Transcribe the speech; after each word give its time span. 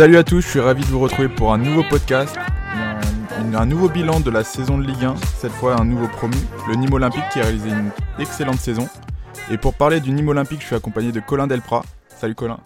Salut 0.00 0.16
à 0.16 0.24
tous, 0.24 0.40
je 0.40 0.48
suis 0.48 0.60
ravi 0.60 0.80
de 0.80 0.86
vous 0.86 0.98
retrouver 0.98 1.28
pour 1.28 1.52
un 1.52 1.58
nouveau 1.58 1.82
podcast, 1.82 2.34
un, 2.74 3.52
un 3.52 3.66
nouveau 3.66 3.90
bilan 3.90 4.20
de 4.20 4.30
la 4.30 4.44
saison 4.44 4.78
de 4.78 4.86
Ligue 4.86 5.04
1, 5.04 5.14
cette 5.36 5.52
fois 5.52 5.78
un 5.78 5.84
nouveau 5.84 6.08
promu, 6.08 6.38
le 6.68 6.74
Nîmes 6.76 6.94
Olympique 6.94 7.24
qui 7.34 7.38
a 7.38 7.42
réalisé 7.42 7.68
une 7.68 7.90
excellente 8.18 8.56
saison. 8.56 8.88
Et 9.50 9.58
pour 9.58 9.74
parler 9.74 10.00
du 10.00 10.10
Nîmes 10.12 10.28
Olympique, 10.28 10.62
je 10.62 10.68
suis 10.68 10.74
accompagné 10.74 11.12
de 11.12 11.20
Colin 11.20 11.46
Delprat. 11.46 11.84
Salut 12.08 12.34
Colin. 12.34 12.60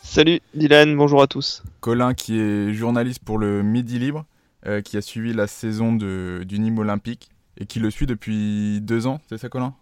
Salut 0.00 0.38
Dylan, 0.54 0.96
bonjour 0.96 1.20
à 1.22 1.26
tous. 1.26 1.64
Colin 1.80 2.14
qui 2.14 2.38
est 2.38 2.72
journaliste 2.72 3.24
pour 3.24 3.38
le 3.38 3.64
Midi 3.64 3.98
Libre, 3.98 4.24
euh, 4.68 4.80
qui 4.80 4.96
a 4.96 5.00
suivi 5.00 5.32
la 5.32 5.48
saison 5.48 5.92
de, 5.92 6.44
du 6.46 6.60
Nîmes 6.60 6.78
Olympique 6.78 7.30
et 7.58 7.66
qui 7.66 7.80
le 7.80 7.90
suit 7.90 8.06
depuis 8.06 8.80
deux 8.80 9.08
ans, 9.08 9.20
c'est 9.28 9.38
ça 9.38 9.48
Colin? 9.48 9.74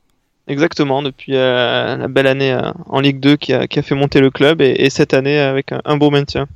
Exactement, 0.47 1.03
depuis 1.03 1.37
euh, 1.37 1.99
la 1.99 2.09
belle 2.09 2.27
année 2.27 2.55
euh, 2.55 2.73
en 2.87 3.01
Ligue 3.01 3.21
2 3.21 3.37
qui 3.37 3.53
a, 3.53 3.67
qui 3.67 3.79
a, 3.79 3.83
fait 3.83 3.95
monter 3.95 4.21
le 4.21 4.31
club 4.31 4.63
et, 4.63 4.71
et 4.79 4.89
cette 4.89 5.13
année 5.13 5.39
avec 5.39 5.73
un, 5.73 5.83
un 5.85 5.99
beau 5.99 6.09
maintien. 6.09 6.49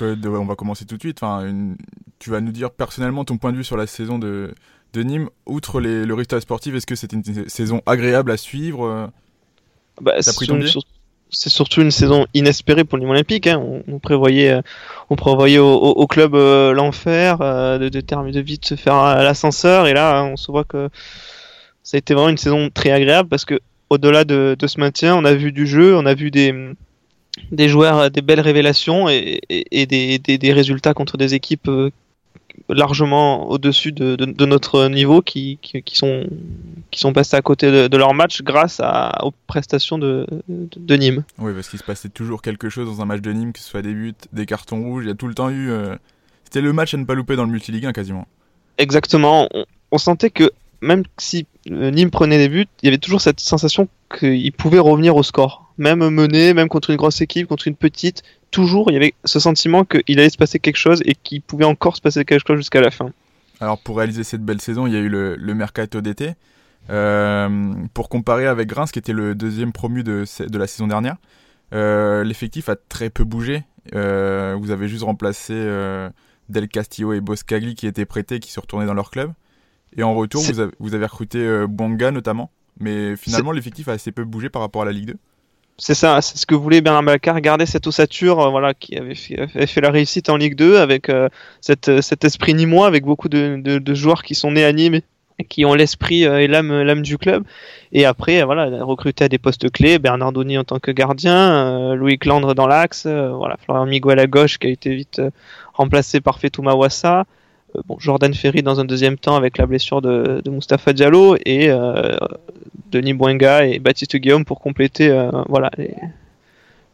On 0.00 0.44
va 0.44 0.54
commencer 0.54 0.84
tout 0.84 0.96
de 0.96 1.00
suite. 1.00 1.22
Enfin, 1.22 1.46
une, 1.46 1.76
tu 2.18 2.30
vas 2.30 2.40
nous 2.40 2.52
dire 2.52 2.70
personnellement 2.70 3.24
ton 3.24 3.38
point 3.38 3.52
de 3.52 3.56
vue 3.56 3.64
sur 3.64 3.76
la 3.76 3.86
saison 3.86 4.18
de, 4.18 4.54
de 4.92 5.02
Nîmes. 5.02 5.28
Outre 5.46 5.80
les, 5.80 6.04
le 6.04 6.14
résultat 6.14 6.40
sportif, 6.40 6.74
est-ce 6.74 6.86
que 6.86 6.94
c'était 6.94 7.16
une 7.16 7.48
saison 7.48 7.82
agréable 7.86 8.30
à 8.30 8.36
suivre 8.36 9.10
bah, 10.00 10.14
c'est 11.30 11.50
surtout 11.50 11.80
une 11.80 11.90
saison 11.90 12.26
inespérée 12.34 12.84
pour 12.84 12.96
le 12.96 13.02
Nîmes 13.02 13.10
Olympique. 13.10 13.46
Hein. 13.46 13.58
On, 13.58 13.82
on, 13.88 13.98
prévoyait, 13.98 14.60
on 15.10 15.16
prévoyait 15.16 15.58
au, 15.58 15.72
au, 15.72 15.90
au 15.90 16.06
club 16.06 16.34
euh, 16.34 16.72
l'enfer, 16.72 17.38
euh, 17.40 17.78
de, 17.78 17.88
de, 17.88 18.00
de, 18.00 18.30
de 18.30 18.40
vite 18.40 18.64
se 18.64 18.76
faire 18.76 18.94
l'ascenseur, 19.16 19.86
et 19.86 19.92
là, 19.92 20.24
on 20.24 20.36
se 20.36 20.50
voit 20.50 20.64
que 20.64 20.88
ça 21.82 21.96
a 21.96 21.98
été 21.98 22.14
vraiment 22.14 22.30
une 22.30 22.38
saison 22.38 22.70
très 22.70 22.90
agréable 22.90 23.28
parce 23.28 23.44
que 23.44 23.60
au-delà 23.90 24.24
de, 24.24 24.56
de, 24.58 24.66
ce 24.66 24.80
maintien, 24.80 25.14
on 25.16 25.24
a 25.24 25.34
vu 25.34 25.52
du 25.52 25.66
jeu, 25.66 25.96
on 25.96 26.06
a 26.06 26.14
vu 26.14 26.30
des, 26.30 26.52
des 27.50 27.68
joueurs, 27.68 28.10
des 28.10 28.22
belles 28.22 28.40
révélations 28.40 29.08
et, 29.08 29.40
et, 29.48 29.82
et 29.82 29.86
des, 29.86 30.18
des, 30.18 30.38
des, 30.38 30.52
résultats 30.52 30.94
contre 30.94 31.16
des 31.16 31.34
équipes 31.34 31.68
euh, 31.68 31.90
largement 32.68 33.50
au-dessus 33.50 33.92
de, 33.92 34.16
de, 34.16 34.24
de, 34.24 34.46
notre 34.46 34.88
niveau 34.88 35.20
qui, 35.20 35.58
qui, 35.60 35.82
qui, 35.82 35.96
sont, 35.96 36.26
qui 36.90 37.00
sont 37.00 37.12
passés 37.12 37.36
à 37.36 37.42
côté 37.42 37.70
de, 37.70 37.88
de 37.88 37.96
leur 37.96 38.14
match 38.14 38.42
grâce 38.42 38.80
à, 38.80 39.24
aux 39.24 39.32
prestations 39.46 39.98
de, 39.98 40.26
de, 40.48 40.96
Nîmes. 40.96 41.24
Oui, 41.38 41.52
parce 41.54 41.68
qu'il 41.68 41.78
se 41.78 41.84
passait 41.84 42.08
toujours 42.08 42.42
quelque 42.42 42.68
chose 42.68 42.86
dans 42.86 43.02
un 43.02 43.06
match 43.06 43.20
de 43.20 43.32
Nîmes, 43.32 43.52
que 43.52 43.58
ce 43.58 43.68
soit 43.68 43.82
des 43.82 43.94
buts, 43.94 44.14
des 44.32 44.46
cartons 44.46 44.82
rouges, 44.82 45.04
il 45.04 45.08
y 45.08 45.12
a 45.12 45.16
tout 45.16 45.28
le 45.28 45.34
temps 45.34 45.50
eu... 45.50 45.70
Euh... 45.70 45.96
C'était 46.44 46.60
le 46.60 46.72
match 46.72 46.94
à 46.94 46.98
ne 46.98 47.04
pas 47.04 47.14
louper 47.14 47.36
dans 47.36 47.44
le 47.44 47.50
Multiligue 47.50 47.86
1 47.86 47.92
quasiment. 47.92 48.28
Exactement, 48.78 49.48
on, 49.52 49.64
on 49.90 49.98
sentait 49.98 50.30
que 50.30 50.52
même 50.80 51.02
si 51.18 51.46
Nîmes 51.66 52.10
prenait 52.10 52.38
des 52.38 52.48
buts, 52.48 52.66
il 52.82 52.86
y 52.86 52.88
avait 52.88 52.98
toujours 52.98 53.20
cette 53.20 53.40
sensation 53.40 53.88
qu'il 54.18 54.52
pouvait 54.52 54.78
revenir 54.78 55.16
au 55.16 55.22
score. 55.22 55.63
Même 55.78 56.08
mené, 56.08 56.54
même 56.54 56.68
contre 56.68 56.90
une 56.90 56.96
grosse 56.96 57.20
équipe, 57.20 57.48
contre 57.48 57.66
une 57.66 57.74
petite, 57.74 58.22
toujours 58.50 58.90
il 58.90 58.94
y 58.94 58.96
avait 58.96 59.14
ce 59.24 59.40
sentiment 59.40 59.84
qu'il 59.84 60.20
allait 60.20 60.30
se 60.30 60.36
passer 60.36 60.58
quelque 60.58 60.76
chose 60.76 61.02
et 61.04 61.14
qu'il 61.14 61.42
pouvait 61.42 61.64
encore 61.64 61.96
se 61.96 62.00
passer 62.00 62.24
quelque 62.24 62.46
chose 62.46 62.58
jusqu'à 62.58 62.80
la 62.80 62.90
fin. 62.90 63.10
Alors 63.60 63.78
pour 63.78 63.96
réaliser 63.96 64.24
cette 64.24 64.42
belle 64.42 64.60
saison, 64.60 64.86
il 64.86 64.92
y 64.92 64.96
a 64.96 65.00
eu 65.00 65.08
le, 65.08 65.36
le 65.36 65.54
mercato 65.54 66.00
d'été. 66.00 66.34
Euh, 66.90 67.74
pour 67.94 68.08
comparer 68.08 68.46
avec 68.46 68.70
Reims, 68.72 68.92
qui 68.92 68.98
était 68.98 69.12
le 69.12 69.34
deuxième 69.34 69.72
promu 69.72 70.02
de, 70.02 70.24
de 70.46 70.58
la 70.58 70.66
saison 70.66 70.86
dernière, 70.86 71.16
euh, 71.72 72.24
l'effectif 72.24 72.68
a 72.68 72.76
très 72.76 73.10
peu 73.10 73.24
bougé. 73.24 73.64
Euh, 73.94 74.56
vous 74.58 74.70
avez 74.70 74.88
juste 74.88 75.04
remplacé 75.04 75.54
Del 76.48 76.68
Castillo 76.68 77.12
et 77.12 77.20
Boscagli 77.20 77.74
qui 77.74 77.86
étaient 77.86 78.06
prêtés, 78.06 78.40
qui 78.40 78.52
se 78.52 78.60
retournaient 78.60 78.86
dans 78.86 78.94
leur 78.94 79.10
club. 79.10 79.32
Et 79.96 80.02
en 80.02 80.14
retour, 80.14 80.42
vous 80.42 80.60
avez, 80.60 80.72
vous 80.80 80.94
avez, 80.94 81.06
recruté 81.06 81.66
Bonga 81.68 82.10
notamment. 82.10 82.50
Mais 82.80 83.16
finalement, 83.16 83.52
l'effectif 83.52 83.88
a 83.88 83.92
assez 83.92 84.10
peu 84.10 84.24
bougé 84.24 84.48
par 84.48 84.60
rapport 84.60 84.82
à 84.82 84.84
la 84.84 84.92
Ligue 84.92 85.06
2. 85.06 85.16
C'est 85.76 85.94
ça, 85.94 86.20
c'est 86.22 86.38
ce 86.38 86.46
que 86.46 86.54
voulait 86.54 86.80
Bernard 86.80 87.02
Balcar, 87.02 87.40
garder 87.40 87.66
cette 87.66 87.86
ossature 87.86 88.40
euh, 88.40 88.50
voilà, 88.50 88.74
qui 88.74 88.96
avait 88.96 89.14
fait, 89.14 89.80
la 89.80 89.90
réussite 89.90 90.28
en 90.28 90.36
Ligue 90.36 90.54
2 90.54 90.78
avec 90.78 91.08
euh, 91.08 91.28
cette, 91.60 92.00
cet 92.00 92.24
esprit 92.24 92.54
nîmois, 92.54 92.86
avec 92.86 93.04
beaucoup 93.04 93.28
de, 93.28 93.94
joueurs 93.94 94.22
qui 94.22 94.34
sont 94.34 94.52
nés 94.52 94.64
à 94.64 94.72
Nîmes 94.72 95.00
qui 95.48 95.64
ont 95.64 95.74
l'esprit 95.74 96.26
euh, 96.26 96.40
et 96.40 96.46
l'âme, 96.46 97.02
du 97.02 97.18
club. 97.18 97.44
Et 97.92 98.04
après, 98.04 98.42
voilà, 98.44 98.84
recruter 98.84 99.24
à 99.24 99.28
des 99.28 99.38
postes 99.38 99.70
clés, 99.70 99.98
Bernard 99.98 100.32
Donny 100.32 100.56
en 100.58 100.64
tant 100.64 100.78
que 100.78 100.90
gardien, 100.90 101.36
euh, 101.36 101.94
Louis 101.94 102.18
Clandre 102.18 102.54
dans 102.54 102.66
l'axe, 102.66 103.04
euh, 103.06 103.30
voilà, 103.30 103.56
Florian 103.56 103.86
Miguel 103.86 104.18
à 104.18 104.26
gauche 104.26 104.58
qui 104.58 104.68
a 104.68 104.70
été 104.70 104.94
vite 104.94 105.20
remplacé 105.72 106.20
par 106.20 106.38
Fetouma 106.38 106.74
Wassa. 106.74 107.24
Bon, 107.86 107.96
Jordan 107.98 108.32
Ferry 108.32 108.62
dans 108.62 108.78
un 108.78 108.84
deuxième 108.84 109.18
temps 109.18 109.34
avec 109.34 109.58
la 109.58 109.66
blessure 109.66 110.00
de, 110.00 110.40
de 110.44 110.50
Mustapha 110.50 110.92
Diallo 110.92 111.36
et 111.44 111.70
euh, 111.70 112.16
Denis 112.92 113.14
Boinga 113.14 113.66
et 113.66 113.80
Baptiste 113.80 114.16
Guillaume 114.16 114.44
pour 114.44 114.60
compléter 114.60 115.10
euh, 115.10 115.30
voilà, 115.48 115.70
les, 115.76 115.94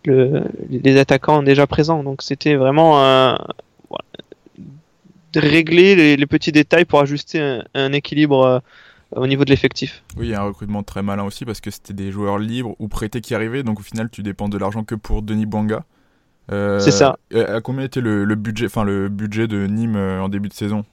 le, 0.06 0.44
les, 0.70 0.96
attaquants 0.96 1.42
déjà 1.42 1.66
présents. 1.66 2.02
Donc 2.02 2.22
c'était 2.22 2.54
vraiment 2.54 3.04
euh, 3.04 3.34
de 5.34 5.40
régler 5.40 6.16
les, 6.16 6.26
petits 6.26 6.52
détails 6.52 6.86
pour 6.86 7.00
ajuster 7.00 7.60
un, 7.74 7.92
équilibre 7.92 8.62
au 9.14 9.26
niveau 9.26 9.44
de 9.44 9.50
l'effectif. 9.50 10.02
Oui, 10.16 10.28
il 10.28 10.30
y 10.30 10.34
a 10.34 10.40
un 10.40 10.46
recrutement 10.46 10.82
très 10.82 11.02
malin 11.02 11.24
aussi 11.24 11.44
parce 11.44 11.60
que 11.60 11.70
c'était 11.70 11.92
des 11.92 12.10
joueurs 12.10 12.38
libres 12.38 12.74
ou 12.78 12.88
prêtés 12.88 13.20
qui 13.20 13.34
arrivaient, 13.34 13.62
donc 13.62 13.80
au 13.80 13.82
final 13.82 14.08
tu 14.10 14.22
dépends 14.22 14.48
de 14.48 14.56
l'argent 14.56 14.82
que 14.82 14.94
pour 14.94 15.20
Denis 15.20 15.46
Boinga. 15.46 15.84
Euh, 16.50 16.80
c'est 16.80 16.90
ça. 16.90 17.18
À 17.34 17.60
combien 17.60 17.84
était 17.84 18.00
le, 18.00 18.24
le, 18.24 18.34
budget, 18.34 18.66
enfin 18.66 18.84
le 18.84 19.08
budget 19.08 19.46
de 19.46 19.66
Nîmes 19.66 19.96
en 19.96 20.28
début 20.28 20.48
de 20.48 20.54
saison? 20.54 20.84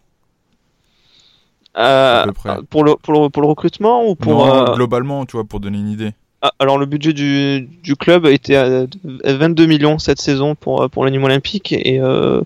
Euh, 1.78 2.26
pour, 2.70 2.84
le, 2.84 2.96
pour, 2.96 3.14
le, 3.14 3.30
pour 3.30 3.42
le 3.42 3.48
recrutement 3.48 4.08
ou 4.08 4.16
pour 4.16 4.46
non, 4.46 4.56
euh... 4.56 4.76
globalement, 4.76 5.26
tu 5.26 5.34
vois, 5.34 5.46
pour 5.46 5.60
donner 5.60 5.78
une 5.78 5.90
idée. 5.90 6.14
Ah, 6.42 6.52
alors 6.60 6.78
le 6.78 6.86
budget 6.86 7.14
du, 7.14 7.68
du 7.84 7.96
club 7.96 8.28
était 8.28 8.56
à 8.56 8.86
22 9.26 9.66
millions 9.66 9.98
cette 9.98 10.22
saison 10.22 10.54
pour 10.54 10.88
pour 10.92 11.04
le 11.04 11.10
Nîmes 11.10 11.24
Olympique 11.24 11.74
et, 11.74 12.00
euh, 12.00 12.42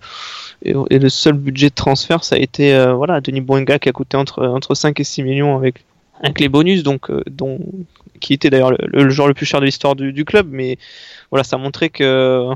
et, 0.64 0.74
et 0.90 0.98
le 0.98 1.10
seul 1.10 1.34
budget 1.34 1.70
de 1.70 1.76
transfert 1.76 2.24
ça 2.24 2.36
a 2.36 2.38
été 2.38 2.74
euh, 2.74 2.94
voilà 2.94 3.20
Denis 3.20 3.42
Boinga 3.42 3.80
qui 3.80 3.90
a 3.90 3.92
coûté 3.92 4.16
entre 4.16 4.48
entre 4.48 4.76
5 4.76 4.98
et 5.02 5.04
6 5.04 5.24
millions 5.24 5.58
avec 5.58 5.84
avec 6.24 6.40
les 6.40 6.48
bonus 6.48 6.84
donc 6.84 7.12
euh, 7.12 7.22
dont 7.30 7.60
qui 8.22 8.34
était 8.34 8.50
d'ailleurs 8.50 8.72
le, 8.72 8.78
le, 8.88 9.10
joueur 9.10 9.28
le 9.28 9.34
plus 9.34 9.46
cher 9.46 9.60
de 9.60 9.66
l'histoire 9.66 9.98
du, 9.98 10.14
du 10.14 10.24
club 10.24 10.48
mais 10.50 10.78
voilà 11.30 11.44
ça 11.44 11.58
montrait 11.58 11.90
que 11.90 12.48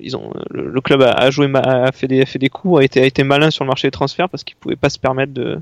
ils 0.00 0.16
ont 0.16 0.32
le, 0.50 0.68
le 0.70 0.80
club 0.80 1.02
a, 1.02 1.12
a, 1.12 1.30
joué 1.30 1.50
a 1.54 1.92
fait 1.92 2.08
des 2.08 2.22
a 2.22 2.26
fait 2.26 2.38
des 2.38 2.48
coups 2.48 2.80
a 2.80 2.84
été 2.84 3.00
a 3.00 3.06
été 3.06 3.24
malin 3.24 3.50
sur 3.50 3.64
le 3.64 3.68
marché 3.68 3.88
des 3.88 3.92
transferts 3.92 4.28
parce 4.28 4.44
qu'il 4.44 4.56
pouvait 4.56 4.76
pas 4.76 4.90
se 4.90 4.98
permettre 4.98 5.32
de 5.32 5.60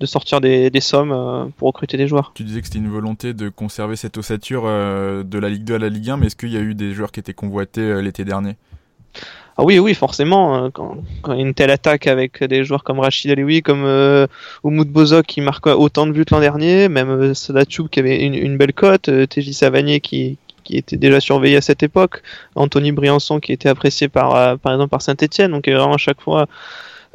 de 0.00 0.06
sortir 0.06 0.40
des, 0.40 0.70
des 0.70 0.80
sommes 0.80 1.12
euh, 1.12 1.46
pour 1.56 1.68
recruter 1.68 1.96
des 1.96 2.08
joueurs. 2.08 2.32
Tu 2.34 2.42
disais 2.42 2.60
que 2.60 2.66
c'était 2.66 2.80
une 2.80 2.90
volonté 2.90 3.32
de 3.32 3.48
conserver 3.48 3.94
cette 3.94 4.18
ossature 4.18 4.64
euh, 4.66 5.22
de 5.22 5.38
la 5.38 5.48
Ligue 5.48 5.62
2 5.62 5.76
à 5.76 5.78
la 5.78 5.88
Ligue 5.88 6.10
1, 6.10 6.16
mais 6.16 6.26
est-ce 6.26 6.34
qu'il 6.34 6.50
y 6.50 6.56
a 6.56 6.60
eu 6.60 6.74
des 6.74 6.92
joueurs 6.92 7.12
qui 7.12 7.20
étaient 7.20 7.32
convoités 7.32 7.80
euh, 7.80 8.02
l'été 8.02 8.24
dernier? 8.24 8.56
Ah 9.56 9.62
oui, 9.62 9.78
oui, 9.78 9.94
forcément. 9.94 10.68
Quand, 10.72 10.96
quand, 11.22 11.32
a 11.32 11.36
une 11.36 11.54
telle 11.54 11.70
attaque 11.70 12.08
avec 12.08 12.42
des 12.42 12.64
joueurs 12.64 12.82
comme 12.82 12.98
Rachid 12.98 13.30
Alioui, 13.30 13.62
comme 13.62 13.84
euh, 13.84 14.26
Oumoud 14.64 14.88
Bozok 14.88 15.26
qui 15.26 15.40
marque 15.40 15.66
autant 15.66 16.06
de 16.06 16.12
buts 16.12 16.24
l'an 16.30 16.40
dernier, 16.40 16.88
même 16.88 17.08
euh, 17.08 17.34
Sadatchoub 17.34 17.88
qui 17.88 18.00
avait 18.00 18.24
une, 18.24 18.34
une 18.34 18.56
belle 18.56 18.72
cote, 18.72 19.08
euh, 19.08 19.26
TJ 19.26 19.52
Savanier 19.52 20.00
qui, 20.00 20.38
qui 20.64 20.76
était 20.76 20.96
déjà 20.96 21.20
surveillé 21.20 21.58
à 21.58 21.60
cette 21.60 21.82
époque, 21.82 22.22
Anthony 22.56 22.90
Briançon 22.90 23.38
qui 23.38 23.52
était 23.52 23.68
apprécié 23.68 24.08
par, 24.08 24.58
par 24.58 24.72
exemple 24.72 24.90
par 24.90 25.02
Saint-Etienne, 25.02 25.52
donc 25.52 25.68
vraiment 25.68 25.94
à 25.94 25.98
chaque 25.98 26.20
fois 26.20 26.46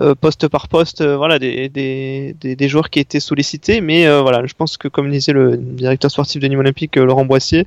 euh, 0.02 0.16
poste 0.16 0.48
par 0.48 0.70
poste, 0.70 1.02
euh, 1.02 1.18
voilà, 1.18 1.40
des, 1.40 1.68
des, 1.68 2.34
des, 2.34 2.70
joueurs 2.70 2.90
qui 2.90 3.00
étaient 3.00 3.20
sollicités. 3.20 3.82
Mais 3.82 4.08
euh, 4.08 4.22
voilà, 4.22 4.46
je 4.46 4.54
pense 4.54 4.78
que 4.78 4.88
comme 4.88 5.12
disait 5.12 5.34
le 5.34 5.58
directeur 5.58 6.10
sportif 6.10 6.42
de 6.42 6.48
Nîmes 6.48 6.60
Olympique, 6.60 6.96
Laurent 6.96 7.26
Boissier, 7.26 7.66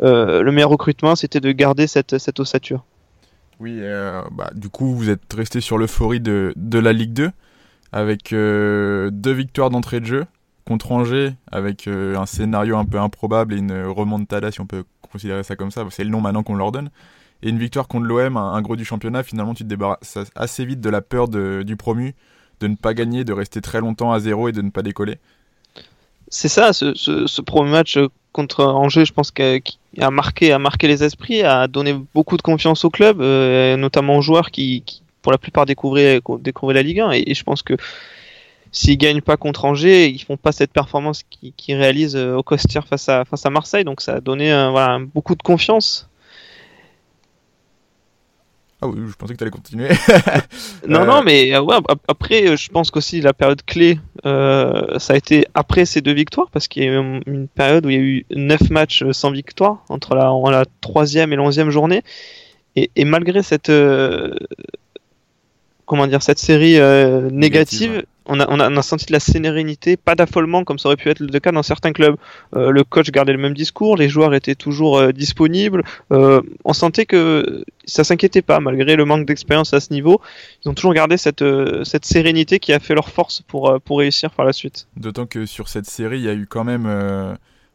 le 0.00 0.50
meilleur 0.50 0.70
recrutement, 0.70 1.14
c'était 1.14 1.38
de 1.38 1.52
garder 1.52 1.86
cette, 1.86 2.18
cette 2.18 2.40
ossature. 2.40 2.84
Oui, 3.60 3.80
bah, 4.32 4.50
du 4.54 4.68
coup, 4.68 4.92
vous 4.96 5.08
êtes 5.08 5.32
resté 5.32 5.60
sur 5.60 5.78
l'euphorie 5.78 6.18
de, 6.18 6.52
de 6.56 6.78
la 6.80 6.92
Ligue 6.92 7.12
2 7.12 7.30
avec 7.92 8.30
deux 8.32 9.32
victoires 9.32 9.70
d'entrée 9.70 10.00
de 10.00 10.06
jeu 10.06 10.24
contre 10.66 10.90
Angers 10.90 11.34
avec 11.52 11.86
un 11.86 12.26
scénario 12.26 12.76
un 12.76 12.84
peu 12.84 12.98
improbable 12.98 13.54
et 13.54 13.58
une 13.58 13.84
remontada 13.84 14.50
si 14.50 14.60
on 14.60 14.66
peut 14.66 14.82
considérer 15.12 15.42
ça 15.42 15.56
comme 15.56 15.70
ça, 15.70 15.84
c'est 15.90 16.04
le 16.04 16.10
nom 16.10 16.20
maintenant 16.20 16.42
qu'on 16.42 16.56
leur 16.56 16.72
donne. 16.72 16.90
Et 17.42 17.48
une 17.48 17.58
victoire 17.58 17.88
contre 17.88 18.06
l'OM, 18.06 18.36
un, 18.36 18.62
gros 18.62 18.76
du 18.76 18.84
championnat, 18.84 19.22
finalement 19.22 19.54
tu 19.54 19.64
te 19.64 19.68
débarrasses 19.68 20.18
assez 20.34 20.64
vite 20.64 20.80
de 20.80 20.90
la 20.90 21.00
peur 21.00 21.28
du 21.28 21.76
promu, 21.76 22.14
de 22.60 22.68
ne 22.68 22.76
pas 22.76 22.94
gagner, 22.94 23.24
de 23.24 23.32
rester 23.32 23.60
très 23.60 23.80
longtemps 23.80 24.12
à 24.12 24.20
zéro 24.20 24.48
et 24.48 24.52
de 24.52 24.62
ne 24.62 24.70
pas 24.70 24.82
décoller. 24.82 25.18
C'est 26.28 26.48
ça, 26.48 26.72
ce, 26.72 27.40
premier 27.42 27.70
match 27.70 27.98
contre 28.32 28.64
Angers, 28.64 29.04
je 29.04 29.12
pense 29.12 29.30
qu'il 29.30 29.62
a 30.00 30.10
marqué, 30.10 30.52
a 30.52 30.58
marqué 30.58 30.88
les 30.88 31.04
esprits, 31.04 31.42
a 31.42 31.66
donné 31.68 31.94
beaucoup 32.14 32.36
de 32.36 32.42
confiance 32.42 32.84
au 32.84 32.90
club, 32.90 33.20
euh, 33.20 33.76
notamment 33.76 34.16
aux 34.16 34.22
joueurs 34.22 34.50
qui, 34.50 34.82
qui, 34.86 35.02
pour 35.20 35.32
la 35.32 35.38
plupart, 35.38 35.66
découvraient, 35.66 36.22
la 36.72 36.82
Ligue 36.82 37.00
1. 37.00 37.10
Et, 37.12 37.24
et 37.26 37.34
je 37.34 37.44
pense 37.44 37.62
que 37.62 37.74
s'ils 38.72 38.96
gagnent 38.96 39.20
pas 39.20 39.36
contre 39.36 39.66
Angers, 39.66 40.08
ils 40.08 40.18
font 40.18 40.38
pas 40.38 40.50
cette 40.50 40.72
performance 40.72 41.22
qu'ils 41.28 41.52
qui 41.52 41.74
réalisent 41.74 42.16
au 42.16 42.42
Costière 42.42 42.88
face 42.88 43.08
à, 43.08 43.24
face 43.26 43.44
à 43.44 43.50
Marseille. 43.50 43.84
Donc 43.84 44.00
ça 44.00 44.14
a 44.14 44.20
donné 44.20 44.52
euh, 44.52 44.70
voilà, 44.70 44.98
beaucoup 45.14 45.36
de 45.36 45.42
confiance 45.42 46.08
ah 48.84 48.88
oui, 48.88 48.98
je 49.08 49.14
pensais 49.14 49.34
que 49.34 49.38
tu 49.38 49.44
allais 49.44 49.52
continuer. 49.52 49.90
non, 50.88 51.02
euh... 51.02 51.04
non, 51.04 51.22
mais 51.22 51.56
ouais, 51.56 51.76
après, 52.08 52.56
je 52.56 52.68
pense 52.68 52.90
qu'aussi 52.90 53.20
la 53.20 53.32
période 53.32 53.62
clé, 53.64 54.00
euh, 54.26 54.98
ça 54.98 55.12
a 55.12 55.16
été 55.16 55.46
après 55.54 55.84
ces 55.84 56.00
deux 56.00 56.12
victoires, 56.12 56.48
parce 56.50 56.66
qu'il 56.66 56.82
y 56.82 56.88
a 56.88 56.94
eu 56.94 57.20
une 57.26 57.46
période 57.46 57.86
où 57.86 57.90
il 57.90 57.94
y 57.94 57.96
a 57.96 58.02
eu 58.02 58.26
neuf 58.34 58.70
matchs 58.70 59.04
sans 59.12 59.30
victoire 59.30 59.84
entre 59.88 60.16
la, 60.16 60.32
la 60.50 60.64
troisième 60.80 61.32
et 61.32 61.36
l'onzième 61.36 61.70
journée. 61.70 62.02
Et, 62.74 62.90
et 62.96 63.04
malgré 63.04 63.44
cette 63.44 63.70
comment 65.86 66.08
dire 66.08 66.22
cette 66.24 66.40
série 66.40 66.80
négative, 67.30 68.02
on 68.26 68.38
a, 68.40 68.82
senti 68.82 69.06
de 69.06 69.12
la 69.12 69.20
sérénité, 69.20 69.96
pas 69.96 70.14
d'affolement 70.14 70.64
comme 70.64 70.78
ça 70.78 70.88
aurait 70.88 70.96
pu 70.96 71.08
être 71.08 71.20
le 71.20 71.40
cas 71.40 71.52
dans 71.52 71.62
certains 71.62 71.92
clubs. 71.92 72.16
Euh, 72.54 72.70
le 72.70 72.84
coach 72.84 73.10
gardait 73.10 73.32
le 73.32 73.38
même 73.38 73.54
discours, 73.54 73.96
les 73.96 74.08
joueurs 74.08 74.34
étaient 74.34 74.54
toujours 74.54 74.98
euh, 74.98 75.12
disponibles. 75.12 75.82
Euh, 76.12 76.40
on 76.64 76.72
sentait 76.72 77.06
que 77.06 77.64
ça 77.84 78.04
s'inquiétait 78.04 78.42
pas 78.42 78.60
malgré 78.60 78.96
le 78.96 79.04
manque 79.04 79.26
d'expérience 79.26 79.74
à 79.74 79.80
ce 79.80 79.92
niveau. 79.92 80.20
Ils 80.64 80.68
ont 80.68 80.74
toujours 80.74 80.94
gardé 80.94 81.16
cette, 81.16 81.44
sérénité 82.04 82.58
qui 82.58 82.72
a 82.72 82.78
fait 82.78 82.94
leur 82.94 83.08
force 83.08 83.42
pour, 83.42 83.78
réussir 83.90 84.30
par 84.30 84.46
la 84.46 84.52
suite. 84.52 84.88
D'autant 84.96 85.26
que 85.26 85.44
sur 85.46 85.68
cette 85.68 85.86
série, 85.86 86.18
il 86.18 86.24
y 86.24 86.28
a 86.28 86.34
eu 86.34 86.46
quand 86.46 86.64
même 86.64 86.86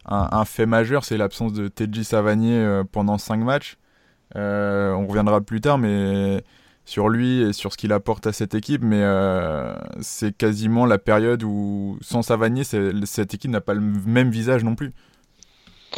un, 0.06 0.46
fait 0.46 0.66
majeur, 0.66 1.06
c'est 1.06 1.18
l'absence 1.18 1.54
de 1.54 1.68
Tedji 1.68 2.04
Savanier 2.04 2.82
pendant 2.92 3.18
5 3.18 3.38
matchs. 3.38 3.78
on 4.36 5.06
reviendra 5.08 5.42
plus 5.42 5.62
tard, 5.62 5.78
mais 5.78 6.42
sur 6.88 7.10
lui 7.10 7.42
et 7.42 7.54
sur 7.54 7.74
ce 7.74 7.78
qu'il 7.78 7.92
apporte 7.92 8.28
à 8.28 8.34
cette 8.34 8.56
équipe, 8.56 8.82
mais 8.82 9.02
euh, 9.02 9.76
c'est 10.00 10.36
quasiment 10.36 10.86
la 10.86 10.98
période 10.98 11.44
où, 11.44 11.98
sans 12.02 12.22
Savanier, 12.22 12.64
cette 12.64 13.34
équipe 13.34 13.52
n'a 13.52 13.60
pas 13.60 13.74
le 13.74 13.82
même 13.82 14.32
visage 14.32 14.64
non 14.64 14.74
plus. 14.74 14.94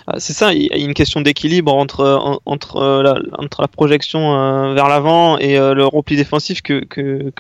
Ah, 0.08 0.20
c'est 0.20 0.34
ça, 0.34 0.52
il 0.52 0.64
y 0.64 0.74
a 0.74 0.78
une 0.78 0.96
question 0.96 1.22
d'équilibre 1.22 1.76
entre, 1.76 2.00
euh, 2.02 3.04
la, 3.04 3.20
entre 3.38 3.62
la 3.62 3.68
projection 3.68 4.34
euh, 4.34 4.74
vers 4.74 4.88
l'avant 4.88 5.38
et 5.38 5.58
le 5.58 5.86
repli 5.86 6.16
défensif 6.16 6.64
que, 6.64 6.84
que, 6.84 7.32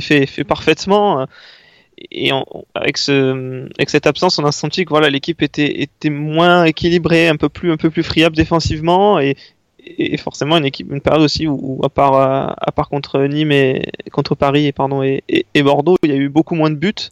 fait 0.00 0.44
parfaitement. 0.44 1.26
Et 2.10 2.30
avec, 2.74 2.98
ce, 2.98 3.66
avec 3.78 3.88
cette 3.88 4.06
absence, 4.06 4.38
on 4.38 4.44
a 4.44 4.52
senti 4.52 4.84
que 4.84 4.90
voilà, 4.90 5.08
l'équipe 5.08 5.40
était, 5.40 5.80
était 5.80 6.10
moins 6.10 6.64
équilibrée, 6.64 7.28
un 7.28 7.36
peu 7.36 7.48
plus, 7.48 7.72
un 7.72 7.78
peu 7.78 7.88
plus 7.88 8.02
friable 8.02 8.36
défensivement 8.36 9.18
et, 9.18 9.34
et 9.98 10.16
forcément 10.16 10.56
une 10.56 10.64
équipe, 10.64 10.90
une 10.92 11.00
période 11.00 11.22
aussi 11.22 11.46
où, 11.46 11.80
à 11.84 11.88
part 11.88 12.14
euh, 12.14 12.52
à 12.56 12.72
part 12.72 12.88
contre 12.88 13.20
Nîmes 13.20 13.52
et 13.52 13.90
contre 14.12 14.34
Paris 14.34 14.66
et 14.66 14.72
pardon 14.72 15.02
et, 15.02 15.22
et, 15.28 15.62
Bordeaux, 15.62 15.96
il 16.02 16.10
y 16.10 16.12
a 16.12 16.16
eu 16.16 16.28
beaucoup 16.28 16.54
moins 16.54 16.70
de 16.70 16.76
buts. 16.76 17.10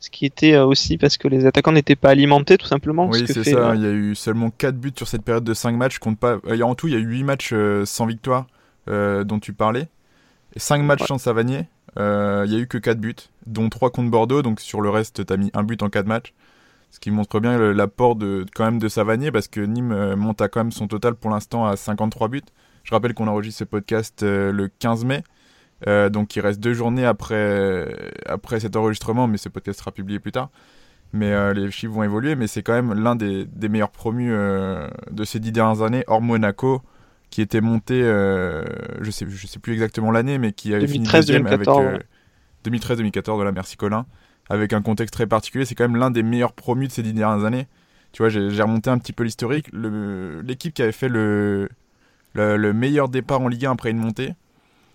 Ce 0.00 0.10
qui 0.10 0.26
était 0.26 0.54
euh, 0.54 0.66
aussi 0.66 0.98
parce 0.98 1.16
que 1.16 1.28
les 1.28 1.46
attaquants 1.46 1.70
n'étaient 1.70 1.96
pas 1.96 2.10
alimentés 2.10 2.58
tout 2.58 2.66
simplement. 2.66 3.08
Oui, 3.08 3.24
c'est 3.26 3.44
ça. 3.44 3.70
Euh, 3.70 3.76
il 3.76 3.82
y 3.82 3.86
a 3.86 3.90
eu 3.90 4.14
seulement 4.16 4.50
4 4.50 4.76
buts 4.76 4.92
sur 4.96 5.06
cette 5.06 5.22
période 5.22 5.44
de 5.44 5.54
5 5.54 5.76
matchs. 5.76 5.98
Compte 5.98 6.18
pas. 6.18 6.38
En 6.62 6.74
tout, 6.74 6.88
il 6.88 6.94
y 6.94 6.96
a 6.96 6.98
eu 6.98 7.06
8 7.06 7.22
matchs 7.22 7.54
sans 7.84 8.06
victoire 8.06 8.46
dont 8.88 9.38
tu 9.40 9.52
parlais. 9.52 9.86
Et 10.56 10.58
5 10.58 10.82
matchs 10.82 11.06
sans 11.06 11.18
Savanier. 11.18 11.66
Il 11.96 12.02
y 12.48 12.56
a 12.56 12.58
eu 12.58 12.66
que 12.66 12.78
4 12.78 12.98
buts, 12.98 13.14
dont 13.46 13.68
3 13.68 13.90
contre 13.90 14.10
Bordeaux. 14.10 14.42
Donc 14.42 14.60
sur 14.60 14.80
le 14.80 14.90
reste, 14.90 15.24
tu 15.24 15.32
as 15.32 15.36
mis 15.36 15.52
un 15.54 15.62
but 15.62 15.80
en 15.84 15.88
4 15.88 16.06
matchs 16.06 16.32
ce 16.92 17.00
qui 17.00 17.10
montre 17.10 17.40
bien 17.40 17.58
l'apport 17.72 18.16
de 18.16 18.44
quand 18.54 18.66
même 18.66 18.78
de 18.78 18.86
Savanier 18.86 19.32
parce 19.32 19.48
que 19.48 19.60
Nîmes 19.60 19.92
euh, 19.92 20.14
monte 20.14 20.42
à 20.42 20.48
quand 20.48 20.60
même 20.60 20.72
son 20.72 20.86
total 20.86 21.14
pour 21.14 21.30
l'instant 21.30 21.66
à 21.66 21.74
53 21.74 22.28
buts. 22.28 22.42
Je 22.84 22.94
rappelle 22.94 23.14
qu'on 23.14 23.28
enregistre 23.28 23.60
ce 23.60 23.64
podcast 23.64 24.22
euh, 24.22 24.52
le 24.52 24.68
15 24.68 25.06
mai, 25.06 25.24
euh, 25.86 26.10
donc 26.10 26.36
il 26.36 26.40
reste 26.40 26.60
deux 26.60 26.74
journées 26.74 27.06
après, 27.06 28.12
après 28.26 28.60
cet 28.60 28.76
enregistrement, 28.76 29.26
mais 29.26 29.38
ce 29.38 29.48
podcast 29.48 29.78
sera 29.78 29.90
publié 29.90 30.18
plus 30.20 30.32
tard. 30.32 30.50
Mais 31.14 31.52
les 31.52 31.70
chiffres 31.70 31.92
vont 31.92 32.04
évoluer, 32.04 32.36
mais 32.36 32.46
c'est 32.46 32.62
quand 32.62 32.72
même 32.72 32.94
l'un 32.94 33.16
des, 33.16 33.44
des, 33.44 33.68
meilleurs 33.68 33.90
promus 33.90 34.30
de 34.30 35.24
ces 35.24 35.40
dix 35.40 35.52
dernières 35.52 35.82
années, 35.82 36.04
hors 36.06 36.22
Monaco, 36.22 36.80
qui 37.28 37.42
était 37.42 37.60
monté, 37.60 38.00
je 38.00 39.10
sais, 39.10 39.26
je 39.28 39.46
sais 39.46 39.58
plus 39.58 39.74
exactement 39.74 40.10
l'année, 40.10 40.38
mais 40.38 40.52
qui 40.52 40.72
avait 40.72 40.86
fini 40.86 41.06
deuxième 41.06 41.46
avec 41.46 41.68
2013-2014, 42.64 43.34
voilà, 43.34 43.52
merci 43.52 43.76
Colin 43.76 44.06
avec 44.50 44.72
un 44.72 44.82
contexte 44.82 45.14
très 45.14 45.26
particulier. 45.26 45.64
C'est 45.64 45.74
quand 45.74 45.88
même 45.88 45.96
l'un 45.96 46.10
des 46.10 46.22
meilleurs 46.22 46.52
promus 46.52 46.88
de 46.88 46.92
ces 46.92 47.02
dix 47.02 47.12
dernières 47.12 47.44
années. 47.44 47.66
Tu 48.12 48.22
vois, 48.22 48.28
j'ai 48.28 48.62
remonté 48.62 48.90
un 48.90 48.98
petit 48.98 49.12
peu 49.12 49.24
l'historique. 49.24 49.68
L'équipe 49.72 50.74
qui 50.74 50.82
avait 50.82 50.92
fait 50.92 51.08
le, 51.08 51.68
le, 52.34 52.72
meilleur 52.72 53.08
départ 53.08 53.40
en 53.40 53.48
Ligue 53.48 53.66
1 53.66 53.72
après 53.72 53.90
une 53.90 53.98
montée, 53.98 54.34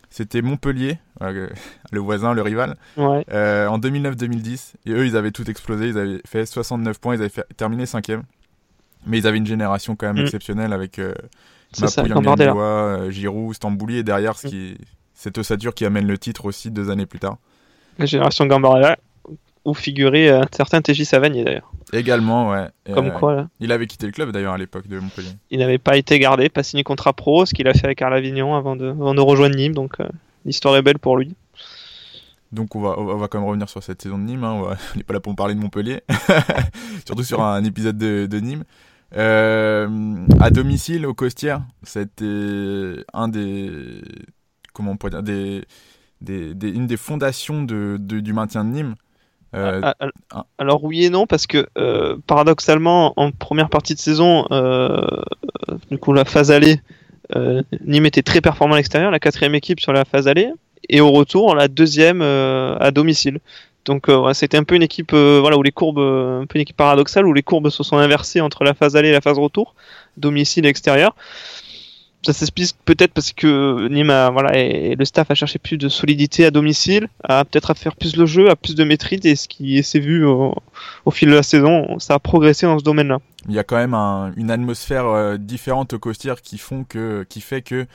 c'était 0.09 0.41
Montpellier, 0.41 0.99
le 1.19 1.99
voisin, 1.99 2.33
le 2.33 2.41
rival, 2.44 2.77
euh, 2.97 3.67
en 3.67 3.79
2009-2010. 3.79 4.73
Et 4.85 4.91
eux, 4.91 5.05
ils 5.05 5.17
avaient 5.17 5.31
tout 5.31 5.49
explosé. 5.49 5.89
Ils 5.89 5.97
avaient 5.97 6.21
fait 6.27 6.45
69 6.45 6.99
points. 6.99 7.15
Ils 7.15 7.21
avaient 7.21 7.44
terminé 7.55 7.85
cinquième. 7.85 8.23
Mais 9.05 9.17
ils 9.17 9.27
avaient 9.27 9.38
une 9.38 9.47
génération 9.47 9.95
quand 9.95 10.07
même 10.07 10.17
mm. 10.17 10.25
exceptionnelle 10.25 10.73
avec 10.73 10.99
euh, 10.99 11.13
euh, 11.81 13.09
Giroud, 13.09 13.55
Stambouli 13.55 13.97
et 13.97 14.03
derrière, 14.03 14.38
ce 14.38 14.47
qui, 14.47 14.77
cette 15.13 15.38
ossature 15.38 15.73
qui 15.73 15.85
amène 15.85 16.07
le 16.07 16.17
titre 16.17 16.45
aussi 16.45 16.71
deux 16.71 16.89
années 16.89 17.05
plus 17.05 17.19
tard. 17.19 17.38
La 17.97 18.05
génération 18.05 18.45
Gambarella, 18.45 18.97
où 19.67 19.73
figurait 19.73 20.29
un 20.29 20.47
certain 20.51 20.81
TJ 20.81 21.03
Savanier 21.03 21.43
d'ailleurs. 21.43 21.71
Également, 21.93 22.49
ouais. 22.49 22.67
Comme 22.93 23.11
quoi, 23.11 23.35
là. 23.35 23.47
Il 23.59 23.71
avait 23.71 23.85
quitté 23.85 24.05
le 24.05 24.11
club 24.11 24.31
d'ailleurs 24.31 24.53
à 24.53 24.57
l'époque 24.57 24.87
de 24.87 24.97
Montpellier. 24.97 25.31
Il 25.51 25.59
n'avait 25.59 25.77
pas 25.77 25.97
été 25.97 26.17
gardé, 26.19 26.49
pas 26.49 26.63
signé 26.63 26.83
contrat 26.83 27.13
pro, 27.13 27.45
ce 27.45 27.53
qu'il 27.53 27.67
a 27.67 27.73
fait 27.73 27.85
avec 27.85 28.01
Arles 28.01 28.15
Avignon 28.15 28.55
avant 28.55 28.75
de, 28.75 28.87
avant 28.89 29.13
de 29.13 29.21
rejoindre 29.21 29.55
Nîmes, 29.55 29.75
donc 29.75 29.99
euh, 29.99 30.07
l'histoire 30.45 30.75
est 30.77 30.81
belle 30.81 30.99
pour 30.99 31.17
lui. 31.17 31.35
Donc 32.51 32.75
on 32.75 32.81
va, 32.81 32.97
on 32.97 33.17
va 33.17 33.27
quand 33.27 33.39
même 33.39 33.47
revenir 33.47 33.67
sur 33.67 33.83
cette 33.83 34.01
saison 34.01 34.17
de 34.17 34.23
Nîmes, 34.23 34.43
hein. 34.43 34.61
on 34.63 34.69
n'est 34.97 35.03
pas 35.03 35.13
là 35.13 35.19
pour 35.19 35.35
parler 35.35 35.53
de 35.53 35.59
Montpellier, 35.59 36.01
surtout 37.05 37.23
sur 37.23 37.43
un 37.43 37.63
épisode 37.63 37.97
de, 37.97 38.25
de 38.25 38.39
Nîmes. 38.39 38.63
Euh, 39.15 40.25
à 40.39 40.49
domicile, 40.49 41.05
au 41.05 41.13
Costières, 41.13 41.61
c'était 41.83 43.05
un 43.13 43.27
des. 43.27 44.01
Comment 44.73 44.91
on 44.91 44.97
pourrait 44.97 45.21
dire 45.21 45.23
des, 45.23 45.63
des, 46.21 46.69
Une 46.69 46.87
des 46.87 46.97
fondations 46.97 47.63
de, 47.63 47.97
du 47.97 48.33
maintien 48.33 48.65
de 48.65 48.69
Nîmes. 48.69 48.95
Euh, 49.55 49.79
ah, 49.81 49.95
ah, 50.31 50.45
alors 50.57 50.83
oui 50.83 51.05
et 51.05 51.09
non 51.09 51.25
parce 51.25 51.47
que 51.47 51.67
euh, 51.77 52.17
paradoxalement 52.27 53.13
en 53.15 53.31
première 53.31 53.69
partie 53.69 53.95
de 53.95 53.99
saison, 53.99 54.45
euh, 54.51 54.99
du 55.89 55.97
coup 55.97 56.13
la 56.13 56.25
phase 56.25 56.51
allée, 56.51 56.81
Nîmes 57.85 58.05
était 58.05 58.23
très 58.23 58.41
performant 58.41 58.75
à 58.75 58.77
l'extérieur, 58.77 59.11
la 59.11 59.19
quatrième 59.19 59.55
équipe 59.55 59.79
sur 59.79 59.94
la 59.94 60.05
phase 60.05 60.27
allée, 60.27 60.49
et 60.89 61.01
au 61.01 61.11
retour 61.11 61.55
la 61.55 61.67
deuxième 61.67 62.21
à 62.21 62.91
domicile. 62.91 63.39
Donc 63.85 64.07
c'était 64.33 64.57
un 64.57 64.63
peu 64.63 64.75
une 64.75 64.83
équipe 64.83 65.13
voilà 65.13 65.57
où 65.57 65.63
les 65.63 65.71
courbes, 65.71 65.99
un 65.99 66.45
peu 66.45 66.55
une 66.55 66.61
équipe 66.61 66.77
paradoxale 66.77 67.25
où 67.25 67.33
les 67.33 67.44
courbes 67.44 67.69
se 67.69 67.83
sont 67.83 67.97
inversées 67.97 68.41
entre 68.41 68.63
la 68.63 68.73
phase 68.73 68.95
allée 68.95 69.09
et 69.09 69.13
la 69.13 69.21
phase 69.21 69.39
retour, 69.39 69.75
domicile 70.17 70.65
et 70.65 70.69
extérieur 70.69 71.15
ça 72.27 72.33
s'explique 72.33 72.75
peut-être 72.83 73.13
parce 73.13 73.31
que 73.31 73.87
Nîmes 73.87 74.30
voilà, 74.33 74.57
et 74.57 74.95
le 74.95 75.06
staff 75.06 75.31
a 75.31 75.35
cherché 75.35 75.59
plus 75.59 75.78
de 75.78 75.87
solidité 75.87 76.45
à 76.45 76.51
domicile, 76.51 77.07
à 77.23 77.45
peut-être 77.45 77.71
à 77.71 77.73
faire 77.73 77.95
plus 77.95 78.18
le 78.18 78.25
jeu, 78.25 78.49
à 78.49 78.56
plus 78.56 78.75
de 78.75 78.83
maîtrise, 78.83 79.25
et 79.25 79.35
ce 79.35 79.47
qui 79.47 79.81
s'est 79.81 79.99
vu 79.99 80.25
au, 80.25 80.54
fil 81.11 81.30
de 81.30 81.35
la 81.35 81.44
saison, 81.44 81.99
ça 81.99 82.16
a 82.16 82.19
progressé 82.19 82.66
dans 82.66 82.80
ce 82.80 82.83
domaine-là. 82.83 83.19
Il 83.47 83.56
y 83.56 83.59
a 83.59 83.63
quand 83.63 83.78
même 83.78 83.94
une 84.35 84.51
atmosphère 84.51 85.06
euh, 85.06 85.37
différente 85.37 85.94
au 85.94 85.99
Costières 85.99 86.42
qui, 86.42 86.61
qui 87.30 87.42
fait 87.42 87.61
que 87.61 87.85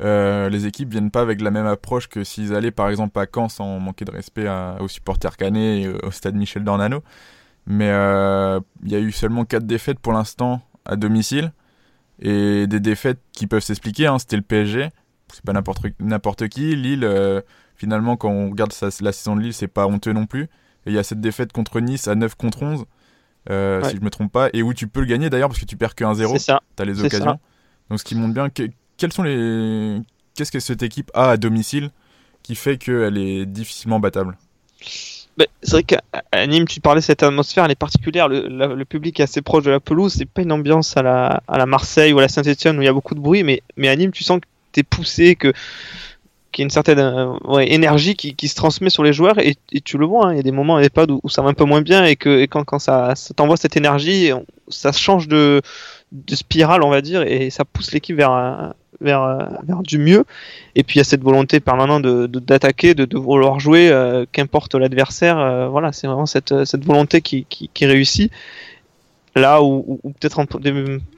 euh, 0.00 0.48
les 0.48 0.66
équipes 0.66 0.90
viennent 0.90 1.10
pas 1.10 1.20
avec 1.20 1.40
la 1.40 1.50
même 1.50 1.66
approche 1.66 2.08
que 2.08 2.22
s'ils 2.22 2.54
allaient 2.54 2.70
par 2.70 2.88
exemple 2.88 3.18
à 3.18 3.26
Caen 3.32 3.48
sans 3.48 3.80
manquer 3.80 4.04
de 4.04 4.12
respect 4.12 4.46
aux 4.78 4.88
supporters 4.88 5.36
canets 5.36 5.82
et 5.82 5.88
au 5.88 6.10
stade 6.10 6.36
Michel 6.36 6.62
Dornano. 6.62 7.02
Mais 7.66 7.90
euh, 7.90 8.60
il 8.84 8.92
y 8.92 8.94
a 8.94 9.00
eu 9.00 9.12
seulement 9.12 9.44
4 9.44 9.64
défaites 9.64 9.98
pour 9.98 10.12
l'instant 10.12 10.62
à 10.84 10.96
domicile 10.96 11.52
et 12.20 12.66
des 12.66 12.80
défaites 12.80 13.20
qui 13.32 13.46
peuvent 13.46 13.62
s'expliquer. 13.62 14.06
Hein. 14.06 14.18
C'était 14.18 14.36
le 14.36 14.42
PSG, 14.42 14.90
c'est 15.32 15.44
pas 15.44 15.52
n'importe 15.52 16.48
qui. 16.48 16.76
Lille, 16.76 17.04
euh, 17.04 17.40
finalement, 17.76 18.16
quand 18.16 18.30
on 18.30 18.50
regarde 18.50 18.72
la 19.00 19.12
saison 19.12 19.36
de 19.36 19.42
Lille, 19.42 19.54
c'est 19.54 19.68
pas 19.68 19.86
honteux 19.86 20.12
non 20.12 20.26
plus. 20.26 20.44
Et 20.86 20.90
il 20.90 20.92
y 20.92 20.98
a 20.98 21.02
cette 21.02 21.20
défaite 21.20 21.52
contre 21.52 21.80
Nice 21.80 22.08
à 22.08 22.14
9 22.14 22.34
contre 22.36 22.62
11, 22.62 22.84
euh, 23.50 23.82
si 23.84 23.96
je 23.96 24.00
me 24.00 24.10
trompe 24.10 24.32
pas, 24.32 24.48
et 24.52 24.62
où 24.62 24.72
tu 24.72 24.86
peux 24.86 25.00
le 25.00 25.06
gagner 25.06 25.28
d'ailleurs 25.28 25.48
parce 25.48 25.60
que 25.60 25.66
tu 25.66 25.76
perds 25.76 25.94
que 25.94 26.04
1-0. 26.04 26.44
Tu 26.76 26.82
as 26.82 26.84
les 26.84 27.04
occasions. 27.04 27.38
Donc 27.90 27.98
ce 27.98 28.04
qui 28.04 28.14
montre 28.14 28.34
bien 28.34 28.48
que, 28.48 28.70
quels 28.96 29.12
sont 29.12 29.22
les 29.22 30.00
qu'est-ce 30.34 30.52
que 30.52 30.60
cette 30.60 30.82
équipe 30.82 31.10
a 31.12 31.30
à 31.30 31.36
domicile 31.36 31.90
qui 32.42 32.54
fait 32.54 32.78
qu'elle 32.78 33.18
est 33.18 33.46
difficilement 33.46 34.00
battable? 34.00 34.38
C'est 35.62 35.72
vrai 35.72 35.82
qu'à 35.82 36.46
Nîmes, 36.46 36.66
tu 36.66 36.80
parlais 36.80 37.00
cette 37.00 37.22
atmosphère, 37.22 37.64
elle 37.64 37.70
est 37.70 37.74
particulière. 37.76 38.28
Le, 38.28 38.84
public 38.84 39.20
est 39.20 39.24
assez 39.24 39.42
proche 39.42 39.64
de 39.64 39.70
la 39.70 39.80
pelouse. 39.80 40.14
C'est 40.16 40.28
pas 40.28 40.42
une 40.42 40.52
ambiance 40.52 40.96
à 40.96 41.02
la, 41.02 41.42
à 41.48 41.66
Marseille 41.66 42.12
ou 42.12 42.18
à 42.18 42.22
la 42.22 42.28
Saint-Etienne 42.28 42.78
où 42.78 42.82
il 42.82 42.86
y 42.86 42.88
a 42.88 42.92
beaucoup 42.92 43.14
de 43.14 43.20
bruit, 43.20 43.42
mais, 43.42 43.62
mais 43.76 43.88
à 43.88 43.96
Nîmes, 43.96 44.12
tu 44.12 44.24
sens 44.24 44.40
que 44.40 44.46
tu 44.72 44.80
es 44.80 44.82
poussé, 44.82 45.36
que 45.36 45.52
qu'il 46.52 46.62
y 46.62 46.64
a 46.64 46.66
une 46.66 46.70
certaine 46.70 46.98
euh, 46.98 47.58
énergie 47.60 48.16
qui, 48.16 48.34
qui, 48.34 48.48
se 48.48 48.56
transmet 48.56 48.90
sur 48.90 49.04
les 49.04 49.12
joueurs 49.12 49.38
et, 49.38 49.54
tu 49.84 49.98
le 49.98 50.06
vois, 50.06 50.26
hein, 50.26 50.32
il 50.32 50.36
y 50.36 50.40
a 50.40 50.42
des 50.42 50.50
moments 50.50 50.74
à 50.74 50.80
l'EHPAD 50.80 51.12
où, 51.12 51.20
où, 51.22 51.28
ça 51.28 51.42
va 51.42 51.48
un 51.48 51.54
peu 51.54 51.62
moins 51.62 51.80
bien 51.80 52.04
et 52.04 52.16
que 52.16 52.44
quand, 52.46 52.64
quand 52.64 52.80
ça, 52.80 53.14
t'envoie 53.36 53.56
cette 53.56 53.76
énergie, 53.76 54.32
ça 54.66 54.90
change 54.90 55.28
de, 55.28 55.62
de 56.10 56.34
spirale, 56.34 56.82
on 56.82 56.90
va 56.90 57.02
dire, 57.02 57.22
et 57.22 57.50
ça 57.50 57.64
pousse 57.64 57.92
l'équipe 57.92 58.16
vers, 58.16 58.74
vers, 59.00 59.48
vers 59.64 59.82
du 59.82 59.98
mieux. 59.98 60.24
Et 60.74 60.82
puis 60.82 60.96
il 60.96 60.98
y 60.98 61.00
a 61.00 61.04
cette 61.04 61.22
volonté 61.22 61.60
permanente 61.60 62.02
de, 62.02 62.26
d'attaquer, 62.26 62.94
de, 62.94 63.04
de, 63.04 63.18
vouloir 63.18 63.60
jouer, 63.60 63.88
euh, 63.90 64.24
qu'importe 64.30 64.74
l'adversaire. 64.74 65.38
Euh, 65.38 65.68
voilà, 65.68 65.92
c'est 65.92 66.06
vraiment 66.06 66.26
cette, 66.26 66.64
cette 66.64 66.84
volonté 66.84 67.20
qui, 67.20 67.46
qui, 67.48 67.86
réussit. 67.86 68.32
Là 69.36 69.62
où, 69.62 70.00
peut-être 70.20 70.40
en 70.40 70.46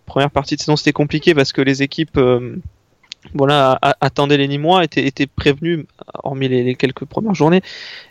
première 0.06 0.30
partie 0.30 0.56
de 0.56 0.60
saison 0.60 0.76
c'était 0.76 0.92
compliqué 0.92 1.34
parce 1.34 1.52
que 1.52 1.62
les 1.62 1.82
équipes 1.82 2.18
euh, 2.18 2.56
voilà, 3.34 3.78
attendaient 4.00 4.36
les 4.36 4.48
Nîmois, 4.48 4.84
étaient, 4.84 5.06
étaient 5.06 5.26
prévenus, 5.26 5.86
hormis 6.22 6.48
les, 6.48 6.74
quelques 6.74 7.04
premières 7.04 7.34
journées. 7.34 7.62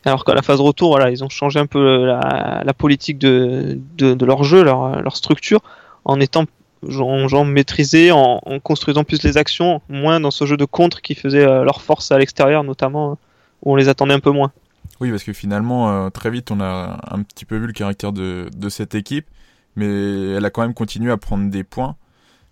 Alors 0.05 0.25
qu'à 0.25 0.33
la 0.33 0.41
phase 0.41 0.59
retour, 0.59 0.89
voilà, 0.89 1.11
ils 1.11 1.23
ont 1.23 1.29
changé 1.29 1.59
un 1.59 1.67
peu 1.67 2.05
la, 2.05 2.63
la 2.65 2.73
politique 2.73 3.19
de, 3.19 3.77
de, 3.97 4.13
de, 4.13 4.25
leur 4.25 4.43
jeu, 4.43 4.63
leur, 4.63 5.01
leur 5.01 5.15
structure, 5.15 5.61
en 6.05 6.19
étant 6.19 6.45
en 6.83 7.27
jambes 7.27 7.49
maîtrisées, 7.49 8.11
en, 8.11 8.39
construisant 8.63 9.03
plus 9.03 9.23
les 9.23 9.37
actions, 9.37 9.81
moins 9.89 10.19
dans 10.19 10.31
ce 10.31 10.45
jeu 10.45 10.57
de 10.57 10.65
contre 10.65 11.01
qui 11.01 11.15
faisait 11.15 11.45
leur 11.45 11.81
force 11.81 12.11
à 12.11 12.17
l'extérieur, 12.17 12.63
notamment 12.63 13.17
où 13.63 13.73
on 13.73 13.75
les 13.75 13.89
attendait 13.89 14.13
un 14.13 14.19
peu 14.19 14.31
moins. 14.31 14.51
Oui, 14.99 15.09
parce 15.09 15.23
que 15.23 15.33
finalement, 15.33 16.09
très 16.11 16.29
vite, 16.29 16.51
on 16.51 16.59
a 16.59 16.99
un 17.09 17.23
petit 17.23 17.45
peu 17.45 17.57
vu 17.57 17.67
le 17.67 17.73
caractère 17.73 18.11
de, 18.11 18.49
de 18.55 18.69
cette 18.69 18.95
équipe, 18.95 19.27
mais 19.75 20.31
elle 20.31 20.45
a 20.45 20.49
quand 20.49 20.61
même 20.61 20.73
continué 20.73 21.11
à 21.11 21.17
prendre 21.17 21.49
des 21.49 21.63
points 21.63 21.95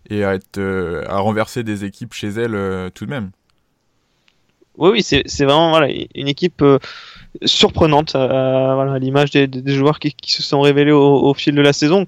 et 0.10 0.24
à, 0.24 0.36
être, 0.36 0.60
à 1.08 1.18
renverser 1.20 1.64
des 1.64 1.86
équipes 1.86 2.14
chez 2.14 2.30
elle 2.30 2.92
tout 2.92 3.06
de 3.06 3.10
même. 3.10 3.32
Oui, 4.78 4.90
oui, 4.92 5.04
c'est 5.04 5.44
vraiment 5.44 5.72
voilà, 5.72 5.92
une 6.16 6.28
équipe 6.28 6.64
surprenante 7.44 8.16
à, 8.16 8.98
l'image 9.00 9.32
des, 9.32 9.74
joueurs 9.74 10.00
qui, 10.00 10.16
se 10.26 10.44
sont 10.44 10.62
révélés 10.62 10.92
au, 10.92 11.34
fil 11.34 11.56
de 11.56 11.62
la 11.62 11.74
saison. 11.74 12.06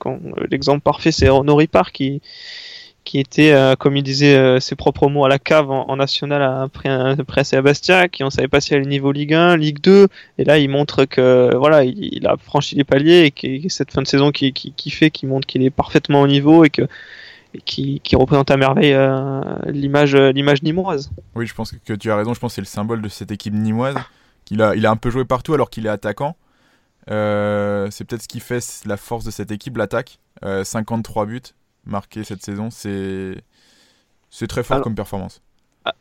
L'exemple 0.50 0.82
parfait, 0.82 1.12
c'est 1.12 1.30
Renaud 1.30 1.56
Ripard 1.56 1.92
qui, 1.92 2.22
qui 3.04 3.20
était, 3.20 3.52
euh, 3.52 3.76
comme 3.76 3.98
il 3.98 4.04
disait 4.04 4.36
euh, 4.36 4.60
ses 4.60 4.76
propres 4.76 5.08
mots, 5.10 5.26
à 5.26 5.30
la 5.30 5.40
cave 5.40 5.72
en, 5.72 5.96
national 5.96 6.42
après 6.42 6.90
à 6.90 7.62
Bastia, 7.62 8.08
qui 8.08 8.24
on 8.24 8.30
savait 8.30 8.48
pas 8.48 8.62
si 8.62 8.76
à 8.76 8.80
niveau 8.80 9.12
Ligue 9.12 9.34
1, 9.34 9.58
Ligue 9.58 9.82
2, 9.82 10.08
et 10.38 10.44
là 10.44 10.58
il 10.58 10.70
montre 10.70 11.06
que 11.06 11.56
voilà, 11.56 11.84
il, 11.84 12.26
a 12.28 12.38
franchi 12.38 12.76
les 12.76 12.84
paliers 12.84 13.26
et 13.26 13.32
que 13.32 13.70
cette 13.70 13.92
fin 13.92 14.02
de 14.02 14.08
saison 14.08 14.32
qui, 14.32 14.54
fait, 14.90 15.12
qui 15.12 15.26
montre 15.26 15.48
qu'il 15.48 15.64
est 15.64 15.72
parfaitement 15.72 16.22
au 16.22 16.28
niveau 16.28 16.64
et 16.64 16.70
qui, 17.66 18.02
représente 18.14 18.52
à 18.52 18.58
merveille 18.58 18.94
euh, 18.94 19.42
l'image 19.66 20.16
l'image 20.16 20.62
nimoise. 20.64 21.12
Oui, 21.36 21.48
je 21.48 21.54
pense 21.54 21.72
que 21.72 21.94
tu 21.94 22.12
as 22.12 22.16
raison. 22.16 22.34
Je 22.34 22.40
pense 22.40 22.52
que 22.52 22.56
c'est 22.56 22.62
le 22.62 22.66
symbole 22.66 23.02
de 23.02 23.10
cette 23.10 23.32
équipe 23.32 23.54
nimoise. 23.54 23.96
Il 24.50 24.62
a, 24.62 24.76
il 24.76 24.86
a 24.86 24.92
un 24.92 24.98
peu 24.98 25.10
joué 25.10 25.26
partout 25.26 25.54
alors 25.54 25.70
qu'il 25.70 25.86
est 25.86 25.90
attaquant. 25.90 26.36
Euh, 27.10 27.88
c'est 27.92 28.04
peut-être 28.04 28.24
ce 28.24 28.28
qui 28.28 28.40
fait 28.40 28.64
la 28.86 28.98
force 28.98 29.26
de 29.26 29.32
cette 29.32 29.52
équipe, 29.52 29.78
l'attaque. 29.78 30.20
53 30.64 31.24
euh, 31.24 31.26
buts 31.28 31.42
marqués 31.86 32.24
cette 32.24 32.44
saison, 32.44 32.70
c'est 32.72 33.36
c'est 34.30 34.48
très 34.48 34.64
fort 34.64 34.82
comme 34.82 34.96
performance. 34.96 35.42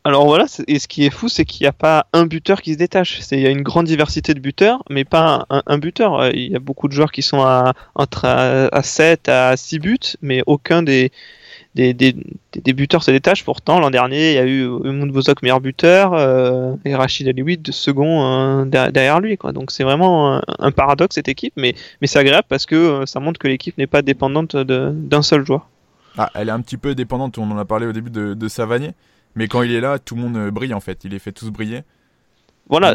Alors 0.03 0.25
voilà, 0.25 0.45
et 0.67 0.77
ce 0.77 0.87
qui 0.87 1.05
est 1.05 1.09
fou, 1.09 1.27
c'est 1.27 1.43
qu'il 1.43 1.63
n'y 1.63 1.67
a 1.67 1.73
pas 1.73 2.05
un 2.13 2.27
buteur 2.27 2.61
qui 2.61 2.73
se 2.73 2.77
détache. 2.77 3.19
Il 3.31 3.39
y 3.39 3.47
a 3.47 3.49
une 3.49 3.63
grande 3.63 3.87
diversité 3.87 4.35
de 4.35 4.39
buteurs, 4.39 4.83
mais 4.91 5.05
pas 5.05 5.47
un, 5.49 5.77
buteur. 5.79 6.19
Euh, 6.19 6.31
il 6.33 6.51
y 6.51 6.55
a 6.55 6.59
beaucoup 6.59 6.87
de 6.87 6.93
joueurs 6.93 7.11
qui 7.11 7.23
sont 7.23 7.41
à, 7.41 7.73
entre 7.95 8.25
à 8.25 8.83
7 8.83 9.27
à 9.27 9.57
6 9.57 9.79
buts, 9.79 9.97
mais 10.21 10.43
aucun 10.45 10.83
des, 10.83 11.11
des, 11.75 11.93
des, 11.93 12.15
des 12.53 12.73
buteurs 12.73 13.03
se 13.03 13.11
détachent. 13.11 13.45
Pourtant, 13.45 13.79
l'an 13.79 13.91
dernier, 13.91 14.31
il 14.31 14.35
y 14.35 14.39
a 14.39 14.45
eu 14.45 14.65
Mound 14.67 15.11
Bozok 15.11 15.41
meilleur 15.41 15.61
buteur 15.61 16.13
euh, 16.13 16.75
et 16.83 16.95
Rachid 16.95 17.27
Alioui 17.27 17.59
second 17.69 18.63
euh, 18.63 18.65
derrière 18.65 19.19
lui. 19.19 19.37
Quoi. 19.37 19.53
Donc 19.53 19.71
c'est 19.71 19.83
vraiment 19.83 20.41
un, 20.59 20.71
paradoxe 20.71 21.15
cette 21.15 21.29
équipe, 21.29 21.53
mais, 21.55 21.75
mais 22.01 22.07
c'est 22.07 22.19
agréable 22.19 22.47
parce 22.49 22.65
que 22.65 22.75
euh, 22.75 23.05
ça 23.05 23.19
montre 23.19 23.39
que 23.39 23.47
l'équipe 23.47 23.77
n'est 23.77 23.87
pas 23.87 24.01
dépendante 24.01 24.55
d'un 24.55 25.21
seul 25.21 25.45
joueur. 25.45 25.67
Ah, 26.17 26.29
elle 26.35 26.49
est 26.49 26.53
un 26.53 26.61
petit 26.61 26.77
peu 26.77 26.93
dépendante, 26.93 27.37
on 27.37 27.49
en 27.49 27.57
a 27.57 27.63
parlé 27.63 27.87
au 27.87 27.93
début 27.93 28.09
de, 28.09 28.33
de 28.33 28.47
Savanier, 28.49 28.91
mais 29.35 29.47
quand 29.47 29.61
il 29.61 29.71
est 29.71 29.79
là, 29.79 29.97
tout 29.97 30.15
le 30.15 30.21
monde 30.21 30.49
brille 30.49 30.73
en 30.73 30.81
fait. 30.81 31.05
Il 31.05 31.11
les 31.11 31.19
fait 31.19 31.31
tous 31.31 31.49
briller. 31.49 31.83
Voilà, 32.67 32.93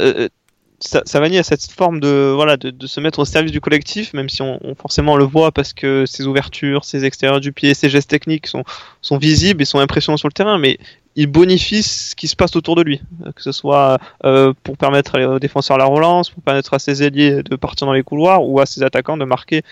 Savani 0.80 1.38
a 1.38 1.42
cette 1.42 1.70
forme 1.70 2.00
de 2.00 2.32
voilà 2.34 2.56
de, 2.56 2.86
se 2.86 3.00
mettre 3.00 3.18
au 3.18 3.24
service 3.24 3.52
du 3.52 3.60
collectif, 3.60 4.12
même 4.12 4.28
si 4.28 4.42
on, 4.42 4.58
forcément 4.78 5.16
le 5.16 5.24
voit 5.24 5.50
parce 5.50 5.72
que 5.72 6.04
ses 6.06 6.26
ouvertures, 6.26 6.84
ses 6.84 7.04
extérieurs 7.04 7.40
du 7.40 7.52
pied, 7.52 7.72
ses 7.72 7.88
gestes 7.88 8.10
techniques 8.10 8.46
sont, 8.46 8.62
sont 9.00 9.16
visibles 9.16 9.62
et 9.62 9.64
sont 9.64 9.78
impressionnants 9.78 10.18
sur 10.18 10.28
le 10.28 10.32
terrain, 10.32 10.58
mais 10.58 10.78
il 11.18 11.28
bonifie 11.28 11.82
ce 11.82 12.14
qui 12.14 12.28
se 12.28 12.36
passe 12.36 12.54
autour 12.56 12.76
de 12.76 12.82
lui, 12.82 13.00
que 13.34 13.42
ce 13.42 13.50
soit 13.52 13.98
euh, 14.26 14.52
pour 14.62 14.76
permettre 14.76 15.18
aux 15.18 15.38
défenseurs 15.38 15.78
la 15.78 15.86
relance, 15.86 16.28
pour 16.28 16.42
permettre 16.42 16.74
à 16.74 16.78
ses 16.78 17.02
ailiers 17.02 17.42
de 17.42 17.56
partir 17.56 17.86
dans 17.86 17.94
les 17.94 18.02
couloirs 18.02 18.46
ou 18.46 18.60
à 18.60 18.66
ses 18.66 18.82
attaquants 18.82 19.16
de 19.16 19.24
marquer 19.24 19.62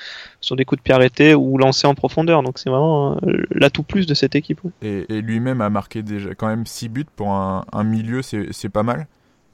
sur 0.41 0.57
des 0.57 0.65
coups 0.65 0.81
de 0.81 0.83
pied 0.83 0.95
arrêtés 0.95 1.35
ou 1.35 1.59
lancer 1.59 1.87
en 1.87 1.95
profondeur. 1.95 2.43
Donc 2.43 2.59
c'est 2.59 2.71
vraiment 2.71 3.19
euh, 3.27 3.45
l'atout 3.51 3.83
plus 3.83 4.07
de 4.07 4.15
cette 4.15 4.35
équipe. 4.35 4.63
Et, 4.81 5.05
lui-même 5.11 5.61
a 5.61 5.69
marqué 5.69 6.03
déjà 6.03 6.35
quand 6.35 6.47
même 6.47 6.65
6 6.65 6.89
buts 6.89 7.07
pour 7.15 7.29
un, 7.29 7.67
un 7.73 7.85
milieu, 7.85 8.23
c'est 8.23 8.69
pas 8.71 8.83
mal. 8.83 9.07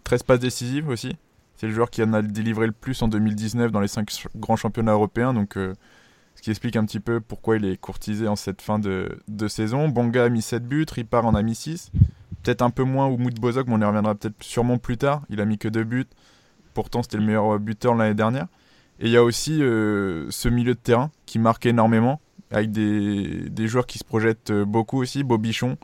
13 0.05 0.23
passes 0.23 0.41
décisives 0.41 0.89
aussi. 0.89 1.17
C'est 1.61 1.67
le 1.67 1.75
joueur 1.75 1.91
qui 1.91 2.03
en 2.03 2.15
a 2.15 2.23
délivré 2.23 2.65
le 2.65 2.73
plus 2.73 3.03
en 3.03 3.09
2019 3.09 3.71
dans 3.71 3.81
les 3.81 3.89
5 3.89 4.29
grands 4.37 4.57
championnats 4.57 4.93
européens. 4.93 5.35
Donc, 5.35 5.59
euh, 5.59 5.75
ce 6.35 6.41
qui 6.41 6.49
explique 6.49 6.75
un 6.75 6.87
petit 6.87 7.01
peu 7.01 7.21
pourquoi 7.21 7.57
il 7.57 7.67
est 7.67 7.77
courtisé 7.77 8.29
en 8.29 8.35
cette 8.35 8.63
fin 8.63 8.79
de, 8.79 9.21
saison. 9.47 9.87
Bonga 9.87 10.25
a 10.25 10.29
mis 10.31 10.41
7 10.41 10.67
buts, 10.67 10.87
Ripard 10.91 11.27
en 11.27 11.35
a 11.35 11.43
mis 11.43 11.55
6. 11.55 11.93
Peut-être 12.43 12.63
un 12.63 12.71
peu 12.71 12.83
moins 12.83 13.09
Oumoud 13.09 13.39
Bozok, 13.39 13.67
mais 13.67 13.75
on 13.75 13.81
y 13.83 13.85
reviendra 13.85 14.15
peut-être 14.15 14.43
sûrement 14.43 14.79
plus 14.79 14.97
tard. 14.97 15.21
Il 15.29 15.39
a 15.43 15.45
mis 15.45 15.59
que 15.59 15.69
2 15.69 15.85
buts. 15.85 16.07
Pourtant, 16.73 17.03
c'était 17.03 17.19
le 17.19 17.25
meilleur 17.25 17.59
buteur 17.59 17.95
l'année 17.95 18.15
dernière. 18.15 18.47
Et 18.99 19.09
il 19.09 19.11
y 19.11 19.19
a 19.19 19.23
aussi 19.23 19.63
euh, 19.63 20.31
ce 20.31 20.49
milieu 20.49 20.73
de 20.73 20.79
terrain 20.79 21.11
qui 21.27 21.39
marque 21.39 21.67
énormément, 21.67 22.23
avec 22.51 22.73
des, 22.73 23.67
joueurs 23.67 23.87
qui 23.87 23.99
se 23.99 24.05
projettent 24.05 24.51
beaucoup 24.51 25.03
aussi. 25.03 25.25
Bobichon, 25.25 25.77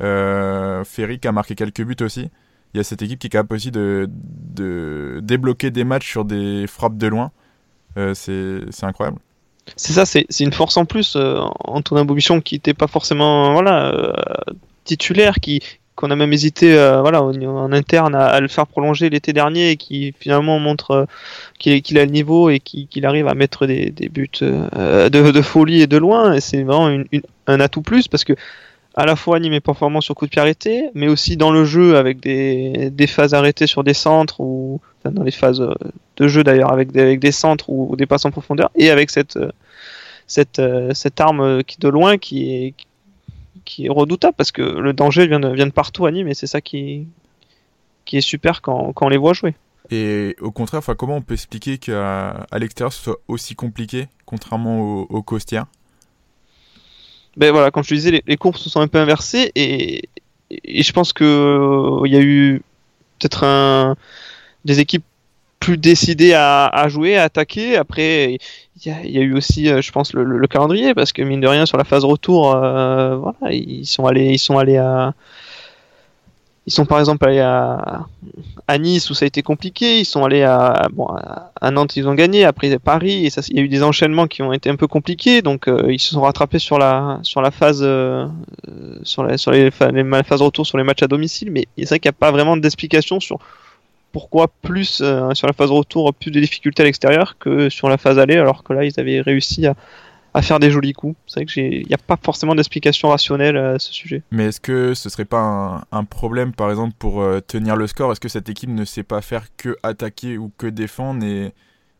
euh, 0.00 0.84
Ferry 0.84 1.20
qui 1.20 1.28
a 1.28 1.32
marqué 1.32 1.54
quelques 1.54 1.82
buts 1.82 2.02
aussi 2.02 2.30
il 2.74 2.78
y 2.78 2.80
a 2.80 2.84
cette 2.84 3.02
équipe 3.02 3.18
qui 3.18 3.28
est 3.28 3.30
capable 3.30 3.54
aussi 3.54 3.70
de, 3.70 4.08
débloquer 5.22 5.70
des 5.70 5.84
matchs 5.84 6.08
sur 6.08 6.24
des 6.24 6.66
frappes 6.66 6.98
de 6.98 7.06
loin. 7.06 7.30
Euh, 7.96 8.14
c'est 8.14 8.84
incroyable. 8.84 9.18
C'est 9.76 9.92
ça, 9.92 10.06
c'est 10.06 10.26
une 10.40 10.52
force 10.52 10.76
en 10.76 10.84
plus. 10.84 11.14
Euh, 11.16 11.40
Antonin 11.64 12.04
Bobichon 12.04 12.40
qui 12.40 12.54
n'était 12.54 12.74
pas 12.74 12.86
forcément 12.86 13.60
euh, 13.66 14.12
titulaire, 14.84 15.36
qui 15.40 15.60
qu'on 15.94 16.12
a 16.12 16.16
même 16.16 16.32
hésité 16.32 16.74
voilà, 17.00 17.24
en, 17.24 17.72
interne 17.72 18.14
à, 18.14 18.38
le 18.38 18.46
faire 18.46 18.68
prolonger 18.68 19.10
l'été 19.10 19.32
dernier 19.32 19.70
et 19.70 19.76
qui 19.76 20.14
finalement 20.16 20.60
montre 20.60 21.08
qu'il 21.58 21.98
a 21.98 22.04
le 22.04 22.12
niveau 22.12 22.50
et 22.50 22.60
qu'il 22.60 23.04
arrive 23.04 23.26
à 23.26 23.34
mettre 23.34 23.66
des, 23.66 23.90
buts 24.08 24.30
de, 24.40 25.42
folie 25.42 25.82
et 25.82 25.88
de 25.88 25.96
loin. 25.96 26.38
C'est 26.38 26.62
vraiment 26.62 27.02
un 27.48 27.60
atout 27.60 27.82
plus 27.82 28.06
parce 28.06 28.22
que 28.22 28.34
à 28.98 29.06
la 29.06 29.14
fois 29.14 29.36
animé 29.36 29.60
performance 29.60 30.06
sur 30.06 30.16
coup 30.16 30.24
de 30.26 30.30
pied 30.30 30.40
arrêté, 30.40 30.90
mais 30.92 31.06
aussi 31.06 31.36
dans 31.36 31.52
le 31.52 31.64
jeu 31.64 31.96
avec 31.96 32.18
des, 32.18 32.90
des 32.90 33.06
phases 33.06 33.32
arrêtées 33.32 33.68
sur 33.68 33.84
des 33.84 33.94
centres 33.94 34.40
ou 34.40 34.80
dans 35.04 35.22
les 35.22 35.30
phases 35.30 35.60
euh, 35.60 35.72
de 36.16 36.26
jeu 36.26 36.42
d'ailleurs 36.42 36.72
avec 36.72 36.90
des, 36.90 37.00
avec 37.00 37.20
des 37.20 37.30
centres 37.30 37.70
ou, 37.70 37.94
des 37.94 38.06
passes 38.06 38.24
en 38.24 38.32
profondeur 38.32 38.70
et 38.74 38.90
avec 38.90 39.10
cette 39.10 39.36
euh, 39.36 39.52
cette, 40.26 40.58
euh, 40.58 40.92
cette 40.94 41.20
arme 41.20 41.62
qui 41.62 41.78
de 41.78 41.88
loin 41.88 42.18
qui 42.18 42.52
est 42.52 42.74
qui 43.64 43.88
redoutable 43.88 44.34
parce 44.36 44.50
que 44.50 44.62
le 44.62 44.92
danger 44.92 45.28
vient 45.28 45.38
de, 45.38 45.48
vient 45.48 45.68
de 45.68 45.72
partout 45.72 46.04
à 46.04 46.10
Nîmes 46.10 46.26
et 46.26 46.34
c'est 46.34 46.48
ça 46.48 46.60
qui 46.60 47.06
qui 48.04 48.16
est 48.16 48.20
super 48.20 48.62
quand, 48.62 48.92
quand 48.94 49.06
on 49.06 49.10
les 49.10 49.16
voit 49.16 49.32
jouer. 49.32 49.54
Et 49.90 50.34
au 50.40 50.50
contraire, 50.50 50.78
enfin, 50.78 50.96
comment 50.96 51.16
on 51.16 51.22
peut 51.22 51.34
expliquer 51.34 51.78
qu'à 51.78 52.46
à, 52.50 52.58
l'extérieur 52.58 52.92
ce 52.92 53.00
soit 53.00 53.18
aussi 53.28 53.54
compliqué, 53.54 54.08
contrairement 54.26 54.80
au, 54.80 55.06
au 55.08 55.22
Costières 55.22 55.66
ben 57.38 57.52
voilà, 57.52 57.70
comme 57.70 57.84
je 57.84 57.90
te 57.90 57.94
disais, 57.94 58.10
les, 58.10 58.22
les, 58.26 58.36
courbes 58.36 58.56
se 58.56 58.68
sont 58.68 58.80
un 58.80 58.88
peu 58.88 58.98
inversées 58.98 59.52
et, 59.54 60.02
je 60.50 60.92
pense 60.92 61.12
que 61.12 61.24
euh, 61.24 62.06
il 62.06 62.12
y 62.12 62.16
a 62.16 62.20
eu 62.20 62.62
peut-être 63.18 63.44
un, 63.44 63.96
des 64.64 64.80
équipes 64.80 65.04
plus 65.60 65.76
décidées 65.76 66.34
à, 66.34 66.86
jouer, 66.88 67.16
à 67.16 67.24
attaquer. 67.24 67.76
Après, 67.76 68.38
il 68.84 68.86
y, 68.86 69.18
a 69.18 69.22
eu 69.22 69.34
aussi, 69.34 69.68
euh, 69.68 69.82
je 69.82 69.92
pense, 69.92 70.14
le, 70.14 70.46
calendrier 70.46 70.94
parce 70.94 71.12
que 71.12 71.22
mine 71.22 71.40
de 71.40 71.46
rien, 71.46 71.66
sur 71.66 71.76
la 71.76 71.84
phase 71.84 72.04
retour, 72.04 72.54
euh, 72.54 73.16
voilà, 73.16 73.54
ils 73.54 73.86
sont 73.86 74.06
allés, 74.06 74.32
ils 74.32 74.38
sont 74.38 74.58
allés 74.58 74.76
à 74.78 75.14
ils 76.68 76.70
sont 76.70 76.84
par 76.84 77.00
exemple 77.00 77.26
allés 77.26 77.40
à, 77.40 78.04
à, 78.66 78.76
Nice 78.76 79.08
où 79.08 79.14
ça 79.14 79.24
a 79.24 79.26
été 79.26 79.40
compliqué. 79.40 80.00
Ils 80.00 80.04
sont 80.04 80.22
allés 80.22 80.42
à, 80.42 80.86
bon, 80.92 81.06
à 81.06 81.70
Nantes, 81.70 81.96
ils 81.96 82.06
ont 82.06 82.12
gagné. 82.12 82.44
Après 82.44 82.78
Paris, 82.78 83.24
et 83.24 83.30
ça, 83.30 83.40
il 83.48 83.56
y 83.56 83.60
a 83.60 83.62
eu 83.62 83.68
des 83.68 83.82
enchaînements 83.82 84.26
qui 84.26 84.42
ont 84.42 84.52
été 84.52 84.68
un 84.68 84.76
peu 84.76 84.86
compliqués. 84.86 85.40
Donc 85.40 85.66
euh, 85.66 85.86
ils 85.88 85.98
se 85.98 86.10
sont 86.10 86.20
rattrapés 86.20 86.58
sur 86.58 86.78
la 86.78 87.20
sur 87.22 87.40
la 87.40 87.50
phase 87.50 87.80
euh, 87.80 88.26
sur, 89.02 89.22
la, 89.22 89.38
sur 89.38 89.50
les, 89.50 89.70
les, 89.92 90.02
retour 90.02 90.66
sur 90.66 90.76
les 90.76 90.84
matchs 90.84 91.02
à 91.02 91.06
domicile. 91.06 91.50
Mais 91.50 91.66
c'est 91.78 91.88
vrai 91.88 92.00
qu'il 92.00 92.10
n'y 92.10 92.16
a 92.16 92.20
pas 92.20 92.32
vraiment 92.32 92.58
d'explication 92.58 93.18
sur 93.18 93.38
pourquoi 94.12 94.48
plus 94.60 95.00
euh, 95.00 95.32
sur 95.32 95.46
la 95.46 95.54
phase 95.54 95.70
retour 95.70 96.12
plus 96.12 96.30
de 96.30 96.38
difficultés 96.38 96.82
à 96.82 96.84
l'extérieur 96.84 97.38
que 97.38 97.70
sur 97.70 97.88
la 97.88 97.96
phase 97.96 98.18
aller, 98.18 98.36
alors 98.36 98.62
que 98.62 98.74
là 98.74 98.84
ils 98.84 99.00
avaient 99.00 99.22
réussi 99.22 99.66
à 99.66 99.74
à 100.38 100.42
faire 100.42 100.60
des 100.60 100.70
jolis 100.70 100.92
coups. 100.92 101.16
C'est 101.26 101.40
vrai 101.40 101.46
qu'il 101.46 101.86
n'y 101.86 101.94
a 101.94 101.98
pas 101.98 102.16
forcément 102.22 102.54
d'explication 102.54 103.08
rationnelle 103.08 103.56
à 103.56 103.78
ce 103.78 103.92
sujet. 103.92 104.22
Mais 104.30 104.46
est-ce 104.46 104.60
que 104.60 104.94
ce 104.94 105.08
serait 105.08 105.24
pas 105.24 105.82
un, 105.90 106.04
problème, 106.04 106.52
par 106.52 106.70
exemple, 106.70 106.94
pour 106.96 107.22
euh, 107.22 107.40
tenir 107.40 107.74
le 107.74 107.88
score? 107.88 108.12
Est-ce 108.12 108.20
que 108.20 108.28
cette 108.28 108.48
équipe 108.48 108.70
ne 108.70 108.84
sait 108.84 109.02
pas 109.02 109.20
faire 109.20 109.46
que 109.56 109.76
attaquer 109.82 110.38
ou 110.38 110.52
que 110.56 110.68
défendre? 110.68 111.24
Et... 111.24 111.52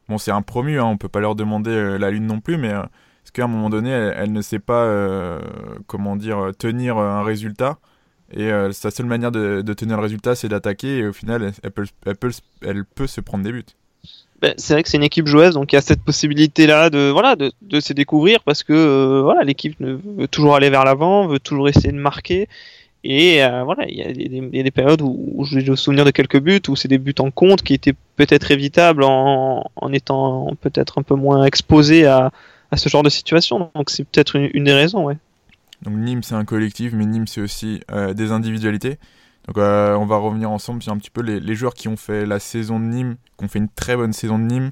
Bon, 0.09 0.19
c'est 0.19 0.31
un 0.31 0.43
promu, 0.43 0.79
hein, 0.79 0.85
on 0.85 0.97
peut 0.97 1.09
pas 1.09 1.21
leur 1.21 1.35
demander 1.35 1.73
euh, 1.73 1.99
la 1.99 2.11
lune 2.11 2.27
non 2.27 2.41
plus, 2.41 2.57
mais 2.59 2.73
euh, 2.73 2.83
est-ce 3.25 3.33
qu'à 3.33 3.45
un 3.45 3.49
moment 3.49 3.71
donné, 3.71 3.91
elle, 3.91 4.33
ne 4.33 4.41
sait 4.41 4.61
pas, 4.61 4.89
comment 5.87 6.17
dire, 6.17 6.53
tenir 6.59 6.97
un 6.97 7.23
résultat? 7.23 7.79
Et 8.31 8.51
sa 8.73 8.91
seule 8.91 9.05
manière 9.05 9.31
de, 9.31 9.61
tenir 9.75 9.97
le 9.99 10.03
résultat, 10.03 10.35
c'est 10.35 10.49
d'attaquer 10.49 10.99
et 10.99 11.07
au 11.07 11.13
final, 11.13 11.43
elle 11.43 11.53
elle, 12.07 12.17
peut, 12.17 12.33
elle 12.63 12.85
peut 12.87 13.07
se 13.07 13.21
prendre 13.21 13.45
des 13.45 13.53
buts 13.53 13.67
ben, 14.41 14.55
c'est 14.57 14.75
vrai 14.75 14.85
que 14.85 14.89
c'est 14.89 14.99
une 14.99 15.03
équipe 15.03 15.27
joueuse, 15.27 15.55
donc 15.55 15.73
il 15.73 15.77
y 15.77 15.79
a 15.79 15.83
cette 15.83 16.03
possibilité-là 16.03 16.91
de 16.91 17.11
voilà 17.11 17.35
de, 17.35 17.81
se 17.81 17.93
découvrir 17.93 18.41
parce 18.45 18.63
que 18.63 18.73
euh, 18.73 19.21
voilà 19.23 19.43
l'équipe 19.43 19.75
veut 19.81 20.29
toujours 20.29 20.55
aller 20.55 20.71
vers 20.71 20.85
l'avant, 20.85 21.27
veut 21.27 21.41
toujours 21.41 21.69
essayer 21.69 21.91
de 21.91 21.99
marquer. 21.99 22.49
Et 23.05 23.43
euh, 23.43 23.63
voilà, 23.65 23.89
il 23.89 23.97
y, 23.97 24.03
a 24.03 24.13
des, 24.13 24.63
des 24.63 24.71
périodes 24.71 25.03
où, 25.03 25.33
où 25.35 25.45
j'ai 25.45 25.61
le 25.61 25.77
souvenir 25.77 26.05
de 26.05 26.11
quelques 26.11 26.41
buts, 26.41 26.61
où 26.69 26.77
c'est 26.77 26.89
des 26.89 26.99
buts 26.99 27.15
en 27.21 27.31
compte 27.31 27.63
qui 27.63 27.75
étaient 27.75 27.95
peut-être 28.17 28.51
évitables 28.51 29.05
en, 29.05 29.71
en 29.75 29.93
étant 29.93 30.51
peut-être 30.61 30.99
un 30.99 31.03
peu 31.03 31.15
moins 31.15 31.45
exposés 31.45 32.07
à, 32.07 32.33
ce 32.77 32.89
genre 32.89 33.03
de 33.03 33.09
situation. 33.09 33.71
Donc 33.75 33.91
c'est 33.91 34.05
peut-être 34.05 34.37
une, 34.37 34.65
des 34.65 34.73
raisons, 34.73 35.05
ouais. 35.05 35.17
Donc 35.83 35.95
Nîmes 35.95 36.23
c'est 36.23 36.35
un 36.35 36.45
collectif, 36.45 36.93
mais 36.93 37.07
Nîmes 37.07 37.29
c'est 37.29 37.41
aussi 37.41 37.81
des 38.15 38.31
individualités. 38.33 38.99
Donc 39.49 39.57
on 39.57 40.07
va 40.07 40.17
revenir 40.19 40.51
ensemble 40.51 40.83
sur 40.83 40.93
un 40.93 40.99
petit 40.99 41.11
peu 41.11 41.23
les, 41.23 41.41
les, 41.41 41.55
joueurs 41.55 41.75
qui 41.75 41.89
ont 41.89 41.97
fait 41.97 42.27
la 42.27 42.39
saison 42.39 42.79
de 42.79 42.85
Nîmes, 42.85 43.17
qui 43.39 43.45
ont 43.45 43.49
fait 43.49 43.59
une 43.59 43.71
très 43.71 43.97
bonne 43.97 44.13
saison 44.13 44.39
de 44.39 44.45
Nîmes, 44.45 44.71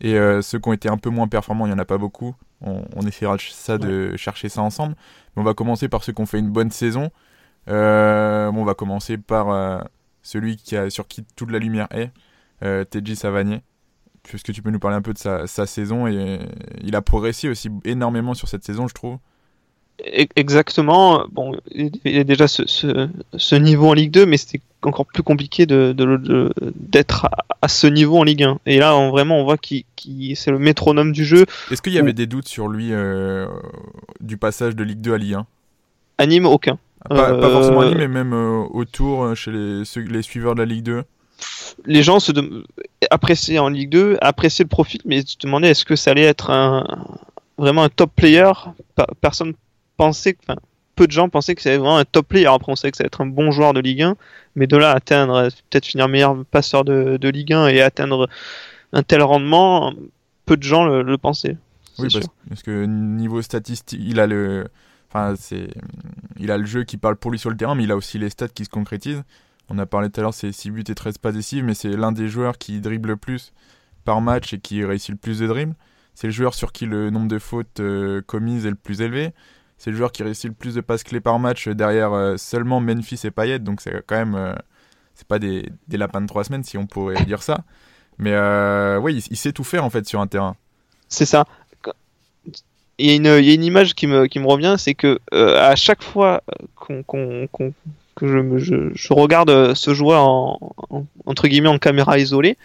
et 0.00 0.14
ceux 0.42 0.58
qui 0.58 0.68
ont 0.68 0.72
été 0.72 0.88
un 0.88 0.96
peu 0.96 1.10
moins 1.10 1.28
performants, 1.28 1.66
il 1.66 1.70
n'y 1.70 1.74
en 1.74 1.78
a 1.78 1.84
pas 1.84 1.98
beaucoup. 1.98 2.34
On, 2.60 2.84
on 2.94 3.02
essaiera 3.06 3.36
ça 3.50 3.78
de 3.78 4.16
chercher 4.16 4.48
ça 4.48 4.62
ensemble. 4.62 4.94
Mais 5.34 5.42
on 5.42 5.44
va 5.44 5.54
commencer 5.54 5.88
par 5.88 6.04
ceux 6.04 6.12
qui 6.12 6.22
ont 6.22 6.26
fait 6.26 6.38
une 6.38 6.50
bonne 6.50 6.70
saison. 6.70 7.10
Euh, 7.68 8.50
bon, 8.50 8.62
on 8.62 8.64
va 8.64 8.74
commencer 8.74 9.18
par 9.18 9.50
euh, 9.50 9.80
celui 10.22 10.56
qui 10.56 10.76
a, 10.76 10.90
sur 10.90 11.06
qui 11.06 11.24
toute 11.36 11.50
la 11.50 11.58
lumière 11.58 11.88
est, 11.90 12.10
euh, 12.62 12.84
Teji 12.84 13.16
Savanier. 13.16 13.62
Est-ce 14.32 14.44
que 14.44 14.52
tu 14.52 14.62
peux 14.62 14.70
nous 14.70 14.78
parler 14.78 14.96
un 14.96 15.02
peu 15.02 15.12
de 15.12 15.18
sa, 15.18 15.46
sa 15.46 15.66
saison 15.66 16.06
et, 16.06 16.40
Il 16.82 16.94
a 16.96 17.02
progressé 17.02 17.48
aussi 17.48 17.70
énormément 17.84 18.34
sur 18.34 18.48
cette 18.48 18.64
saison, 18.64 18.88
je 18.88 18.94
trouve. 18.94 19.18
Exactement. 20.04 21.24
Bon, 21.30 21.56
il 21.74 21.90
y 22.04 22.18
a 22.18 22.24
déjà 22.24 22.48
ce, 22.48 22.66
ce, 22.66 23.08
ce 23.36 23.54
niveau 23.54 23.88
en 23.88 23.92
Ligue 23.92 24.10
2, 24.10 24.26
mais 24.26 24.36
c'était 24.36 24.60
encore 24.82 25.06
plus 25.06 25.22
compliqué 25.22 25.66
de, 25.66 25.94
d'être 26.74 27.28
à, 27.60 27.68
ce 27.68 27.86
niveau 27.86 28.18
en 28.18 28.24
Ligue 28.24 28.42
1. 28.44 28.58
Et 28.66 28.78
là, 28.78 28.96
on, 28.96 29.10
vraiment, 29.10 29.40
on 29.40 29.44
voit 29.44 29.58
qu'il, 29.58 29.84
c'est 30.36 30.50
le 30.50 30.58
métronome 30.58 31.12
du 31.12 31.24
jeu. 31.24 31.46
Est-ce 31.70 31.82
qu'il 31.82 31.92
y 31.92 31.98
avait 31.98 32.12
des 32.12 32.26
doutes 32.26 32.48
sur 32.48 32.68
lui 32.68 32.88
euh, 32.90 33.46
du 34.20 34.36
passage 34.36 34.74
de 34.74 34.82
Ligue 34.82 35.00
2 35.00 35.14
à 35.14 35.18
Ligue 35.18 35.34
1 35.34 35.46
À 36.18 36.26
Nîmes, 36.26 36.46
aucun. 36.46 36.78
Ah, 37.10 37.14
pas, 37.14 37.50
forcément 37.50 37.80
à 37.80 37.86
Nîmes, 37.86 37.98
mais 37.98 38.08
même 38.08 38.32
euh, 38.32 38.64
autour, 38.70 39.24
euh, 39.24 39.34
chez 39.34 39.50
les, 39.50 39.82
les 39.96 40.22
suiveurs 40.22 40.54
de 40.54 40.60
la 40.60 40.66
Ligue 40.66 40.84
2 40.84 41.04
les 41.86 42.02
gens 42.04 42.20
se 42.20 42.30
appréciaient 43.10 43.58
en 43.58 43.68
Ligue 43.68 43.90
2, 43.90 44.18
appréciaient 44.20 44.64
le 44.64 44.68
profil, 44.68 45.00
mais 45.04 45.22
se 45.22 45.36
demandaient 45.38 45.70
est-ce 45.70 45.84
que 45.84 45.96
ça 45.96 46.12
allait 46.12 46.22
être 46.22 46.50
un, 46.50 46.86
vraiment 47.58 47.82
un 47.82 47.88
top 47.88 48.12
player? 48.14 48.52
Personne 49.20 49.54
pensait, 49.96 50.36
enfin, 50.42 50.58
peu 50.94 51.06
de 51.06 51.12
gens 51.12 51.28
pensaient 51.28 51.54
que 51.54 51.62
c'était 51.62 51.76
vraiment 51.76 51.98
un 51.98 52.04
top 52.04 52.28
player. 52.28 52.46
Après, 52.46 52.70
on 52.70 52.76
savait 52.76 52.90
que 52.90 52.96
ça 52.96 53.02
allait 53.02 53.08
être 53.08 53.20
un 53.20 53.26
bon 53.26 53.50
joueur 53.50 53.72
de 53.72 53.80
Ligue 53.80 54.02
1, 54.02 54.16
mais 54.56 54.66
de 54.66 54.76
là 54.76 54.90
à 54.92 54.96
atteindre, 54.96 55.48
peut-être 55.70 55.86
finir 55.86 56.08
meilleur 56.08 56.44
passeur 56.46 56.84
de, 56.84 57.16
de, 57.16 57.28
Ligue 57.28 57.52
1 57.52 57.68
et 57.68 57.80
atteindre 57.80 58.28
un 58.92 59.02
tel 59.02 59.22
rendement, 59.22 59.92
peu 60.46 60.56
de 60.56 60.62
gens 60.62 60.84
le, 60.84 61.18
pensaient. 61.18 61.56
Oui, 61.98 62.08
parce, 62.48 62.62
que 62.62 62.84
niveau 62.84 63.42
statistique, 63.42 64.00
il 64.02 64.18
a 64.18 64.26
le, 64.26 64.68
enfin, 65.08 65.34
c'est, 65.36 65.68
il 66.38 66.50
a 66.50 66.58
le 66.58 66.64
jeu 66.64 66.84
qui 66.84 66.96
parle 66.96 67.16
pour 67.16 67.30
lui 67.30 67.38
sur 67.38 67.50
le 67.50 67.56
terrain, 67.56 67.74
mais 67.74 67.84
il 67.84 67.92
a 67.92 67.96
aussi 67.96 68.18
les 68.18 68.30
stats 68.30 68.48
qui 68.48 68.64
se 68.64 68.70
concrétisent. 68.70 69.24
On 69.68 69.78
a 69.78 69.86
parlé 69.86 70.10
tout 70.10 70.20
à 70.20 70.22
l'heure, 70.22 70.34
c'est 70.34 70.52
6 70.52 70.70
buts 70.70 70.84
et 70.88 70.94
13 70.94 71.18
pas 71.18 71.32
décisives, 71.32 71.64
mais 71.64 71.74
c'est 71.74 71.90
l'un 71.90 72.12
des 72.12 72.28
joueurs 72.28 72.58
qui 72.58 72.80
dribble 72.80 73.10
le 73.10 73.16
plus 73.16 73.52
par 74.04 74.20
match 74.20 74.52
et 74.52 74.58
qui 74.58 74.84
réussit 74.84 75.10
le 75.10 75.16
plus 75.16 75.38
de 75.38 75.46
dribbles. 75.46 75.74
C'est 76.14 76.26
le 76.26 76.32
joueur 76.32 76.54
sur 76.54 76.72
qui 76.72 76.86
le 76.86 77.10
nombre 77.10 77.28
de 77.28 77.38
fautes 77.38 77.80
euh, 77.80 78.20
commises 78.22 78.66
est 78.66 78.70
le 78.70 78.76
plus 78.76 79.00
élevé. 79.00 79.32
C'est 79.82 79.90
le 79.90 79.96
joueur 79.96 80.12
qui 80.12 80.22
réussit 80.22 80.44
le 80.44 80.54
plus 80.54 80.76
de 80.76 80.80
passes 80.80 81.02
clés 81.02 81.18
par 81.18 81.40
match 81.40 81.66
derrière 81.66 82.12
euh, 82.12 82.36
seulement 82.36 82.80
Memphis 82.80 83.18
et 83.24 83.32
Payet. 83.32 83.58
Donc 83.58 83.80
c'est 83.80 83.90
quand 84.06 84.14
même. 84.14 84.36
Euh, 84.36 84.54
c'est 85.16 85.26
pas 85.26 85.40
des, 85.40 85.68
des, 85.88 85.96
lapins 85.96 86.20
de 86.20 86.28
trois 86.28 86.44
semaines 86.44 86.62
si 86.62 86.78
on 86.78 86.86
pourrait 86.86 87.24
dire 87.26 87.42
ça. 87.42 87.64
Mais 88.16 88.30
euh, 88.30 89.00
oui, 89.00 89.24
il, 89.28 89.36
sait 89.36 89.50
tout 89.50 89.64
faire 89.64 89.84
en 89.84 89.90
fait 89.90 90.06
sur 90.06 90.20
un 90.20 90.28
terrain. 90.28 90.54
C'est 91.08 91.24
ça. 91.24 91.46
Il 92.98 93.06
y, 93.06 93.10
a 93.10 93.16
une, 93.16 93.24
il 93.24 93.44
y, 93.44 93.50
a 93.50 93.54
une, 93.54 93.64
image 93.64 93.96
qui 93.96 94.06
me, 94.06 94.26
qui 94.26 94.38
me 94.38 94.46
revient, 94.46 94.76
c'est 94.78 94.94
que 94.94 95.18
à 95.32 95.74
chaque 95.74 96.04
fois 96.04 96.44
qu'on, 96.76 97.02
que 97.02 98.28
je, 98.28 98.58
je, 98.58 98.90
je, 98.94 99.12
regarde 99.12 99.74
ce 99.74 99.94
joueur 99.94 100.22
en, 100.22 100.60
entre 101.26 101.48
guillemets 101.48 101.68
en 101.68 101.78
caméra 101.78 102.20
isolée, 102.20 102.56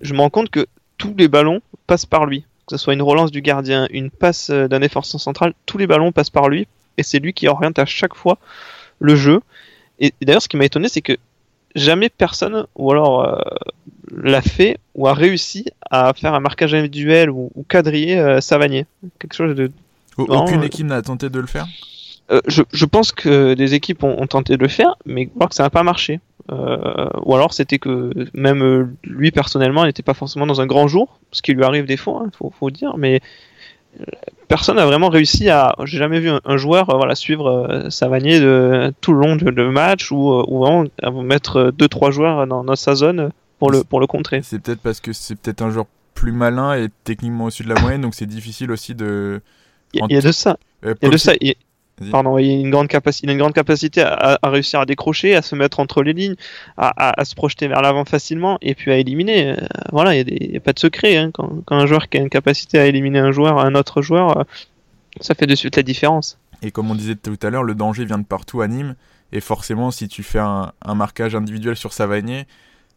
je 0.00 0.14
me 0.14 0.18
rends 0.18 0.30
compte 0.30 0.50
que 0.50 0.66
tous 0.98 1.14
les 1.16 1.28
ballons 1.28 1.60
passent 1.86 2.06
par 2.06 2.26
lui 2.26 2.44
que 2.66 2.76
ce 2.76 2.82
soit 2.82 2.94
une 2.94 3.02
relance 3.02 3.30
du 3.30 3.42
gardien, 3.42 3.86
une 3.90 4.10
passe 4.10 4.50
euh, 4.50 4.68
d'un 4.68 4.82
efforçant 4.82 5.18
central, 5.18 5.54
tous 5.66 5.78
les 5.78 5.86
ballons 5.86 6.12
passent 6.12 6.30
par 6.30 6.48
lui 6.48 6.66
et 6.98 7.02
c'est 7.02 7.18
lui 7.18 7.32
qui 7.32 7.46
oriente 7.48 7.78
à 7.78 7.86
chaque 7.86 8.14
fois 8.14 8.38
le 8.98 9.14
jeu. 9.14 9.40
Et, 10.00 10.12
d'ailleurs, 10.22 10.42
ce 10.42 10.48
qui 10.48 10.56
m'a 10.56 10.64
étonné, 10.64 10.88
c'est 10.88 11.02
que 11.02 11.16
jamais 11.74 12.08
personne, 12.08 12.66
ou 12.74 12.90
alors 12.90 13.24
euh, 13.24 13.38
l'a 14.10 14.42
fait, 14.42 14.78
ou 14.94 15.06
a 15.06 15.14
réussi 15.14 15.66
à 15.90 16.12
faire 16.14 16.34
un 16.34 16.40
marquage 16.40 16.74
individuel 16.74 17.30
ou, 17.30 17.50
ou 17.54 17.64
quadriller 17.68 18.18
euh, 18.18 18.40
Savanier. 18.40 18.86
Quelque 19.18 19.34
chose 19.34 19.54
de. 19.54 19.70
Aucune 20.16 20.64
équipe 20.64 20.86
n'a 20.86 21.02
tenté 21.02 21.28
de 21.28 21.38
le 21.38 21.46
faire? 21.46 21.66
je, 22.48 22.62
je, 22.72 22.84
pense 22.86 23.12
que 23.12 23.54
des 23.54 23.74
équipes 23.74 24.02
ont, 24.02 24.20
ont, 24.20 24.26
tenté 24.26 24.56
de 24.56 24.62
le 24.62 24.68
faire, 24.68 24.96
mais 25.04 25.24
je 25.24 25.28
crois 25.28 25.46
que 25.46 25.54
ça 25.54 25.62
n'a 25.62 25.70
pas 25.70 25.84
marché. 25.84 26.18
Euh, 26.52 27.08
ou 27.24 27.34
alors 27.34 27.52
c'était 27.52 27.78
que 27.78 28.12
même 28.32 28.62
euh, 28.62 28.86
lui 29.02 29.32
personnellement 29.32 29.84
n'était 29.84 30.04
pas 30.04 30.14
forcément 30.14 30.46
dans 30.46 30.60
un 30.60 30.66
grand 30.66 30.86
jour, 30.86 31.18
ce 31.32 31.42
qui 31.42 31.54
lui 31.54 31.64
arrive 31.64 31.86
des 31.86 31.96
fois, 31.96 32.22
il 32.24 32.28
hein, 32.28 32.50
faut, 32.58 32.70
dire, 32.70 32.96
mais 32.96 33.20
euh, 34.00 34.04
personne 34.46 34.76
n'a 34.76 34.86
vraiment 34.86 35.08
réussi 35.08 35.50
à. 35.50 35.74
J'ai 35.84 35.98
jamais 35.98 36.20
vu 36.20 36.30
un, 36.30 36.56
joueur 36.56 36.96
voilà, 36.96 37.14
suivre 37.14 37.86
Savanier 37.90 38.38
de, 38.38 38.92
tout 39.00 39.12
le 39.12 39.20
long 39.20 39.36
du 39.36 39.50
match 39.70 40.12
ou, 40.12 40.16
ou 40.16 40.60
vraiment 40.60 40.84
à 41.02 41.10
mettre 41.10 41.72
2-3 41.76 42.12
joueurs 42.12 42.46
dans, 42.46 42.62
dans, 42.62 42.76
sa 42.76 42.94
zone 42.94 43.30
pour 43.58 43.70
le, 43.70 43.82
pour 43.82 43.98
le 43.98 44.06
contrer. 44.06 44.40
C'est 44.42 44.60
peut-être 44.60 44.80
parce 44.80 45.00
que 45.00 45.12
c'est 45.12 45.34
peut-être 45.34 45.62
un 45.62 45.70
joueur 45.70 45.86
plus 46.14 46.32
malin 46.32 46.74
et 46.74 46.88
techniquement 47.04 47.44
au-dessus 47.44 47.64
de 47.64 47.74
la 47.74 47.80
moyenne, 47.80 48.02
donc 48.02 48.14
c'est 48.14 48.26
difficile 48.26 48.70
aussi 48.70 48.94
de. 48.94 49.40
Il 49.94 50.00
y, 50.10 50.16
a 50.16 50.20
de 50.20 50.32
ça. 50.32 50.58
il 50.82 50.88
y 51.02 51.06
a 51.06 51.10
de 51.10 51.16
ça. 51.16 51.32
Pardon, 52.10 52.36
il 52.36 52.50
a 52.50 52.52
une 52.52 52.70
grande 52.70 52.88
capacité, 52.88 53.30
une 53.30 53.38
grande 53.38 53.54
capacité 53.54 54.02
à, 54.02 54.38
réussir 54.44 54.80
à 54.80 54.86
décrocher, 54.86 55.34
à 55.34 55.40
se 55.40 55.54
mettre 55.54 55.80
entre 55.80 56.02
les 56.02 56.12
lignes, 56.12 56.36
à, 56.76 57.24
se 57.24 57.34
projeter 57.34 57.68
vers 57.68 57.80
l'avant 57.80 58.04
facilement 58.04 58.58
et 58.60 58.74
puis 58.74 58.92
à 58.92 58.98
éliminer. 58.98 59.52
Euh, 59.52 59.56
voilà, 59.92 60.14
il 60.14 60.50
n'y 60.50 60.56
a, 60.56 60.60
pas 60.60 60.74
de 60.74 60.78
secret. 60.78 61.16
Hein. 61.16 61.30
Quand, 61.32 61.62
un 61.70 61.86
joueur 61.86 62.08
qui 62.08 62.18
a 62.18 62.20
une 62.20 62.28
capacité 62.28 62.78
à 62.78 62.86
éliminer 62.86 63.20
un 63.20 63.32
joueur, 63.32 63.58
un 63.58 63.74
autre 63.74 64.02
joueur, 64.02 64.38
euh, 64.38 64.44
ça 65.20 65.34
fait 65.34 65.46
de 65.46 65.54
suite 65.54 65.76
la 65.76 65.82
différence. 65.82 66.38
Et 66.62 66.70
comme 66.70 66.90
on 66.90 66.94
disait 66.94 67.16
tout 67.16 67.38
à 67.42 67.48
l'heure, 67.48 67.62
le 67.62 67.74
danger 67.74 68.04
vient 68.04 68.18
de 68.18 68.24
partout 68.24 68.60
à 68.60 68.68
Nîmes. 68.68 68.94
Et 69.32 69.40
forcément, 69.40 69.90
si 69.90 70.06
tu 70.06 70.22
fais 70.22 70.38
un, 70.38 70.72
marquage 70.94 71.34
individuel 71.34 71.76
sur 71.76 71.92
Savanier, 71.92 72.46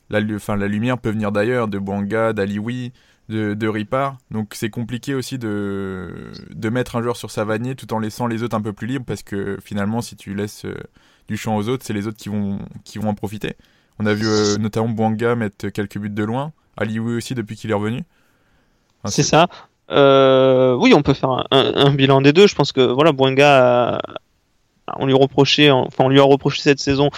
la, 0.10 0.20
la 0.20 0.68
lumière 0.68 0.98
peut 0.98 1.10
venir 1.10 1.32
d'ailleurs, 1.32 1.68
de 1.68 1.80
Bouanga, 1.80 2.34
d'Alioui, 2.34 2.92
de, 3.30 3.54
de 3.54 3.68
Ripard. 3.68 4.18
Donc 4.32 4.54
c'est 4.56 4.70
compliqué 4.70 5.14
aussi 5.14 5.38
de, 5.38 6.32
de 6.50 6.70
mettre 6.70 6.96
un 6.96 7.02
joueur 7.02 7.16
sur 7.16 7.32
Savanier 7.32 7.76
tout 7.76 7.94
en 7.94 8.00
laissant 8.00 8.28
les 8.28 8.44
autres 8.44 8.58
un 8.58 8.62
peu 8.62 8.74
plus 8.74 8.88
libres 8.88 9.06
parce 9.06 9.24
que 9.24 9.58
finalement 9.64 10.02
si 10.02 10.16
tu 10.16 10.34
laisses 10.34 10.66
euh, 10.66 10.76
du 11.28 11.38
champ 11.38 11.56
aux 11.56 11.70
autres, 11.70 11.86
c'est 11.86 11.94
les 11.94 12.08
autres 12.08 12.18
qui 12.18 12.30
vont, 12.30 12.60
qui 12.84 12.98
vont 12.98 13.10
en 13.10 13.14
profiter. 13.14 13.56
On 14.00 14.06
a 14.06 14.14
vu 14.14 14.28
euh, 14.28 14.58
notamment 14.58 14.90
Bouanga 14.90 15.36
mettre 15.36 15.70
quelques 15.70 16.00
buts 16.00 16.10
de 16.10 16.24
loin, 16.24 16.52
Alioui 16.76 17.16
aussi 17.16 17.36
depuis 17.36 17.56
qu'il 17.56 17.70
est 17.70 17.76
revenu. 17.76 18.02
c'est 19.06 19.24
ça. 19.24 19.48
Euh, 19.92 20.76
oui, 20.76 20.94
on 20.96 21.02
peut 21.02 21.14
faire 21.14 21.32
un, 21.32 21.46
un, 21.52 21.92
bilan 21.92 22.22
des 22.22 22.32
deux. 22.32 22.48
Je 22.48 22.56
pense 22.56 22.72
que 22.72 22.82
voilà, 22.82 23.12
Bouanga 23.12 24.00
on 24.98 25.06
lui 25.06 25.14
reprochait, 25.14 25.72
on 25.72 26.10
lui 26.10 26.20
a 26.20 26.24
reproché 26.24 26.62
cette 26.62 26.80
saison 26.80 27.10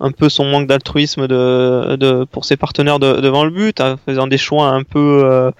un 0.00 0.12
peu 0.12 0.28
son 0.28 0.44
manque 0.44 0.66
d'altruisme 0.66 1.26
pour 2.26 2.44
ses 2.44 2.56
partenaires 2.56 2.98
devant 2.98 3.44
le 3.44 3.50
but, 3.50 3.80
en 3.80 3.96
faisant 3.96 4.26
des 4.26 4.38
choix 4.38 4.68
un 4.68 4.82
peu, 4.82 5.22
euh, 5.24 5.50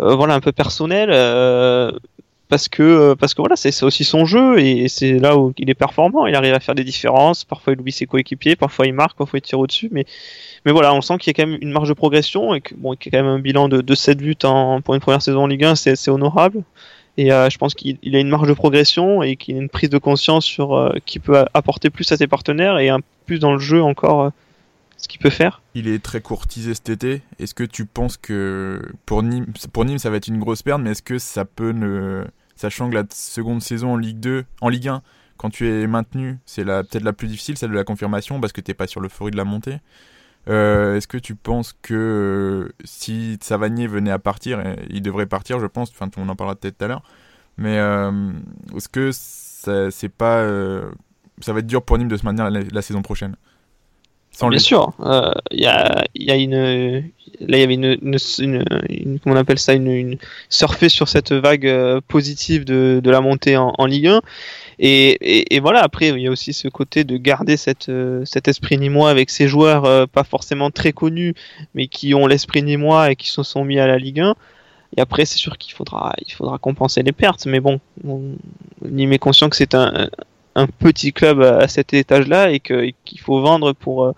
euh, 0.00 0.14
voilà, 0.14 0.34
un 0.34 0.40
peu 0.40 0.52
personnels. 0.52 1.10
Euh, 1.12 1.92
parce 2.48 2.68
que 2.68 3.14
parce 3.14 3.34
voilà 3.34 3.56
c'est 3.56 3.82
aussi 3.82 4.04
son 4.04 4.26
jeu 4.26 4.60
et 4.60 4.86
c'est 4.88 5.18
là 5.18 5.38
où 5.38 5.54
il 5.56 5.70
est 5.70 5.74
performant. 5.74 6.26
Il 6.26 6.34
arrive 6.34 6.52
à 6.52 6.60
faire 6.60 6.74
des 6.74 6.84
différences. 6.84 7.46
Parfois 7.46 7.72
il 7.72 7.80
oublie 7.80 7.92
ses 7.92 8.04
coéquipiers. 8.04 8.56
Parfois 8.56 8.86
il 8.86 8.92
marque. 8.92 9.16
Parfois 9.16 9.38
il 9.38 9.42
tire 9.42 9.58
au 9.58 9.66
dessus 9.66 9.88
mais 10.64 10.72
voilà 10.72 10.94
on 10.94 11.00
sent 11.00 11.18
qu'il 11.18 11.28
y 11.28 11.30
a 11.30 11.42
quand 11.42 11.48
même 11.48 11.58
une 11.60 11.72
marge 11.72 11.88
de 11.88 11.94
progression 11.94 12.54
et 12.54 12.60
que 12.60 12.74
qu'il 12.74 13.12
y 13.12 13.16
a 13.16 13.18
quand 13.18 13.24
même 13.24 13.34
un 13.34 13.38
bilan 13.38 13.68
de, 13.68 13.80
de 13.80 13.94
7 13.94 14.18
buts 14.18 14.36
pour 14.84 14.94
une 14.94 15.00
première 15.00 15.22
saison 15.22 15.42
en 15.42 15.46
Ligue 15.46 15.64
1 15.64 15.74
c'est 15.74 16.08
honorable 16.08 16.62
et 17.18 17.32
euh, 17.32 17.50
je 17.50 17.58
pense 17.58 17.74
qu'il 17.74 17.98
a 18.16 18.18
une 18.18 18.28
marge 18.28 18.48
de 18.48 18.54
progression 18.54 19.22
et 19.22 19.36
qu'il 19.36 19.56
a 19.56 19.58
une 19.58 19.68
prise 19.68 19.90
de 19.90 19.98
conscience 19.98 20.44
sur 20.44 20.74
euh, 20.74 20.94
qui 21.04 21.18
peut 21.18 21.44
apporter 21.52 21.90
plus 21.90 22.10
à 22.12 22.16
ses 22.16 22.26
partenaires 22.26 22.78
et 22.78 22.88
un 22.88 23.00
plus 23.26 23.38
dans 23.38 23.52
le 23.52 23.58
jeu 23.58 23.82
encore 23.82 24.22
euh, 24.22 24.30
ce 24.96 25.08
qu'il 25.08 25.20
peut 25.20 25.30
faire. 25.30 25.60
Il 25.74 25.88
est 25.88 26.02
très 26.02 26.20
courtisé 26.20 26.74
cet 26.74 26.88
été. 26.88 27.22
Est-ce 27.38 27.54
que 27.54 27.64
tu 27.64 27.84
penses 27.84 28.16
que 28.16 28.80
pour 29.04 29.22
Nîmes, 29.22 29.46
ça 29.98 30.10
va 30.10 30.16
être 30.16 30.28
une 30.28 30.38
grosse 30.38 30.62
perte, 30.62 30.80
mais 30.80 30.92
est-ce 30.92 31.02
que 31.02 31.18
ça 31.18 31.44
peut 31.44 31.72
ne. 31.72 32.24
Sachant 32.54 32.88
que 32.88 32.94
la 32.94 33.04
seconde 33.10 33.60
saison 33.60 33.94
en 33.94 33.96
Ligue 33.96 34.20
2, 34.20 34.44
en 34.60 34.68
Ligue 34.68 34.88
1, 34.88 35.02
quand 35.36 35.50
tu 35.50 35.68
es 35.68 35.86
maintenu, 35.88 36.38
c'est 36.46 36.64
peut-être 36.64 37.02
la 37.02 37.12
plus 37.12 37.26
difficile, 37.26 37.56
celle 37.58 37.70
de 37.70 37.74
la 37.74 37.82
confirmation, 37.82 38.40
parce 38.40 38.52
que 38.52 38.60
tu 38.60 38.70
n'es 38.70 38.74
pas 38.74 38.86
sur 38.86 39.00
l'euphorie 39.00 39.32
de 39.32 39.36
la 39.36 39.44
montée. 39.44 39.78
Euh, 40.48 40.96
est-ce 40.96 41.06
que 41.06 41.18
tu 41.18 41.34
penses 41.34 41.74
que 41.82 41.94
euh, 41.94 42.74
si 42.84 43.38
Savanier 43.40 43.86
venait 43.86 44.10
à 44.10 44.18
partir, 44.18 44.60
il 44.90 45.02
devrait 45.02 45.26
partir, 45.26 45.60
je 45.60 45.66
pense, 45.66 45.90
enfin 45.90 46.10
on 46.16 46.28
en 46.28 46.36
parlera 46.36 46.56
peut-être 46.56 46.78
tout 46.78 46.84
à 46.84 46.88
l'heure, 46.88 47.02
mais 47.56 47.78
euh, 47.78 48.32
est-ce 48.76 48.88
que 48.88 49.10
c'est 49.12 50.08
pas, 50.08 50.44
ça 51.40 51.52
va 51.52 51.60
être 51.60 51.66
dur 51.66 51.82
pour 51.82 51.96
Nîmes 51.98 52.08
de 52.08 52.16
se 52.16 52.24
maintenir 52.24 52.50
la, 52.50 52.82
saison 52.82 53.02
prochaine? 53.02 53.36
Sans 54.32 54.48
Bien 54.48 54.58
sûr, 54.58 54.94
il 55.50 55.60
y 55.60 55.66
a, 55.66 56.04
y, 56.14 56.30
a, 56.30 56.36
une, 56.36 56.54
là 57.40 57.58
il 57.58 57.60
y 57.60 57.62
avait 57.62 57.74
une, 57.74 57.98
une, 58.38 59.18
comment 59.20 59.36
on 59.36 59.38
appelle 59.38 59.58
ça, 59.58 59.74
une, 59.74 60.16
surfer 60.48 60.88
sur 60.88 61.06
cette 61.06 61.32
vague 61.32 62.00
positive 62.08 62.64
de, 62.64 63.00
de 63.04 63.10
la 63.10 63.20
montée 63.20 63.56
en, 63.56 63.74
en 63.78 63.86
Ligue 63.86 64.08
1 64.08 64.22
et, 64.78 65.60
voilà, 65.60 65.82
après, 65.82 66.08
il 66.08 66.20
y 66.20 66.26
a 66.26 66.30
aussi 66.30 66.52
ce 66.52 66.68
côté 66.68 67.04
de 67.04 67.16
garder 67.16 67.56
euh, 67.88 68.24
cet 68.24 68.48
esprit 68.48 68.78
nîmois 68.78 69.10
avec 69.10 69.30
ces 69.30 69.48
joueurs 69.48 69.84
euh, 69.84 70.06
pas 70.06 70.24
forcément 70.24 70.70
très 70.70 70.92
connus, 70.92 71.34
mais 71.74 71.88
qui 71.88 72.14
ont 72.14 72.26
l'esprit 72.26 72.62
nîmois 72.62 73.10
et 73.10 73.16
qui 73.16 73.28
se 73.28 73.42
sont 73.42 73.64
mis 73.64 73.78
à 73.78 73.86
la 73.86 73.98
Ligue 73.98 74.20
1. 74.20 74.34
Et 74.96 75.00
après, 75.00 75.24
c'est 75.24 75.38
sûr 75.38 75.56
qu'il 75.58 75.74
faudra, 75.74 76.14
compenser 76.60 77.02
les 77.02 77.12
pertes. 77.12 77.46
Mais 77.46 77.60
bon, 77.60 77.80
Nîmes 78.82 79.12
est 79.12 79.18
conscient 79.18 79.48
que 79.48 79.56
c'est 79.56 79.74
un, 79.74 80.08
petit 80.78 81.12
club 81.12 81.40
à 81.40 81.66
cet 81.66 81.94
étage-là 81.94 82.50
et 82.50 82.60
qu'il 82.60 83.20
faut 83.20 83.40
vendre 83.40 83.72
pour 83.72 84.04
euh, 84.04 84.12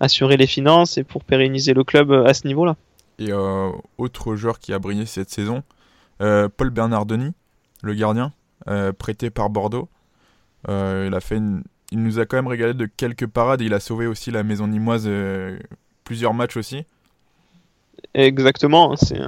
assurer 0.00 0.36
les 0.36 0.48
finances 0.48 0.98
et 0.98 1.04
pour 1.04 1.22
pérenniser 1.22 1.74
le 1.74 1.84
club 1.84 2.10
à 2.12 2.34
ce 2.34 2.46
niveau-là. 2.46 2.76
Et 3.18 3.32
autre 3.96 4.36
joueur 4.36 4.58
qui 4.58 4.72
a 4.72 4.78
brillé 4.78 5.06
cette 5.06 5.30
saison, 5.30 5.62
Paul 6.18 6.70
Bernardoni, 6.70 7.32
le 7.82 7.94
gardien, 7.94 8.32
prêté 8.98 9.30
par 9.30 9.50
Bordeaux. 9.50 9.88
il, 10.68 11.12
a 11.14 11.20
fait 11.20 11.40
il 11.92 12.02
nous 12.02 12.18
a 12.18 12.26
quand 12.26 12.36
même 12.36 12.46
régalé 12.46 12.74
de 12.74 12.86
quelques 12.86 13.26
parades 13.26 13.62
et 13.62 13.66
il 13.66 13.74
a 13.74 13.80
sauvé 13.80 14.06
aussi 14.06 14.30
la 14.30 14.42
maison 14.42 14.66
nimoise 14.66 15.08
plusieurs 16.04 16.34
matchs 16.34 16.56
aussi. 16.56 16.84
Exactement, 18.14 18.96
c'est 18.96 19.18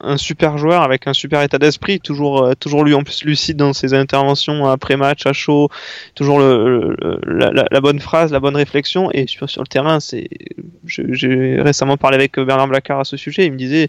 un, 0.00 0.18
super 0.18 0.58
joueur 0.58 0.82
avec 0.82 1.06
un 1.06 1.14
super 1.14 1.42
état 1.42 1.58
d'esprit, 1.58 1.98
toujours, 1.98 2.42
euh, 2.42 2.52
toujours 2.54 2.84
lui 2.84 2.92
en 2.92 3.02
plus 3.02 3.24
lucide 3.24 3.56
dans 3.56 3.72
ses 3.72 3.94
interventions 3.94 4.66
après 4.66 4.98
match, 4.98 5.24
à 5.24 5.32
chaud, 5.32 5.70
toujours 6.14 6.40
la, 6.40 7.80
bonne 7.80 8.00
phrase, 8.00 8.32
la 8.32 8.40
bonne 8.40 8.56
réflexion. 8.56 9.10
Et 9.12 9.26
sur, 9.26 9.46
le 9.46 9.66
terrain, 9.66 9.98
j'ai 10.84 11.56
récemment 11.58 11.96
parlé 11.96 12.16
avec 12.16 12.38
Bernard 12.38 12.68
Blacard 12.68 13.00
à 13.00 13.04
ce 13.04 13.16
sujet, 13.16 13.46
il 13.46 13.52
me 13.52 13.56
disait, 13.56 13.88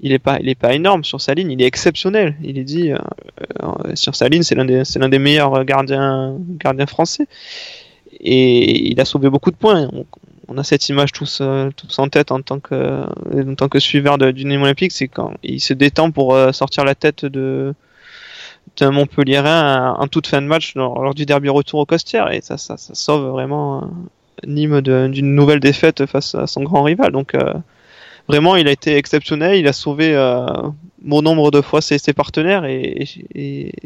il 0.00 0.12
est 0.12 0.18
pas, 0.18 0.38
pas 0.58 0.74
énorme 0.74 1.04
sur 1.04 1.20
sa 1.20 1.34
ligne, 1.34 1.52
il 1.52 1.62
est 1.62 1.66
exceptionnel. 1.66 2.34
Il 2.42 2.58
est 2.58 2.64
dit 2.64 2.90
euh, 2.90 2.98
euh, 3.62 3.94
sur 3.94 4.14
sa 4.14 4.28
ligne, 4.28 4.42
c'est 4.42 4.54
l'un 4.54 4.64
des, 4.64 4.82
des 4.84 5.18
meilleurs 5.18 5.64
gardiens, 5.64 6.36
gardiens 6.58 6.86
français. 6.86 7.26
Et 8.20 8.90
il 8.90 9.00
a 9.00 9.04
sauvé 9.04 9.30
beaucoup 9.30 9.50
de 9.50 9.56
points 9.56 9.88
a 10.56 10.64
cette 10.64 10.88
image 10.88 11.12
tous, 11.12 11.38
euh, 11.40 11.70
tous 11.76 11.98
en 11.98 12.08
tête 12.08 12.32
en 12.32 12.40
tant 12.42 12.60
que, 12.60 13.04
en 13.32 13.54
tant 13.54 13.68
que 13.68 13.78
suiveur 13.78 14.18
du 14.18 14.44
Nîmes 14.44 14.62
Olympique, 14.62 14.92
c'est 14.92 15.08
quand 15.08 15.34
il 15.42 15.60
se 15.60 15.72
détend 15.72 16.10
pour 16.10 16.34
euh, 16.34 16.52
sortir 16.52 16.84
la 16.84 16.94
tête 16.94 17.24
de 17.24 17.74
d'un 18.78 18.90
Montpellierin 18.92 19.94
en 19.98 20.08
toute 20.08 20.26
fin 20.26 20.40
de 20.40 20.46
match 20.46 20.74
lors, 20.74 21.14
du 21.14 21.26
derby 21.26 21.50
retour 21.50 21.80
au 21.80 21.86
Costières 21.86 22.32
et 22.32 22.40
ça, 22.40 22.56
ça, 22.56 22.76
sauve 22.78 23.28
vraiment 23.28 23.82
euh, 23.82 23.86
Nîmes 24.46 24.80
d'une 24.80 25.34
nouvelle 25.34 25.60
défaite 25.60 26.06
face 26.06 26.34
à 26.34 26.46
son 26.46 26.62
grand 26.62 26.82
rival. 26.82 27.12
Donc 27.12 27.34
vraiment, 28.28 28.56
il 28.56 28.68
a 28.68 28.70
été 28.70 28.96
exceptionnel. 28.96 29.56
Il 29.56 29.68
a 29.68 29.72
sauvé 29.72 30.14
euh, 30.14 30.46
bon 31.04 31.22
nombre 31.22 31.50
de 31.50 31.60
fois 31.60 31.80
ses, 31.80 31.98
partenaires 32.12 32.64
et, 32.64 33.04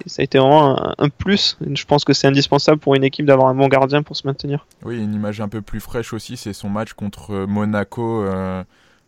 ça 0.06 0.22
a 0.22 0.24
été 0.24 0.38
vraiment 0.38 0.94
un, 0.98 1.08
plus. 1.08 1.58
Je 1.74 1.84
pense 1.84 2.04
que 2.04 2.12
c'est 2.12 2.26
indispensable 2.26 2.78
pour 2.78 2.94
une 2.94 3.04
équipe 3.04 3.26
d'avoir 3.26 3.48
un 3.48 3.54
bon 3.54 3.68
gardien 3.68 4.02
pour 4.02 4.16
se 4.16 4.26
maintenir. 4.26 4.66
Oui, 4.84 4.98
une 4.98 5.14
image 5.14 5.40
un 5.40 5.48
peu 5.48 5.60
plus 5.60 5.80
fraîche 5.80 6.12
aussi, 6.12 6.36
c'est 6.36 6.52
son 6.52 6.68
match 6.68 6.92
contre 6.92 7.46
Monaco. 7.46 8.22
Euh, 8.22 8.62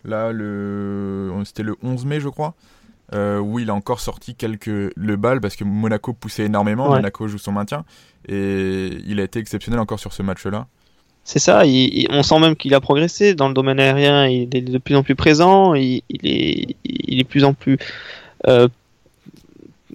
là, 0.05 0.33
le... 0.33 1.33
c'était 1.45 1.63
le 1.63 1.77
11 1.83 2.05
mai, 2.05 2.21
je 2.21 2.29
crois. 2.29 2.55
Euh, 3.13 3.41
où 3.41 3.59
il 3.59 3.71
a 3.71 3.75
encore 3.75 3.99
sorti 3.99 4.37
quelques 4.37 4.67
le 4.69 5.17
bal 5.17 5.41
parce 5.41 5.57
que 5.57 5.65
Monaco 5.65 6.13
poussait 6.13 6.45
énormément, 6.45 6.89
Monaco 6.91 7.27
joue 7.27 7.39
son 7.39 7.51
maintien 7.51 7.85
et 8.29 8.99
il 9.05 9.19
a 9.19 9.25
été 9.25 9.41
exceptionnel 9.41 9.81
encore 9.81 9.99
sur 9.99 10.13
ce 10.13 10.23
match-là. 10.23 10.69
C'est 11.31 11.39
ça, 11.39 11.63
on 12.11 12.25
sent 12.25 12.41
même 12.41 12.57
qu'il 12.57 12.75
a 12.75 12.81
progressé 12.81 13.35
dans 13.37 13.47
le 13.47 13.55
domaine 13.55 13.79
aérien, 13.79 14.27
il 14.27 14.53
est 14.53 14.63
de 14.63 14.79
plus 14.79 14.97
en 14.97 15.05
plus 15.05 15.15
présent, 15.15 15.75
il, 15.75 16.03
est, 16.25 16.77
est 16.85 17.23
plus 17.25 17.45
en 17.45 17.55
plus 17.55 17.79
euh, 18.49 18.67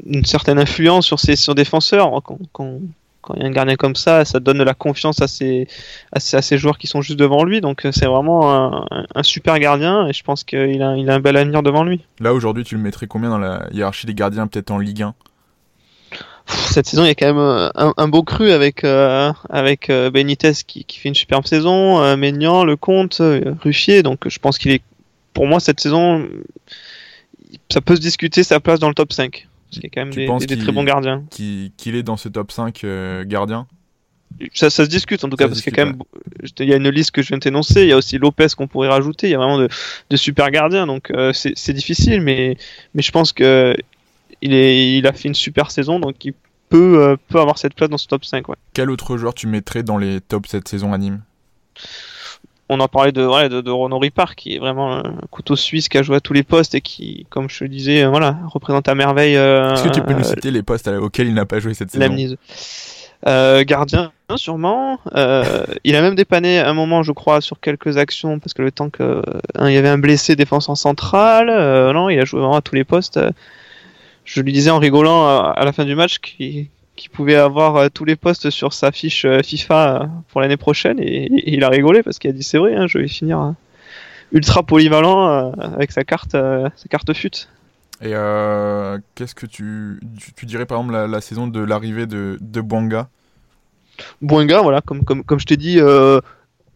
une 0.05 0.23
certaine 0.23 0.59
influence 0.59 1.05
sur 1.05 1.19
ses 1.19 1.35
sur 1.35 1.53
défenseurs. 1.53 2.21
Quand, 2.53 2.79
il 3.35 3.41
y 3.41 3.43
a 3.43 3.47
un 3.47 3.51
gardien 3.51 3.75
comme 3.75 3.97
ça, 3.97 4.23
ça 4.23 4.39
donne 4.39 4.59
de 4.59 4.63
la 4.63 4.73
confiance 4.73 5.21
à 5.21 5.27
ses, 5.27 5.67
ses, 6.15 6.57
joueurs 6.57 6.77
qui 6.77 6.87
sont 6.87 7.01
juste 7.01 7.19
devant 7.19 7.43
lui. 7.43 7.59
Donc 7.59 7.85
euh, 7.85 7.91
c'est 7.91 8.05
vraiment 8.05 8.87
un, 8.89 9.23
super 9.23 9.59
gardien 9.59 10.07
et 10.07 10.13
je 10.13 10.23
pense 10.23 10.45
qu'il 10.45 10.81
a, 10.81 10.91
a 10.91 10.91
un 10.93 11.19
bel 11.19 11.35
avenir 11.35 11.63
devant 11.63 11.83
lui. 11.83 11.99
Là 12.21 12.33
aujourd'hui, 12.33 12.63
tu 12.63 12.75
le 12.75 12.81
mettrais 12.81 13.07
combien 13.07 13.29
dans 13.29 13.39
la 13.39 13.67
hiérarchie 13.73 14.07
des 14.07 14.13
gardiens, 14.13 14.47
peut-être 14.47 14.71
en 14.71 14.77
Ligue 14.77 15.01
1 15.01 15.13
cette 16.47 16.87
saison, 16.87 17.03
il 17.03 17.07
y 17.07 17.11
a 17.11 17.15
quand 17.15 17.27
même 17.27 17.37
euh, 17.37 17.69
un, 17.75 18.07
beau 18.07 18.23
cru 18.23 18.51
avec 18.51 18.83
euh, 18.83 19.31
avec 19.49 19.89
euh, 19.89 20.11
Benitez 20.11 20.51
qui, 20.65 20.83
qui, 20.85 20.99
fait 20.99 21.09
une 21.09 21.15
superbe 21.15 21.45
saison, 21.45 22.01
euh, 22.01 22.15
Maignan, 22.17 22.63
Lecomte, 22.63 23.21
Ruffier. 23.61 24.03
Donc, 24.03 24.27
je 24.27 24.39
pense 24.39 24.57
qu'il 24.57 24.71
est, 24.71 24.81
pour 25.33 25.47
moi, 25.47 25.59
cette 25.59 25.79
saison, 25.79 26.27
ça 27.69 27.81
peut 27.81 27.95
se 27.95 28.01
discuter 28.01 28.43
sa 28.43 28.59
place 28.59 28.79
dans 28.79 28.89
le 28.89 28.93
top 28.93 29.13
5. 29.13 29.47
Parce 29.69 29.79
qu'il 29.79 29.83
y 29.83 29.87
a 29.87 29.89
quand 29.89 30.05
même 30.05 30.13
des, 30.39 30.57
très 30.57 30.71
bons 30.71 30.83
gardiens. 30.83 31.23
Qu'il 31.31 31.95
est 31.95 32.03
dans 32.03 32.17
ce 32.17 32.29
top 32.29 32.51
5 32.51 32.85
gardiens 33.25 33.67
ça, 34.53 34.69
ça, 34.69 34.83
se 34.83 34.89
discute 34.89 35.23
en 35.23 35.29
tout 35.29 35.37
cas 35.37 35.47
parce 35.47 35.61
qu'il 35.61 35.71
y 35.71 35.79
a 35.79 35.83
quand 35.83 35.91
même 35.91 35.99
il 36.59 36.67
y 36.67 36.73
a 36.73 36.75
une 36.75 36.89
liste 36.89 37.11
que 37.11 37.21
je 37.21 37.29
viens 37.29 37.37
de 37.37 37.43
t'énoncer 37.43 37.83
il 37.83 37.87
y 37.87 37.93
a 37.93 37.95
aussi 37.95 38.17
Lopez 38.17 38.47
qu'on 38.57 38.67
pourrait 38.67 38.89
rajouter 38.89 39.27
il 39.27 39.29
y 39.29 39.33
a 39.33 39.37
vraiment 39.37 39.59
de, 39.59 39.69
de 40.09 40.17
super 40.17 40.51
gardiens 40.51 40.87
donc 40.87 41.09
c'est 41.31 41.73
difficile 41.73 42.19
mais 42.19 42.57
mais 42.93 43.01
je 43.01 43.11
pense 43.11 43.31
que 43.31 43.77
il, 44.41 44.53
est, 44.53 44.97
il 44.97 45.07
a 45.07 45.13
fait 45.13 45.27
une 45.27 45.35
super 45.35 45.71
saison, 45.71 45.99
donc 45.99 46.23
il 46.25 46.33
peut, 46.69 46.99
euh, 47.01 47.15
peut 47.29 47.39
avoir 47.39 47.57
cette 47.57 47.73
place 47.73 47.89
dans 47.89 47.97
ce 47.97 48.07
top 48.07 48.25
5. 48.25 48.47
Ouais. 48.49 48.55
Quel 48.73 48.89
autre 48.89 49.17
joueur 49.17 49.33
tu 49.33 49.47
mettrais 49.47 49.83
dans 49.83 49.97
les 49.97 50.21
tops 50.21 50.49
cette 50.49 50.67
saison 50.67 50.93
à 50.93 50.97
Nîmes 50.97 51.21
on 52.67 52.79
en 52.79 52.87
parlait 52.87 53.11
de, 53.11 53.25
ouais, 53.25 53.47
de, 53.47 53.61
de 53.61 53.69
Renaud 53.71 53.99
Ripard, 53.99 54.35
qui 54.35 54.55
est 54.55 54.59
vraiment 54.59 54.97
un 54.97 55.17
couteau 55.29 55.55
suisse 55.55 55.87
qui 55.87 55.97
a 55.97 56.03
joué 56.03 56.15
à 56.15 56.19
tous 56.19 56.33
les 56.33 56.43
postes 56.43 56.73
et 56.73 56.81
qui, 56.81 57.27
comme 57.29 57.49
je 57.49 57.59
te 57.59 57.65
disais, 57.65 58.03
euh, 58.03 58.09
voilà, 58.09 58.37
représente 58.47 58.87
à 58.87 58.95
merveille. 58.95 59.37
Euh, 59.37 59.73
Est-ce 59.73 59.83
que 59.83 59.89
tu 59.89 60.01
peux 60.01 60.13
nous 60.13 60.23
citer 60.23 60.51
les 60.51 60.63
postes 60.63 60.87
auxquels 60.87 61.27
il 61.27 61.35
n'a 61.35 61.45
pas 61.45 61.59
joué 61.59 61.73
cette 61.73 61.91
saison? 61.91 62.35
Euh, 63.27 63.63
gardien, 63.63 64.11
sûrement. 64.35 64.99
Euh, 65.15 65.63
il 65.83 65.95
a 65.95 66.01
même 66.01 66.15
dépanné 66.15 66.59
un 66.59 66.73
moment, 66.73 67.01
je 67.03 67.11
crois, 67.11 67.41
sur 67.41 67.59
quelques 67.59 67.97
actions 67.97 68.39
parce 68.39 68.53
que 68.53 68.61
le 68.61 68.71
temps 68.71 68.89
que 68.89 69.21
il 69.61 69.71
y 69.71 69.77
avait 69.77 69.89
un 69.89 69.97
blessé 69.97 70.35
défenseur 70.35 70.77
central. 70.77 71.47
non, 71.93 72.09
il 72.09 72.19
a 72.19 72.25
joué 72.25 72.39
vraiment 72.39 72.57
à 72.57 72.61
tous 72.61 72.75
les 72.75 72.83
postes 72.83 73.19
je 74.25 74.41
lui 74.41 74.51
disais 74.51 74.71
en 74.71 74.79
rigolant 74.79 75.27
euh, 75.27 75.51
à, 75.55 75.63
la 75.63 75.71
fin 75.71 75.85
du 75.85 75.95
match 75.95 76.17
qu'il 76.19 76.69
pouvait 77.13 77.35
avoir 77.35 77.75
euh, 77.75 77.87
tous 77.93 78.03
les 78.03 78.15
postes 78.15 78.49
sur 78.49 78.73
sa 78.73 78.91
fiche 78.91 79.23
euh, 79.23 79.41
FIFA 79.43 80.09
pour 80.29 80.41
l'année 80.41 80.57
prochaine 80.57 80.99
et, 80.99 81.29
il 81.53 81.63
a 81.63 81.69
rigolé 81.69 82.03
parce 82.03 82.19
qu'il 82.19 82.31
a 82.31 82.33
dit 82.33 82.43
c'est 82.43 82.57
vrai, 82.57 82.75
hein, 82.75 82.87
je 82.87 82.97
vais 82.97 83.07
finir 83.07 83.53
ultra 84.33 84.63
polyvalent 84.63 85.51
avec 85.53 85.91
sa 85.91 86.03
carte, 86.03 86.31
sa 86.31 86.89
carte 86.89 87.13
fut. 87.13 87.47
Et 88.01 88.11
qu'est-ce 89.13 89.35
que 89.35 89.45
tu, 89.45 90.01
tu, 90.35 90.45
dirais 90.45 90.65
par 90.65 90.79
exemple 90.79 91.07
la, 91.07 91.21
saison 91.21 91.47
de 91.47 91.61
l'arrivée 91.61 92.07
de, 92.07 92.37
de 92.41 92.61
Bouanga? 92.61 93.07
Bouanga, 94.21 94.61
voilà, 94.61 94.81
comme, 94.81 95.05
comme, 95.05 95.23
comme 95.23 95.39
je 95.39 95.45
t'ai 95.45 95.57
dit, 95.57 95.79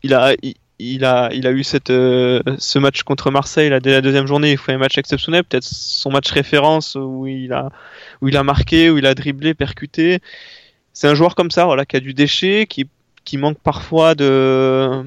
il 0.03 0.13
a, 0.13 0.33
il 0.43 0.55
a, 1.03 1.29
il 1.33 1.45
a 1.45 1.51
eu 1.51 1.63
cette, 1.63 1.89
euh, 1.89 2.41
ce 2.57 2.79
match 2.79 3.03
contre 3.03 3.31
Marseille 3.31 3.69
la, 3.69 3.79
la 3.83 4.01
deuxième 4.01 4.27
journée. 4.27 4.51
Il 4.51 4.57
fait 4.57 4.73
un 4.73 4.77
match 4.77 4.97
exceptionnel, 4.97 5.43
peut-être 5.43 5.65
son 5.65 6.09
match 6.09 6.31
référence 6.31 6.95
où 6.95 7.27
il 7.27 7.51
a, 7.51 7.69
où 8.21 8.29
il 8.29 8.37
a 8.37 8.43
marqué, 8.43 8.89
où 8.89 8.97
il 8.97 9.05
a 9.05 9.13
dribblé, 9.13 9.53
percuté. 9.53 10.19
C'est 10.93 11.07
un 11.07 11.15
joueur 11.15 11.35
comme 11.35 11.51
ça, 11.51 11.65
voilà, 11.65 11.85
qui 11.85 11.97
a 11.97 11.99
du 11.99 12.13
déchet, 12.13 12.65
qui, 12.67 12.87
qui 13.25 13.37
manque 13.37 13.59
parfois 13.59 14.15
de 14.15 15.03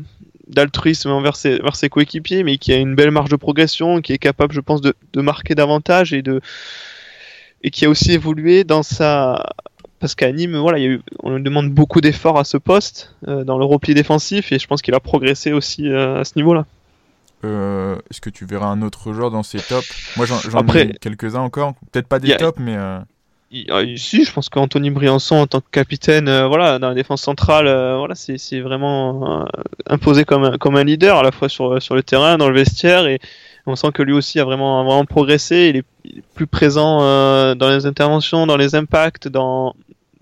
d'altruisme 0.49 1.09
envers 1.11 1.37
ses, 1.37 1.61
envers 1.61 1.77
ses 1.77 1.89
coéquipiers, 1.89 2.43
mais 2.43 2.59
qui 2.59 2.73
a 2.73 2.77
une 2.77 2.95
belle 2.95 3.11
marge 3.11 3.31
de 3.31 3.37
progression, 3.37 4.03
qui 4.03 4.13
est 4.13 4.19
capable, 4.19 4.53
je 4.53 4.61
pense, 4.61 4.83
de, 4.83 4.95
de 5.15 5.21
marquer 5.23 5.55
davantage 5.55 6.13
et 6.13 6.21
de 6.21 6.41
et 7.63 7.71
qui 7.71 7.85
a 7.85 7.89
aussi 7.89 8.13
évolué 8.13 8.65
dans 8.65 8.83
sa 8.83 9.51
parce 10.03 10.17
qu'à 10.17 10.33
Nîmes, 10.33 10.57
voilà, 10.57 10.79
il 10.79 10.83
y 10.83 10.87
a 10.87 10.91
eu, 10.91 11.01
on 11.21 11.37
lui 11.37 11.43
demande 11.45 11.71
beaucoup 11.71 12.01
d'efforts 12.01 12.37
à 12.37 12.43
ce 12.43 12.57
poste 12.57 13.15
euh, 13.29 13.45
dans 13.45 13.57
le 13.57 13.65
repli 13.65 13.95
défensif 13.95 14.51
et 14.51 14.59
je 14.59 14.67
pense 14.67 14.83
qu'il 14.83 14.95
a 14.97 15.01
progressé 15.01 15.53
aussi 15.53 15.89
euh, 15.89 16.19
à 16.19 16.25
ce 16.25 16.33
niveau-là. 16.35 16.67
Euh, 17.45 17.95
est-ce 18.11 18.21
que 18.21 18.29
tu 18.29 18.45
verras 18.45 18.67
un 18.67 18.83
autre 18.83 19.13
joueur 19.13 19.31
dans 19.31 19.45
ces 19.45 19.59
tops? 19.59 20.17
Moi, 20.17 20.27
j'en 20.27 20.67
ai 20.75 20.95
quelques-uns 21.01 21.43
encore, 21.43 21.75
peut-être 21.93 22.09
pas 22.09 22.19
des 22.19 22.37
tops, 22.37 22.59
mais. 22.59 22.77
si, 23.97 24.25
je 24.25 24.33
pense 24.33 24.49
qu'Anthony 24.49 24.91
Briançon 24.91 25.37
en 25.37 25.47
tant 25.47 25.61
que 25.61 25.71
capitaine, 25.71 26.25
voilà, 26.47 26.81
dans 26.81 26.89
la 26.89 26.95
défense 26.95 27.23
centrale, 27.23 27.67
voilà, 27.97 28.17
c'est 28.17 28.61
vraiment 28.61 29.47
imposé 29.89 30.25
comme 30.25 30.43
un, 30.43 30.59
comme 30.59 30.75
un 30.75 30.85
leader 30.85 31.17
à 31.17 31.23
la 31.23 31.31
fois 31.31 31.49
sur, 31.49 31.81
sur 31.81 31.95
le 31.95 32.03
terrain, 32.03 32.39
dans 32.39 32.49
le 32.49 32.57
vestiaire 32.57 33.07
et 33.07 33.21
on 33.67 33.77
sent 33.77 33.93
que 33.95 34.03
lui 34.03 34.15
aussi 34.15 34.41
a 34.41 34.45
vraiment, 34.45 34.83
vraiment 34.83 35.05
progressé. 35.05 35.69
Il 35.69 35.77
est, 35.77 35.85
plus 36.35 36.49
présent 36.49 36.99
dans 37.55 37.71
les 37.71 37.87
interventions, 37.87 38.49
dans 38.49 38.57
les 38.57 38.75
impacts, 38.75 39.29
dans, 39.29 39.73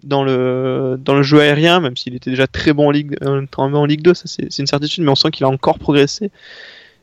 dans 0.02 0.24
le, 0.24 0.96
dans 0.98 1.14
le 1.14 1.22
jeu 1.22 1.40
aérien, 1.40 1.80
même 1.80 1.96
s'il 1.96 2.14
était 2.14 2.30
déjà 2.30 2.46
très 2.46 2.72
bon 2.72 2.88
en 2.88 2.90
Ligue, 2.90 3.16
en 3.56 3.84
Ligue 3.84 4.02
2, 4.02 4.14
ça 4.14 4.24
c'est 4.26 4.58
une 4.58 4.66
certitude, 4.66 5.04
mais 5.04 5.10
on 5.10 5.14
sent 5.14 5.30
qu'il 5.30 5.44
a 5.44 5.48
encore 5.48 5.78
progressé. 5.78 6.30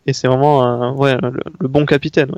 Et 0.06 0.14
c'est 0.14 0.28
vraiment 0.28 0.96
ouais, 0.96 1.18
le, 1.22 1.68
bon 1.68 1.86
capitaine. 1.86 2.32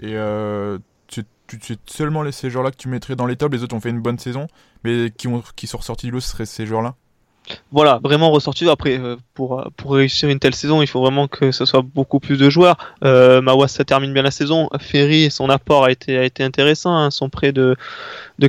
Et 0.00 0.14
euh, 0.14 0.78
tu, 1.08 1.24
tu, 1.58 1.76
seulement 1.86 2.30
ces 2.30 2.48
joueurs-là 2.48 2.70
que 2.70 2.76
tu 2.76 2.88
mettrais 2.88 3.16
dans 3.16 3.26
les 3.26 3.36
tops, 3.36 3.54
les 3.54 3.62
autres 3.62 3.74
ont 3.76 3.80
fait 3.80 3.90
une 3.90 4.00
bonne 4.00 4.18
saison, 4.18 4.46
mais 4.84 5.10
qui, 5.16 5.28
ont, 5.28 5.42
qui 5.56 5.66
sont 5.66 5.78
ressortis 5.78 6.06
du 6.06 6.12
lot, 6.12 6.20
ce 6.20 6.30
seraient 6.30 6.46
ces 6.46 6.64
joueurs-là? 6.64 6.94
Voilà, 7.70 8.00
vraiment 8.02 8.30
ressorti. 8.30 8.68
Après, 8.68 8.98
euh, 8.98 9.16
pour, 9.34 9.58
euh, 9.58 9.64
pour 9.76 9.94
réussir 9.94 10.28
une 10.28 10.38
telle 10.38 10.54
saison, 10.54 10.82
il 10.82 10.86
faut 10.86 11.00
vraiment 11.00 11.26
que 11.26 11.50
ce 11.52 11.64
soit 11.64 11.82
beaucoup 11.82 12.20
plus 12.20 12.38
de 12.38 12.50
joueurs. 12.50 12.76
Euh, 13.04 13.40
ça 13.66 13.84
termine 13.84 14.12
bien 14.12 14.22
la 14.22 14.30
saison. 14.30 14.68
Ferry, 14.78 15.30
son 15.30 15.48
apport 15.48 15.84
a 15.84 15.90
été, 15.90 16.30
intéressant. 16.40 16.96
Hein. 16.96 17.10
Son 17.10 17.28
prêt 17.28 17.52
de, 17.52 17.76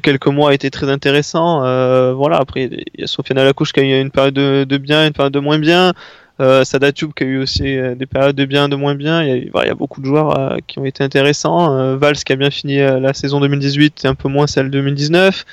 quelques 0.02 0.28
mois 0.28 0.52
a 0.52 0.54
été 0.54 0.70
très 0.72 0.90
intéressant. 0.90 1.64
Euh, 1.64 2.14
voilà, 2.14 2.38
après, 2.38 2.66
il 2.66 3.02
y 3.02 3.04
a 3.04 3.08
Sofiane 3.08 3.40
Alacouche 3.40 3.72
qui 3.72 3.80
a 3.80 3.84
eu 3.84 4.02
une 4.02 4.12
période 4.12 4.34
de, 4.34 4.66
de, 4.68 4.78
bien, 4.78 5.08
une 5.08 5.14
période 5.14 5.34
de 5.34 5.40
moins 5.40 5.60
bien. 5.60 5.94
Euh, 6.40 6.64
Sadatube 6.64 7.14
qui 7.14 7.24
a 7.24 7.28
eu 7.28 7.38
aussi 7.38 7.64
des 7.64 8.06
périodes 8.08 8.36
de 8.36 8.46
bien, 8.46 8.68
de 8.68 8.76
moins 8.76 8.96
bien. 8.96 9.24
Il 9.24 9.52
y 9.54 9.70
a, 9.70 9.76
beaucoup 9.76 10.02
de 10.02 10.06
joueurs 10.06 10.58
qui 10.68 10.80
ont 10.80 10.86
été 10.86 11.04
intéressants. 11.04 11.96
Valls 11.96 12.16
qui 12.16 12.34
a 12.34 12.36
bien 12.36 12.50
fini 12.50 12.78
la 12.78 13.14
saison 13.14 13.40
2018 13.40 14.04
et 14.04 14.08
un 14.08 14.16
peu 14.16 14.30
moins 14.30 14.48
celle 14.48 14.70
2019. 14.70 15.46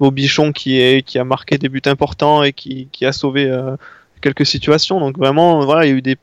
Bobichon 0.00 0.52
qui, 0.52 1.02
qui 1.04 1.18
a 1.18 1.24
marqué 1.24 1.58
des 1.58 1.68
buts 1.68 1.82
importants 1.86 2.42
et 2.42 2.52
qui, 2.52 2.88
a 3.02 3.12
sauvé 3.12 3.50
quelques 4.20 4.46
situations. 4.46 5.00
Donc 5.00 5.18
vraiment, 5.18 5.64
voilà, 5.64 5.86
il 5.86 5.88
y 5.90 5.92
a 5.92 5.96
eu 5.96 6.02
des 6.02 6.16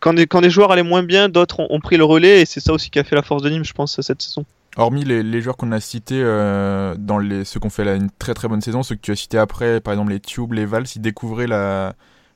quand 0.00 0.40
des, 0.40 0.50
joueurs 0.50 0.70
allaient 0.70 0.82
moins 0.82 1.02
bien, 1.02 1.28
d'autres 1.28 1.66
ont, 1.68 1.80
pris 1.80 1.96
le 1.96 2.04
relais 2.04 2.42
et 2.42 2.46
c'est 2.46 2.60
ça 2.60 2.72
aussi 2.72 2.90
qui 2.90 2.98
a 2.98 3.04
fait 3.04 3.16
la 3.16 3.22
force 3.22 3.42
de 3.42 3.50
Nîmes, 3.50 3.64
je 3.64 3.72
pense, 3.72 4.00
cette 4.00 4.22
saison. 4.22 4.44
Hormis 4.76 5.04
les, 5.04 5.40
joueurs 5.40 5.56
qu'on 5.56 5.72
a 5.72 5.80
cités 5.80 6.20
euh, 6.22 6.94
dans 6.98 7.18
les, 7.18 7.44
ont 7.62 7.70
fait 7.70 7.96
une 7.96 8.10
très 8.18 8.34
très 8.34 8.46
bonne 8.46 8.60
saison, 8.60 8.82
ceux 8.82 8.94
que 8.94 9.00
tu 9.00 9.10
as 9.10 9.16
cités 9.16 9.38
après, 9.38 9.80
par 9.80 9.94
exemple 9.94 10.12
les 10.12 10.20
Tubes, 10.20 10.52
les 10.52 10.66
Vals, 10.66 10.84
ils 10.94 11.00
découvraient 11.00 11.46
la, 11.46 11.94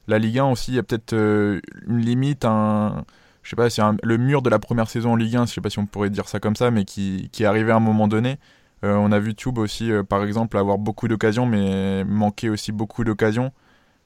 la 0.09 0.19
Ligue 0.19 0.39
1 0.39 0.47
aussi. 0.47 0.73
Il 0.73 0.77
y 0.77 0.79
a 0.79 0.83
peut-être 0.83 1.13
euh, 1.13 1.61
une 1.87 2.01
limite, 2.01 2.45
un, 2.47 3.05
je 3.43 3.51
sais 3.51 3.57
pas, 3.57 3.69
c'est 3.69 3.83
le 4.03 4.17
mur 4.17 4.41
de 4.41 4.49
la 4.49 4.59
première 4.59 4.89
saison 4.89 5.13
en 5.13 5.17
Ligue 5.17 5.37
1, 5.37 5.47
je 5.47 5.53
sais 5.53 5.61
pas 5.61 5.71
si 5.71 5.79
on 5.79 5.87
pourrait 5.87 6.11
dire 6.11 6.29
ça 6.29 6.41
comme 6.41 6.57
ça, 6.57 6.71
mais 6.71 6.85
qui, 6.85 7.29
qui 7.31 7.43
est 7.43 7.47
arrivé 7.47 7.73
à 7.73 7.77
un 7.77 7.81
moment 7.81 8.09
donné. 8.09 8.39
Euh, 8.85 8.95
on 8.95 9.13
a 9.13 9.19
vu 9.19 9.35
Tube 9.35 9.59
aussi, 9.59 9.91
par 10.09 10.25
exemple, 10.25 10.57
avoir 10.57 10.79
beaucoup 10.79 11.09
d'occasions, 11.09 11.47
mais 11.47 12.05
manquer 12.05 12.51
aussi 12.51 12.73
beaucoup 12.73 13.05
d'occasions. 13.05 13.53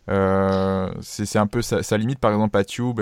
c'est 0.08 1.38
un 1.38 1.46
peu 1.46 1.62
sa, 1.62 1.96
limite, 1.96 2.18
par 2.18 2.32
exemple, 2.32 2.56
à 2.58 2.64
Tube. 2.64 3.00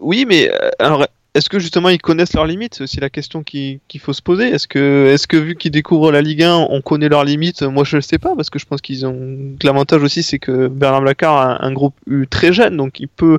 Oui, 0.00 0.24
mais 0.26 0.50
alors 0.78 1.06
est-ce 1.34 1.48
que 1.48 1.60
justement 1.60 1.88
ils 1.90 2.00
connaissent 2.00 2.34
leurs 2.34 2.46
limites? 2.46 2.74
C'est 2.74 2.84
aussi 2.84 3.00
la 3.00 3.10
question 3.10 3.44
qu'il 3.44 3.80
faut 4.00 4.12
se 4.12 4.22
poser. 4.22 4.48
Est-ce 4.48 4.66
que, 4.66 5.12
est 5.12 5.26
que 5.26 5.36
vu 5.36 5.54
qu'ils 5.54 5.70
découvrent 5.70 6.10
la 6.10 6.22
Ligue 6.22 6.42
1, 6.42 6.66
on 6.70 6.80
connaît 6.80 7.08
leurs 7.08 7.24
limites? 7.24 7.62
Moi 7.62 7.84
je 7.84 7.96
ne 7.96 8.00
sais 8.00 8.18
pas 8.18 8.34
parce 8.34 8.50
que 8.50 8.58
je 8.58 8.66
pense 8.66 8.80
qu'ils 8.80 9.06
ont. 9.06 9.56
L'avantage 9.62 10.02
aussi 10.02 10.22
c'est 10.22 10.38
que 10.38 10.68
Bernard 10.68 11.02
Blacard 11.02 11.36
a 11.36 11.64
un 11.64 11.72
groupe 11.72 11.94
très 12.30 12.52
jeune 12.52 12.76
donc 12.76 12.98
il 12.98 13.08
peut 13.08 13.38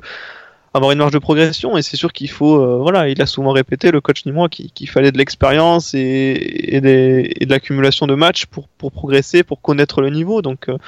avoir 0.72 0.92
une 0.92 0.98
marge 0.98 1.12
de 1.12 1.18
progression 1.18 1.76
et 1.76 1.82
c'est 1.82 1.96
sûr 1.96 2.12
qu'il 2.12 2.30
faut. 2.30 2.60
Euh, 2.60 2.78
voilà, 2.78 3.08
il 3.08 3.20
a 3.20 3.26
souvent 3.26 3.52
répété 3.52 3.90
le 3.90 4.00
coach 4.00 4.24
ni 4.24 4.32
moi 4.32 4.48
qu'il 4.48 4.88
fallait 4.88 5.12
de 5.12 5.18
l'expérience 5.18 5.94
et, 5.94 6.76
et, 6.76 6.80
de 6.80 7.50
l'accumulation 7.50 8.06
de 8.06 8.14
matchs 8.14 8.46
pour, 8.46 8.68
pour 8.68 8.92
progresser, 8.92 9.42
pour 9.42 9.60
connaître 9.60 10.00
le 10.00 10.10
niveau. 10.10 10.42
Donc 10.42 10.68
euh, 10.68 10.78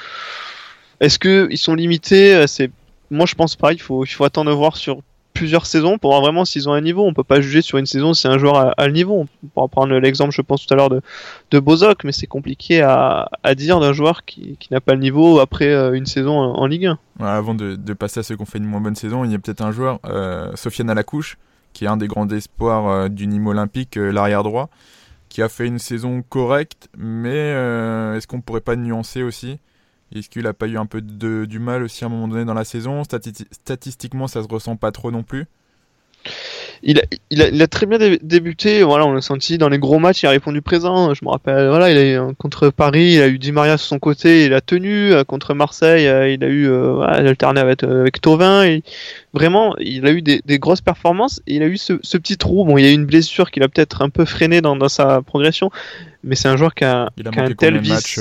est-ce 0.99 1.19
qu'ils 1.19 1.57
sont 1.57 1.75
limités? 1.75 2.33
Euh, 2.35 2.47
C'est 2.47 2.71
moi 3.11 3.25
je 3.25 3.35
pense 3.35 3.55
pas. 3.55 3.73
Il 3.73 3.81
faut, 3.81 4.05
il 4.05 4.09
faut 4.09 4.23
attendre 4.23 4.49
de 4.49 4.55
voir 4.55 4.77
sur 4.77 5.01
plusieurs 5.33 5.65
saisons 5.65 5.97
pour 5.97 6.11
voir 6.11 6.21
vraiment 6.21 6.45
s'ils 6.45 6.69
ont 6.69 6.73
un 6.73 6.81
niveau. 6.81 7.05
On 7.05 7.13
peut 7.13 7.23
pas 7.23 7.41
juger 7.41 7.61
sur 7.61 7.77
une 7.77 7.85
saison 7.85 8.13
si 8.13 8.27
un 8.27 8.37
joueur 8.37 8.73
a, 8.77 8.87
le 8.87 8.93
niveau. 8.93 9.25
On 9.43 9.47
pourra 9.47 9.67
prendre 9.67 9.95
l'exemple, 9.97 10.31
je 10.31 10.41
pense 10.41 10.65
tout 10.65 10.73
à 10.73 10.77
l'heure 10.77 10.89
de, 10.89 11.01
de 11.51 11.59
Bozok, 11.59 12.03
mais 12.03 12.11
c'est 12.11 12.27
compliqué 12.27 12.81
à, 12.81 13.29
dire 13.55 13.79
d'un 13.79 13.93
joueur 13.93 14.25
qui, 14.25 14.57
n'a 14.71 14.81
pas 14.81 14.93
le 14.93 14.99
niveau 14.99 15.39
après 15.39 15.67
euh, 15.67 15.93
une 15.93 16.05
saison 16.05 16.37
en, 16.37 16.65
Ligue 16.65 16.87
1. 17.19 17.25
avant 17.25 17.55
de, 17.55 17.93
passer 17.93 18.19
à 18.19 18.23
ceux 18.23 18.35
qui 18.35 18.41
ont 18.41 18.45
fait 18.45 18.57
une 18.57 18.65
moins 18.65 18.81
bonne 18.81 18.95
saison, 18.95 19.25
il 19.25 19.31
y 19.31 19.35
a 19.35 19.39
peut-être 19.39 19.61
un 19.61 19.71
joueur, 19.71 19.99
euh, 20.05 20.51
Sofiane 20.55 20.89
Alacouche, 20.89 21.37
qui 21.73 21.85
est 21.85 21.87
un 21.87 21.97
des 21.97 22.07
grands 22.07 22.29
espoirs 22.29 22.87
euh, 22.87 23.09
du 23.09 23.27
Nîmes 23.27 23.47
olympique, 23.47 23.95
l'arrière 23.95 24.43
droit, 24.43 24.69
qui 25.29 25.41
a 25.41 25.49
fait 25.49 25.65
une 25.65 25.79
saison 25.79 26.23
correcte, 26.27 26.89
mais 26.97 27.49
est-ce 28.15 28.27
qu'on 28.27 28.41
pourrait 28.41 28.61
pas 28.61 28.75
nuancer 28.75 29.23
aussi 29.23 29.57
est-ce 30.15 30.29
qu'il 30.29 30.47
a 30.47 30.53
pas 30.53 30.67
eu 30.67 30.77
un 30.77 30.85
peu 30.85 31.01
de, 31.01 31.45
du 31.45 31.59
mal 31.59 31.83
aussi 31.83 32.03
à 32.03 32.07
un 32.07 32.09
moment 32.09 32.27
donné 32.27 32.45
dans 32.45 32.53
la 32.53 32.65
saison? 32.65 33.03
Statistiquement, 33.03 34.27
ça 34.27 34.43
se 34.43 34.47
ressent 34.47 34.75
pas 34.75 34.91
trop 34.91 35.11
non 35.11 35.23
plus? 35.23 35.45
Il 36.85 36.99
a, 36.99 37.03
il, 37.29 37.61
a, 37.61 37.67
très 37.67 37.85
bien 37.85 37.97
débuté, 38.21 38.83
voilà, 38.83 39.05
on 39.05 39.13
l'a 39.13 39.21
senti 39.21 39.57
dans 39.57 39.69
les 39.69 39.79
gros 39.79 39.99
matchs, 39.99 40.23
il 40.23 40.25
a 40.25 40.31
répondu 40.31 40.61
présent. 40.61 41.13
Je 41.13 41.23
me 41.23 41.29
rappelle, 41.29 41.69
voilà, 41.69 41.89
il 41.89 42.17
a 42.17 42.27
contre 42.37 42.71
Paris, 42.71 43.13
il 43.13 43.21
a 43.21 43.27
eu 43.29 43.39
Di 43.39 43.53
Maria 43.53 43.77
sur 43.77 43.87
son 43.87 43.99
côté, 43.99 44.45
il 44.45 44.53
a 44.53 44.59
tenu. 44.59 45.13
Euh, 45.13 45.23
contre 45.23 45.53
Marseille, 45.53 46.07
euh, 46.07 46.29
il 46.29 46.43
a 46.43 46.47
eu, 46.47 46.67
euh, 46.67 46.99
alterné 46.99 47.61
avec, 47.61 47.83
avec 47.83 48.19
Tovin. 48.19 48.65
Et 48.65 48.83
vraiment, 49.33 49.75
il 49.79 50.05
a 50.05 50.11
eu 50.11 50.21
des, 50.21 50.41
grosses 50.59 50.81
performances. 50.81 51.41
Et 51.47 51.55
il 51.55 51.63
a 51.63 51.67
eu 51.67 51.77
ce, 51.77 51.93
petit 51.93 52.37
trou. 52.37 52.65
Bon, 52.65 52.77
il 52.77 52.83
y 52.83 52.87
a 52.87 52.91
eu 52.91 52.95
une 52.95 53.05
blessure 53.05 53.49
qui 53.49 53.61
l'a 53.61 53.69
peut-être 53.69 54.01
un 54.01 54.09
peu 54.09 54.25
freiné 54.25 54.59
dans, 54.59 54.75
dans, 54.75 54.89
sa 54.89 55.21
progression, 55.21 55.71
mais 56.25 56.35
c'est 56.35 56.49
un 56.49 56.57
joueur 56.57 56.75
qui 56.75 56.83
a, 56.83 57.09
il 57.15 57.25
a, 57.27 57.31
qui 57.31 57.39
a 57.39 57.43
un 57.43 57.51
tel 57.53 57.77
vice. 57.79 58.19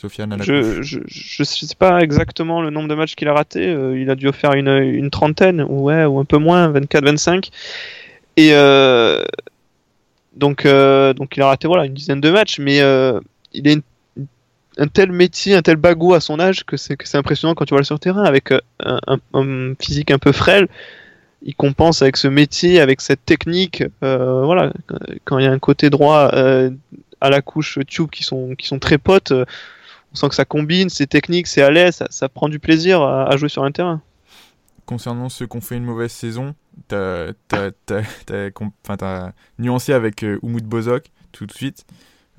Sofiane 0.00 0.42
je, 0.42 0.80
je, 0.80 1.00
je, 1.06 1.44
sais 1.44 1.74
pas 1.78 2.00
exactement 2.00 2.62
le 2.62 2.70
nombre 2.70 2.88
de 2.88 2.94
matchs 2.94 3.14
qu'il 3.14 3.28
a 3.28 3.34
raté. 3.34 3.68
Euh, 3.68 4.00
il 4.00 4.08
a 4.08 4.14
dû 4.14 4.32
faire 4.32 4.54
une, 4.54 4.68
une 4.68 5.10
trentaine, 5.10 5.62
ouais, 5.62 6.06
ou 6.06 6.18
un 6.18 6.24
peu 6.24 6.38
moins, 6.38 6.72
24-25. 6.72 7.50
Et 8.38 8.50
euh, 8.54 9.22
donc, 10.34 10.64
euh, 10.64 11.12
donc 11.12 11.36
il 11.36 11.42
a 11.42 11.48
raté 11.48 11.68
voilà 11.68 11.84
une 11.84 11.92
dizaine 11.92 12.20
de 12.20 12.30
matchs, 12.30 12.58
mais 12.58 12.78
il 13.52 13.68
a 13.68 13.74
un 14.78 14.86
tel 14.86 15.12
métier, 15.12 15.54
un 15.54 15.60
tel 15.60 15.76
bagou 15.76 16.14
à 16.14 16.20
son 16.20 16.40
âge 16.40 16.64
que 16.64 16.78
c'est 16.78 16.96
que 16.96 17.06
c'est 17.06 17.18
impressionnant 17.18 17.54
quand 17.54 17.66
tu 17.66 17.74
vois 17.74 17.80
le 17.80 17.84
sur 17.84 18.00
terrain 18.00 18.24
avec 18.24 18.52
un, 18.82 19.18
un, 19.34 19.74
physique 19.78 20.10
un 20.10 20.18
peu 20.18 20.32
frêle. 20.32 20.68
Il 21.42 21.54
compense 21.54 22.00
avec 22.00 22.16
ce 22.16 22.28
métier, 22.28 22.80
avec 22.80 23.02
cette 23.02 23.24
technique. 23.26 23.84
voilà, 24.00 24.72
quand 25.24 25.38
il 25.38 25.44
y 25.44 25.48
a 25.48 25.52
un 25.52 25.58
côté 25.58 25.90
droit 25.90 26.30
à 27.20 27.28
la 27.28 27.42
couche 27.42 27.78
tube 27.86 28.08
qui 28.08 28.22
sont 28.22 28.54
qui 28.54 28.66
sont 28.66 28.78
très 28.78 28.96
potes 28.96 29.34
on 30.12 30.16
sent 30.16 30.28
que 30.28 30.34
ça 30.34 30.44
combine, 30.44 30.88
c'est 30.88 31.06
technique, 31.06 31.46
c'est 31.46 31.62
à 31.62 31.70
l'aise, 31.70 32.02
ça, 32.10 32.28
prend 32.28 32.48
du 32.48 32.58
plaisir 32.58 33.02
à, 33.02 33.36
jouer 33.36 33.48
sur 33.48 33.64
un 33.64 33.72
terrain. 33.72 34.02
Concernant 34.86 35.28
ceux 35.28 35.46
qui 35.46 35.56
ont 35.56 35.60
fait 35.60 35.76
une 35.76 35.84
mauvaise 35.84 36.10
saison, 36.10 36.54
t'as 36.88 37.32
as, 37.48 39.32
nuancé 39.58 39.92
avec 39.92 40.24
euh, 40.24 40.40
Umut 40.42 40.64
Bozok 40.64 41.10
tout 41.30 41.46
de 41.46 41.52
suite. 41.52 41.84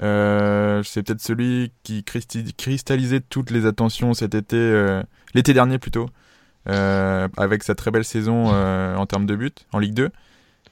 Euh, 0.02 0.84
c'est 0.84 1.04
peut-être 1.04 1.22
celui 1.22 1.72
qui 1.84 2.04
cristallisait 2.04 3.22
toutes 3.22 3.52
les 3.52 3.66
attentions 3.66 4.14
cet 4.14 4.36
été, 4.36 4.58
euh, 4.58 5.02
l'été 5.34 5.54
dernier 5.54 5.80
plutôt, 5.80 6.10
avec 6.66 7.64
sa 7.64 7.76
très 7.76 7.92
belle 7.92 8.04
saison 8.04 8.48
en 8.48 9.06
termes 9.06 9.26
de 9.26 9.36
buts 9.36 9.52
en 9.72 9.80
Ligue 9.80 9.94
2. 9.94 10.10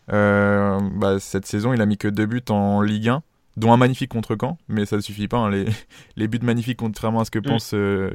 Bah, 0.09 1.19
cette 1.19 1.45
saison, 1.45 1.73
il 1.73 1.81
a 1.81 1.85
mis 1.85 1.97
que 1.97 2.09
deux 2.09 2.25
buts 2.25 2.43
en 2.49 2.81
Ligue 2.81 3.09
1 3.09 3.23
dont 3.59 3.73
un 3.73 3.77
magnifique 3.77 4.09
contre 4.09 4.35
Caen, 4.39 4.57
mais 4.67 4.85
ça 4.85 4.95
ne 4.95 5.01
suffit 5.01 5.27
pas. 5.27 5.37
Hein. 5.37 5.51
Les, 5.51 5.65
les, 6.17 6.27
buts 6.27 6.39
magnifiques, 6.41 6.77
contrairement 6.77 7.19
à 7.19 7.25
ce 7.25 7.31
que 7.31 7.39
mm. 7.39 7.43
pense 7.43 7.71
euh, 7.73 8.11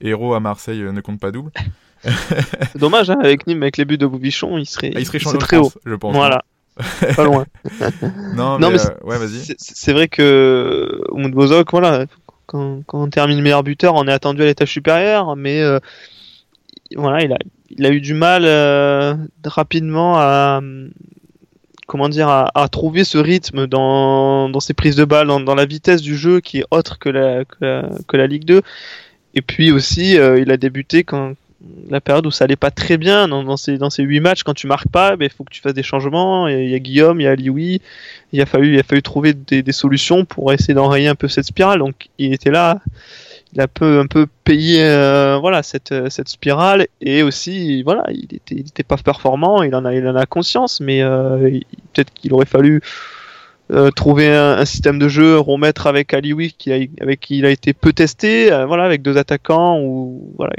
Héros 0.00 0.34
à 0.34 0.40
Marseille, 0.40 0.80
euh, 0.82 0.92
ne 0.92 1.00
comptent 1.00 1.20
pas 1.20 1.32
double. 1.32 1.50
Dommage, 2.74 3.10
hein, 3.10 3.18
avec 3.22 3.46
Nîmes, 3.46 3.62
avec 3.62 3.76
les 3.76 3.84
buts 3.84 3.98
de 3.98 4.06
Boubichon, 4.06 4.58
il 4.58 4.66
serait, 4.66 4.92
ah, 4.94 5.00
il 5.00 5.06
serait 5.06 5.18
très 5.38 5.56
haut, 5.56 5.72
je 5.84 5.94
pense. 5.94 6.14
Voilà. 6.14 6.44
pas 7.16 7.24
loin. 7.24 7.46
non, 8.34 8.58
mais, 8.58 8.66
euh, 8.66 8.94
ouais, 9.04 9.18
vas-y. 9.18 9.54
C'est 9.58 9.92
vrai 9.92 10.08
que 10.08 11.02
Oumou 11.12 11.30
Bozok, 11.30 11.70
voilà, 11.70 12.06
quand, 12.46 12.82
quand, 12.86 13.02
on 13.04 13.08
termine 13.08 13.40
meilleur 13.40 13.62
buteur, 13.62 13.94
on 13.94 14.06
est 14.08 14.12
attendu 14.12 14.42
à 14.42 14.46
l'étage 14.46 14.72
supérieur, 14.72 15.36
mais 15.36 15.62
voilà, 16.96 17.22
il 17.22 17.32
a, 17.32 17.38
il 17.70 17.86
a 17.86 17.90
eu 17.90 18.00
du 18.00 18.14
mal 18.14 18.44
rapidement 19.44 20.16
à, 20.18 20.60
comment 21.86 22.08
dire, 22.08 22.28
à, 22.28 22.68
trouver 22.70 23.04
ce 23.04 23.18
rythme 23.18 23.66
dans, 23.66 24.48
dans 24.48 24.60
ses 24.60 24.74
prises 24.74 24.96
de 24.96 25.04
balles, 25.04 25.26
dans, 25.26 25.54
la 25.54 25.66
vitesse 25.66 26.02
du 26.02 26.16
jeu 26.16 26.40
qui 26.40 26.58
est 26.58 26.64
autre 26.70 26.98
que 26.98 27.08
la, 27.08 27.44
que 27.44 28.16
la, 28.16 28.26
Ligue 28.26 28.44
2. 28.44 28.62
Et 29.34 29.42
puis 29.42 29.72
aussi, 29.72 30.16
euh, 30.18 30.40
il 30.40 30.50
a 30.50 30.56
débuté 30.56 31.04
quand 31.04 31.34
la 31.88 32.00
période 32.00 32.26
où 32.26 32.30
ça 32.30 32.44
allait 32.44 32.56
pas 32.56 32.70
très 32.70 32.98
bien 32.98 33.26
dans, 33.26 33.56
ces 33.56 33.78
dans 33.78 33.88
ces 33.88 34.02
huit 34.02 34.20
matchs 34.20 34.42
quand 34.42 34.54
tu 34.54 34.66
marques 34.66 34.88
pas, 34.88 35.16
ben, 35.16 35.24
il 35.24 35.34
faut 35.34 35.44
que 35.44 35.52
tu 35.52 35.60
fasses 35.60 35.74
des 35.74 35.82
changements. 35.82 36.46
Il 36.46 36.68
y 36.68 36.74
a 36.74 36.78
Guillaume, 36.78 37.20
il 37.20 37.24
y 37.24 37.26
a 37.26 37.34
Lioui, 37.34 37.80
il 38.32 38.40
a 38.40 38.46
fallu 38.46 38.74
il 38.74 38.78
a 38.78 38.82
fallu 38.82 39.02
trouver 39.02 39.32
des, 39.32 39.62
des 39.62 39.72
solutions 39.72 40.24
pour 40.24 40.52
essayer 40.52 40.74
d'enrayer 40.74 41.08
un 41.08 41.14
peu 41.14 41.28
cette 41.28 41.46
spirale. 41.46 41.78
Donc 41.78 42.08
il 42.18 42.32
était 42.34 42.50
là 42.50 42.80
il 43.54 43.60
a 43.60 43.64
un 43.80 44.06
peu 44.06 44.26
payé 44.42 44.82
euh, 44.82 45.38
voilà 45.40 45.62
cette, 45.62 45.92
euh, 45.92 46.10
cette 46.10 46.28
spirale. 46.28 46.86
Et 47.00 47.22
aussi 47.22 47.82
voilà 47.82 48.04
il 48.10 48.24
était, 48.24 48.54
il 48.54 48.66
était 48.68 48.82
pas 48.82 48.96
performant 48.96 49.62
il 49.62 49.74
en 49.74 49.84
a 49.84 49.94
il 49.94 50.06
en 50.06 50.16
a 50.16 50.26
conscience 50.26 50.80
mais 50.80 51.02
euh, 51.02 51.60
peut-être 51.92 52.12
qu'il 52.12 52.32
aurait 52.32 52.46
fallu 52.46 52.80
trouver 53.96 54.28
un, 54.28 54.64
système 54.66 54.98
de 54.98 55.08
jeu 55.08 55.38
remettre 55.38 55.86
avec 55.86 56.12
Aliwi 56.12 56.52
qui 56.52 56.70
avec 57.00 57.20
qui 57.20 57.38
il 57.38 57.46
a 57.46 57.50
été 57.50 57.72
peu 57.72 57.94
testé 57.94 58.50
voilà 58.66 58.84
avec 58.84 59.00
deux 59.00 59.16
attaquants 59.16 59.80
ou 59.80 60.34
voilà 60.36 60.52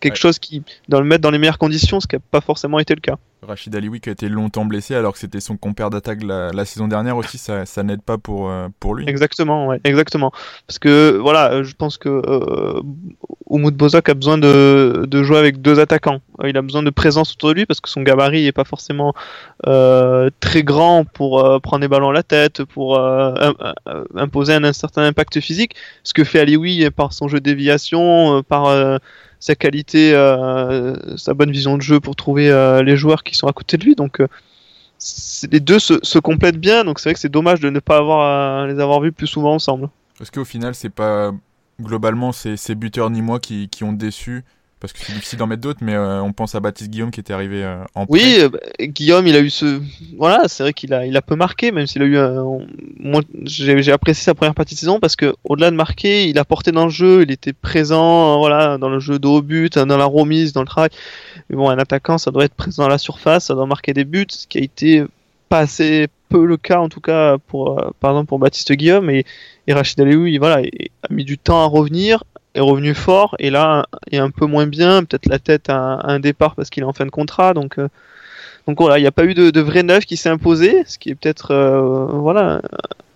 quelque 0.00 0.18
chose 0.18 0.38
qui 0.38 0.62
dans 0.88 1.00
le 1.00 1.06
mettre 1.06 1.22
dans 1.22 1.30
les 1.30 1.38
meilleures 1.38 1.58
conditions 1.58 2.00
ce 2.00 2.06
qui 2.06 2.16
n'a 2.16 2.20
pas 2.30 2.40
forcément 2.40 2.78
été 2.78 2.94
le 2.94 3.00
cas 3.00 3.18
Rachid 3.42 3.74
Alioui 3.74 4.00
qui 4.00 4.08
a 4.08 4.12
été 4.12 4.28
longtemps 4.28 4.64
blessé 4.64 4.94
alors 4.94 5.12
que 5.12 5.18
c'était 5.18 5.40
son 5.40 5.56
compère 5.56 5.90
d'attaque 5.90 6.22
la, 6.22 6.64
saison 6.64 6.88
dernière 6.88 7.16
aussi, 7.16 7.38
ça, 7.38 7.66
ça 7.66 7.82
n'aide 7.82 8.02
pas 8.02 8.18
pour, 8.18 8.50
euh, 8.50 8.68
pour 8.80 8.94
lui. 8.94 9.08
Exactement, 9.08 9.68
ouais, 9.68 9.80
exactement. 9.84 10.32
Parce 10.66 10.78
que 10.78 11.16
voilà, 11.16 11.62
je 11.62 11.72
pense 11.74 11.98
que 11.98 12.08
euh, 12.08 12.80
Bozok 13.48 14.08
a 14.08 14.14
besoin 14.14 14.38
de, 14.38 15.06
de, 15.08 15.22
jouer 15.22 15.38
avec 15.38 15.62
deux 15.62 15.78
attaquants. 15.78 16.20
Il 16.44 16.56
a 16.56 16.62
besoin 16.62 16.82
de 16.82 16.90
présence 16.90 17.32
autour 17.32 17.50
de 17.50 17.54
lui 17.54 17.66
parce 17.66 17.80
que 17.80 17.88
son 17.88 18.02
gabarit 18.02 18.44
n'est 18.44 18.52
pas 18.52 18.64
forcément 18.64 19.14
euh, 19.66 20.30
très 20.40 20.62
grand 20.62 21.04
pour 21.04 21.44
euh, 21.44 21.58
prendre 21.60 21.80
des 21.80 21.88
ballons 21.88 22.10
à 22.10 22.12
la 22.12 22.22
tête, 22.22 22.64
pour 22.64 22.98
imposer 24.16 24.54
un, 24.54 24.64
un, 24.64 24.72
certain 24.72 25.04
impact 25.04 25.40
physique. 25.40 25.74
Ce 26.02 26.12
que 26.12 26.24
fait 26.24 26.40
Alioui 26.40 26.90
par 26.90 27.12
son 27.12 27.28
jeu 27.28 27.38
de 27.38 27.44
déviation, 27.44 28.42
par 28.42 28.98
sa 29.40 29.54
qualité, 29.54 30.12
euh, 30.14 31.16
sa 31.16 31.34
bonne 31.34 31.50
vision 31.50 31.76
de 31.76 31.82
jeu 31.82 32.00
pour 32.00 32.16
trouver 32.16 32.50
euh, 32.50 32.82
les 32.82 32.96
joueurs 32.96 33.22
qui 33.22 33.36
sont 33.36 33.46
à 33.46 33.52
côté 33.52 33.76
de 33.76 33.84
lui. 33.84 33.94
Donc 33.94 34.20
euh, 34.20 34.28
les 35.50 35.60
deux 35.60 35.78
se, 35.78 36.18
complètent 36.18 36.60
bien. 36.60 36.84
Donc 36.84 36.98
c'est 36.98 37.08
vrai 37.08 37.14
que 37.14 37.20
c'est 37.20 37.28
dommage 37.28 37.60
de 37.60 37.70
ne 37.70 37.80
pas 37.80 37.98
avoir 37.98 38.66
les 38.66 38.80
avoir 38.80 39.00
vus 39.00 39.12
plus 39.12 39.26
souvent 39.26 39.54
ensemble. 39.54 39.88
Parce 40.18 40.30
qu'au 40.30 40.44
final, 40.44 40.74
c'est 40.74 40.90
pas 40.90 41.32
globalement 41.80 42.32
ces, 42.32 42.74
buteurs 42.74 43.10
ni 43.10 43.22
moi 43.22 43.38
qui 43.38 43.68
ont 43.82 43.92
déçu 43.92 44.44
parce 44.80 44.92
que 44.92 45.00
c'est 45.00 45.12
difficile 45.12 45.38
d'en 45.38 45.46
mettre 45.46 45.62
d'autres, 45.62 45.80
mais 45.82 45.94
euh, 45.94 46.22
on 46.22 46.32
pense 46.32 46.54
à 46.54 46.60
Baptiste 46.60 46.90
Guillaume 46.90 47.10
qui 47.10 47.20
était 47.20 47.32
arrivé 47.32 47.64
euh, 47.64 47.82
en. 47.94 48.06
Oui, 48.08 48.36
euh, 48.38 48.48
bah, 48.48 48.58
Guillaume, 48.80 49.26
il 49.26 49.34
a 49.34 49.40
eu 49.40 49.50
ce. 49.50 49.80
Voilà, 50.16 50.46
c'est 50.46 50.62
vrai 50.62 50.72
qu'il 50.72 50.94
a, 50.94 51.06
il 51.06 51.16
a 51.16 51.22
peu 51.22 51.34
marqué, 51.34 51.72
même 51.72 51.86
s'il 51.86 52.02
a 52.02 52.04
eu. 52.04 52.16
Un... 52.16 52.44
Moi, 52.98 53.22
j'ai 53.44 53.92
apprécié 53.92 54.24
sa 54.24 54.34
première 54.34 54.54
partie 54.54 54.74
de 54.74 54.80
saison 54.80 55.00
parce 55.00 55.16
que 55.16 55.34
au-delà 55.44 55.70
de 55.70 55.76
marquer, 55.76 56.28
il 56.28 56.38
a 56.38 56.44
porté 56.44 56.70
dans 56.70 56.84
le 56.84 56.90
jeu, 56.90 57.22
il 57.22 57.30
était 57.30 57.52
présent, 57.52 58.38
voilà, 58.38 58.78
dans 58.78 58.88
le 58.88 59.00
jeu 59.00 59.18
de 59.18 59.26
haut 59.26 59.42
but, 59.42 59.78
dans 59.78 59.96
la 59.96 60.04
remise, 60.04 60.52
dans 60.52 60.62
le 60.62 60.68
travail. 60.68 60.90
Mais 61.50 61.56
bon, 61.56 61.68
un 61.68 61.78
attaquant, 61.78 62.18
ça 62.18 62.30
doit 62.30 62.44
être 62.44 62.54
présent 62.54 62.84
à 62.84 62.88
la 62.88 62.98
surface, 62.98 63.46
ça 63.46 63.54
doit 63.54 63.66
marquer 63.66 63.94
des 63.94 64.04
buts, 64.04 64.26
ce 64.28 64.46
qui 64.46 64.58
a 64.58 64.62
été 64.62 65.04
pas 65.48 65.60
assez 65.60 66.08
peu 66.28 66.44
le 66.44 66.58
cas 66.58 66.78
en 66.78 66.90
tout 66.90 67.00
cas 67.00 67.38
pour, 67.38 67.82
par 68.00 68.10
exemple 68.10 68.28
pour 68.28 68.38
Baptiste 68.38 68.70
Guillaume 68.72 69.08
et, 69.08 69.24
et 69.66 69.72
Rachid 69.72 69.98
Alioui, 69.98 70.36
voilà, 70.36 70.56
a 70.58 71.12
mis 71.12 71.24
du 71.24 71.38
temps 71.38 71.62
à 71.62 71.66
revenir, 71.66 72.22
est 72.58 72.62
revenu 72.62 72.94
fort 72.94 73.36
et 73.38 73.50
là 73.50 73.86
est 74.10 74.18
un 74.18 74.30
peu 74.30 74.46
moins 74.46 74.66
bien, 74.66 75.04
peut-être 75.04 75.26
la 75.26 75.38
tête 75.38 75.70
à, 75.70 76.00
un 76.02 76.20
départ 76.20 76.54
parce 76.54 76.70
qu'il 76.70 76.82
est 76.82 76.86
en 76.86 76.92
fin 76.92 77.06
de 77.06 77.10
contrat. 77.10 77.54
Donc, 77.54 77.78
euh, 77.78 77.88
donc 78.66 78.78
voilà, 78.78 78.98
il 78.98 79.02
n'y 79.02 79.08
a 79.08 79.12
pas 79.12 79.24
eu 79.24 79.34
de, 79.34 79.60
vrai 79.60 79.82
neuf 79.82 80.04
qui 80.04 80.16
s'est 80.16 80.28
imposé, 80.28 80.82
ce 80.86 80.98
qui 80.98 81.10
est 81.10 81.14
peut-être 81.14 81.52
euh, 81.52 82.06
voilà 82.06 82.60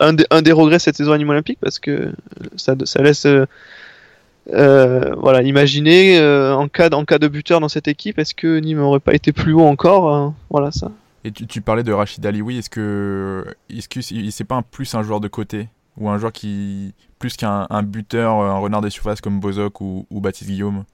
un, 0.01 0.13
des 0.15 0.53
regrets 0.53 0.79
cette 0.79 0.97
saison 0.97 1.17
Nîmes 1.17 1.31
Olympique 1.31 1.59
parce 1.61 1.79
que 1.79 2.13
ça, 2.57 2.75
ça 2.85 3.03
laisse 3.03 3.27
euh, 3.27 5.15
voilà 5.17 5.43
imaginer 5.43 6.19
en 6.21 6.69
cas 6.69 6.89
en 6.91 7.05
cas 7.05 7.19
de 7.19 7.29
buteur 7.29 7.61
dans 7.61 7.69
cette 7.69 7.89
équipe, 7.89 8.19
est-ce 8.19 8.35
que 8.35 8.59
Nîmes 8.61 8.79
n'aurait 8.79 9.01
pas 9.01 9.15
été 9.15 9.33
plus 9.33 9.53
haut 9.53 9.67
encore 9.67 10.33
Voilà 10.51 10.71
ça. 10.71 10.91
Et 11.25 11.31
tu, 11.31 11.61
parlais 11.61 11.85
de 11.85 11.93
Rachid 11.93 12.25
Ali, 12.27 12.41
est-ce 12.59 12.71
que 12.71 13.45
est-ce 13.71 13.89
que 13.89 14.01
c'est 14.01 14.45
pas 14.45 14.57
un 14.57 14.63
plus 14.63 14.95
un 14.95 15.03
joueur 15.03 15.21
de 15.21 15.29
côté? 15.29 15.69
Ou 15.97 16.09
un 16.09 16.19
joueur 16.19 16.33
qui 16.33 16.95
plus 17.19 17.37
qu'un 17.37 17.67
buteur, 17.85 18.35
un 18.35 18.59
renard 18.59 18.81
des 18.81 18.91
surfaces 18.91 19.21
comme 19.21 19.39
Bozok 19.39 19.81
ou, 19.81 20.07
Baptiste 20.11 20.51
Guillaume 20.51 20.85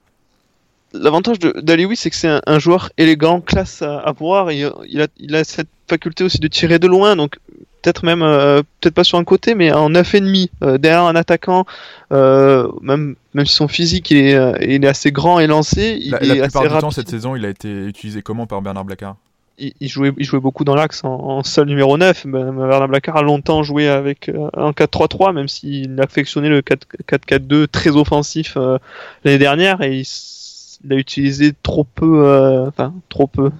L'avantage 0.93 1.39
d'Alioui, 1.39 1.95
c'est 1.95 2.09
que 2.09 2.15
c'est 2.15 2.39
un, 2.45 2.59
joueur 2.59 2.91
élégant, 2.97 3.41
classe 3.41 3.81
à, 3.81 4.11
voir. 4.17 4.51
Il, 4.51 4.71
il, 4.87 5.01
a, 5.01 5.07
il, 5.17 5.35
a, 5.35 5.43
cette 5.43 5.69
faculté 5.87 6.23
aussi 6.23 6.39
de 6.39 6.47
tirer 6.47 6.79
de 6.79 6.87
loin, 6.87 7.15
donc 7.15 7.37
peut-être 7.81 8.03
même, 8.03 8.21
euh, 8.21 8.61
peut-être 8.79 8.93
pas 8.93 9.03
sur 9.03 9.17
un 9.17 9.23
côté, 9.23 9.55
mais 9.55 9.71
en 9.71 9.89
9,5, 9.89 10.49
euh, 10.63 10.77
derrière 10.77 11.03
un 11.03 11.15
attaquant, 11.15 11.65
euh, 12.11 12.67
même, 12.81 13.15
même 13.33 13.45
si 13.45 13.55
son 13.55 13.67
physique 13.67 14.11
il 14.11 14.17
est, 14.17 14.65
il 14.65 14.83
est 14.83 14.87
assez 14.87 15.11
grand 15.11 15.39
et 15.39 15.47
lancé. 15.47 15.97
Il 16.01 16.11
la, 16.11 16.21
est 16.21 16.27
la 16.27 16.43
plupart 16.43 16.63
assez 16.63 16.73
du 16.75 16.79
temps, 16.79 16.91
cette 16.91 17.09
saison, 17.09 17.35
il 17.35 17.45
a 17.45 17.49
été 17.49 17.85
utilisé 17.85 18.21
comment 18.21 18.47
par 18.47 18.61
Bernard 18.61 18.85
Blacard 18.85 19.15
il, 19.59 19.87
jouait, 19.87 20.11
il 20.17 20.25
jouait 20.25 20.39
beaucoup 20.39 20.63
dans 20.63 20.75
l'axe 20.75 21.03
en, 21.03 21.43
seul 21.43 21.67
numéro 21.67 21.97
9. 21.97 22.27
Ben, 22.27 22.51
Bernard 22.51 22.87
Blacard 22.87 23.17
a 23.17 23.21
longtemps 23.21 23.63
joué 23.63 23.87
avec 23.87 24.29
euh, 24.29 24.49
un 24.55 24.71
4-3-3, 24.71 25.33
même 25.33 25.47
s'il 25.47 25.99
affectionnait 26.01 26.49
le 26.49 26.61
4-4-2 26.61 27.67
très 27.67 27.95
offensif 27.95 28.55
euh, 28.57 28.77
l'année 29.23 29.37
dernière 29.37 29.81
et 29.81 29.99
il, 29.99 30.93
a 30.93 30.95
utilisé 30.95 31.51
trop 31.61 31.83
peu, 31.83 32.25
euh, 32.25 32.67
enfin 32.67 32.93
trop 33.09 33.27
peu, 33.27 33.51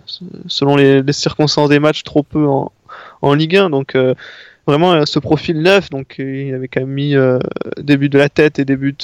selon 0.47 0.77
les, 0.77 1.03
circonstances 1.11 1.69
des 1.69 1.79
matchs, 1.79 2.03
trop 2.03 2.23
peu 2.23 2.47
en, 2.47 2.71
en 3.21 3.33
Ligue 3.33 3.57
1. 3.57 3.69
Donc 3.69 3.97
vraiment 4.65 5.05
ce 5.05 5.19
profil 5.19 5.61
neuf, 5.61 5.89
donc 5.89 6.15
il 6.19 6.53
avait 6.53 6.69
quand 6.69 6.81
même 6.81 6.91
mis 6.91 7.15
des 7.77 7.97
buts 7.97 8.07
de 8.07 8.17
la 8.17 8.29
tête 8.29 8.59
et 8.59 8.65
des 8.65 8.77
buts 8.77 8.95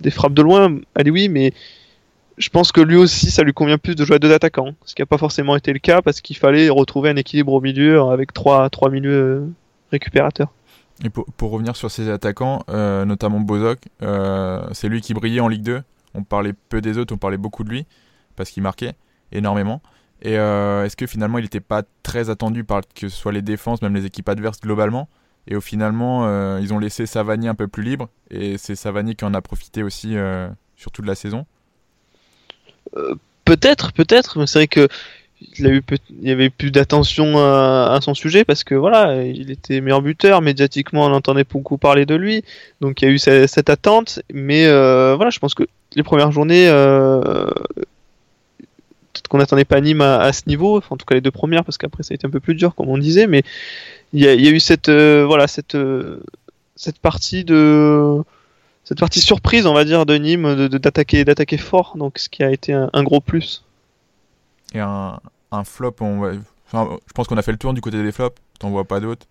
des 0.00 0.10
frappes 0.10 0.34
de 0.34 0.42
loin. 0.42 0.76
Allez 0.96 1.12
oui, 1.12 1.28
mais 1.28 1.52
je 2.40 2.48
pense 2.48 2.72
que 2.72 2.80
lui 2.80 2.96
aussi, 2.96 3.30
ça 3.30 3.42
lui 3.42 3.52
convient 3.52 3.76
plus 3.76 3.94
de 3.94 4.04
jouer 4.04 4.16
à 4.16 4.18
deux 4.18 4.32
attaquants, 4.32 4.74
ce 4.86 4.94
qui 4.94 5.02
n'a 5.02 5.06
pas 5.06 5.18
forcément 5.18 5.56
été 5.56 5.72
le 5.74 5.78
cas 5.78 6.00
parce 6.00 6.22
qu'il 6.22 6.36
fallait 6.36 6.70
retrouver 6.70 7.10
un 7.10 7.16
équilibre 7.16 7.52
au 7.52 7.60
milieu 7.60 8.00
avec 8.00 8.32
trois, 8.32 8.70
trois 8.70 8.88
milieux 8.88 9.12
euh, 9.12 9.46
récupérateurs. 9.92 10.48
Et 11.04 11.10
pour, 11.10 11.50
revenir 11.50 11.76
sur 11.76 11.90
ces 11.90 12.08
attaquants, 12.08 12.64
euh, 12.70 13.04
notamment 13.04 13.40
Bozok, 13.40 13.80
euh, 14.02 14.66
c'est 14.72 14.88
lui 14.88 15.02
qui 15.02 15.14
brillait 15.14 15.40
en 15.40 15.48
Ligue 15.48 15.62
2. 15.62 15.82
On 16.14 16.24
parlait 16.24 16.54
peu 16.70 16.80
des 16.80 16.98
autres, 16.98 17.14
on 17.14 17.18
parlait 17.18 17.36
beaucoup 17.36 17.62
de 17.62 17.70
lui 17.70 17.86
parce 18.36 18.50
qu'il 18.50 18.62
marquait 18.62 18.94
énormément. 19.32 19.82
Et 20.22 20.34
est-ce 20.34 20.96
que 20.96 21.06
finalement 21.06 21.38
il 21.38 21.42
n'était 21.42 21.60
pas 21.60 21.82
très 22.02 22.28
attendu 22.28 22.62
par 22.62 22.82
que 22.94 23.08
ce 23.08 23.16
soit 23.16 23.32
les 23.32 23.40
défenses, 23.40 23.80
même 23.80 23.94
les 23.94 24.04
équipes 24.04 24.28
adverses 24.28 24.60
globalement? 24.60 25.08
Et 25.46 25.56
au 25.56 25.62
finalement, 25.62 26.58
ils 26.58 26.74
ont 26.74 26.78
laissé 26.78 27.06
Savani 27.06 27.48
un 27.48 27.54
peu 27.54 27.68
plus 27.68 27.82
libre 27.82 28.10
et 28.30 28.58
c'est 28.58 28.74
Savani 28.74 29.16
qui 29.16 29.24
en 29.24 29.32
a 29.32 29.40
profité 29.40 29.82
aussi 29.82 30.16
sur 30.76 30.90
toute 30.90 31.06
la 31.06 31.14
saison. 31.14 31.46
Euh, 32.96 33.14
peut-être, 33.44 33.92
peut-être, 33.92 34.38
mais 34.38 34.46
c'est 34.46 34.60
vrai 34.60 34.68
que 34.68 34.88
il, 35.58 35.66
a 35.66 35.70
eu, 35.70 35.82
il 36.22 36.28
y 36.28 36.30
avait 36.30 36.50
plus 36.50 36.70
d'attention 36.70 37.38
à, 37.38 37.98
son 38.02 38.12
sujet 38.12 38.44
parce 38.44 38.62
que 38.62 38.74
voilà, 38.74 39.24
il 39.24 39.50
était 39.50 39.80
meilleur 39.80 40.02
buteur, 40.02 40.42
médiatiquement 40.42 41.06
on 41.06 41.12
entendait 41.12 41.44
beaucoup 41.50 41.78
parler 41.78 42.04
de 42.04 42.14
lui, 42.14 42.44
donc 42.82 43.00
il 43.00 43.06
y 43.06 43.08
a 43.08 43.10
eu 43.10 43.18
cette, 43.18 43.70
attente, 43.70 44.20
mais 44.32 44.66
euh, 44.66 45.14
voilà, 45.16 45.30
je 45.30 45.38
pense 45.38 45.54
que 45.54 45.62
les 45.96 46.02
premières 46.02 46.30
journées, 46.30 46.68
euh, 46.68 47.46
peut-être 49.12 49.28
qu'on 49.28 49.38
n'attendait 49.38 49.64
pas 49.64 49.80
Nîmes 49.80 50.02
à, 50.02 50.30
ce 50.34 50.42
niveau, 50.46 50.76
enfin, 50.76 50.88
en 50.90 50.96
tout 50.98 51.06
cas 51.06 51.14
les 51.14 51.22
deux 51.22 51.30
premières, 51.30 51.64
parce 51.64 51.78
qu'après 51.78 52.02
ça 52.02 52.12
a 52.12 52.16
été 52.16 52.26
un 52.26 52.30
peu 52.30 52.40
plus 52.40 52.54
dur, 52.54 52.74
comme 52.74 52.90
on 52.90 52.98
disait, 52.98 53.26
mais 53.26 53.42
il 54.12 54.20
y 54.20 54.28
a, 54.28 54.34
eu 54.34 54.60
cette, 54.60 54.90
voilà, 54.90 55.46
cette, 55.46 55.76
cette 56.76 56.98
partie 56.98 57.44
de 57.44 58.22
cette 58.84 58.98
partie 58.98 59.20
surprise, 59.20 59.66
on 59.66 59.74
va 59.74 59.84
dire, 59.84 60.06
de 60.06 60.16
Nîmes 60.16 60.68
d'attaquer 60.68 61.24
d'attaquer 61.24 61.58
fort, 61.58 61.94
donc 61.96 62.18
ce 62.18 62.28
qui 62.28 62.42
a 62.42 62.50
été 62.50 62.72
un, 62.72 63.02
gros 63.02 63.20
plus. 63.20 63.64
Et 64.74 64.80
un, 64.80 65.20
flop, 65.64 65.96
on 66.00 66.40
je 66.72 67.12
pense 67.14 67.26
qu'on 67.26 67.36
a 67.36 67.42
fait 67.42 67.52
le 67.52 67.58
tour 67.58 67.74
du 67.74 67.80
côté 67.80 68.02
des 68.02 68.12
flops, 68.12 68.36
t'en 68.58 68.70
vois 68.70 68.84
pas 68.84 69.00
d'autres 69.00 69.26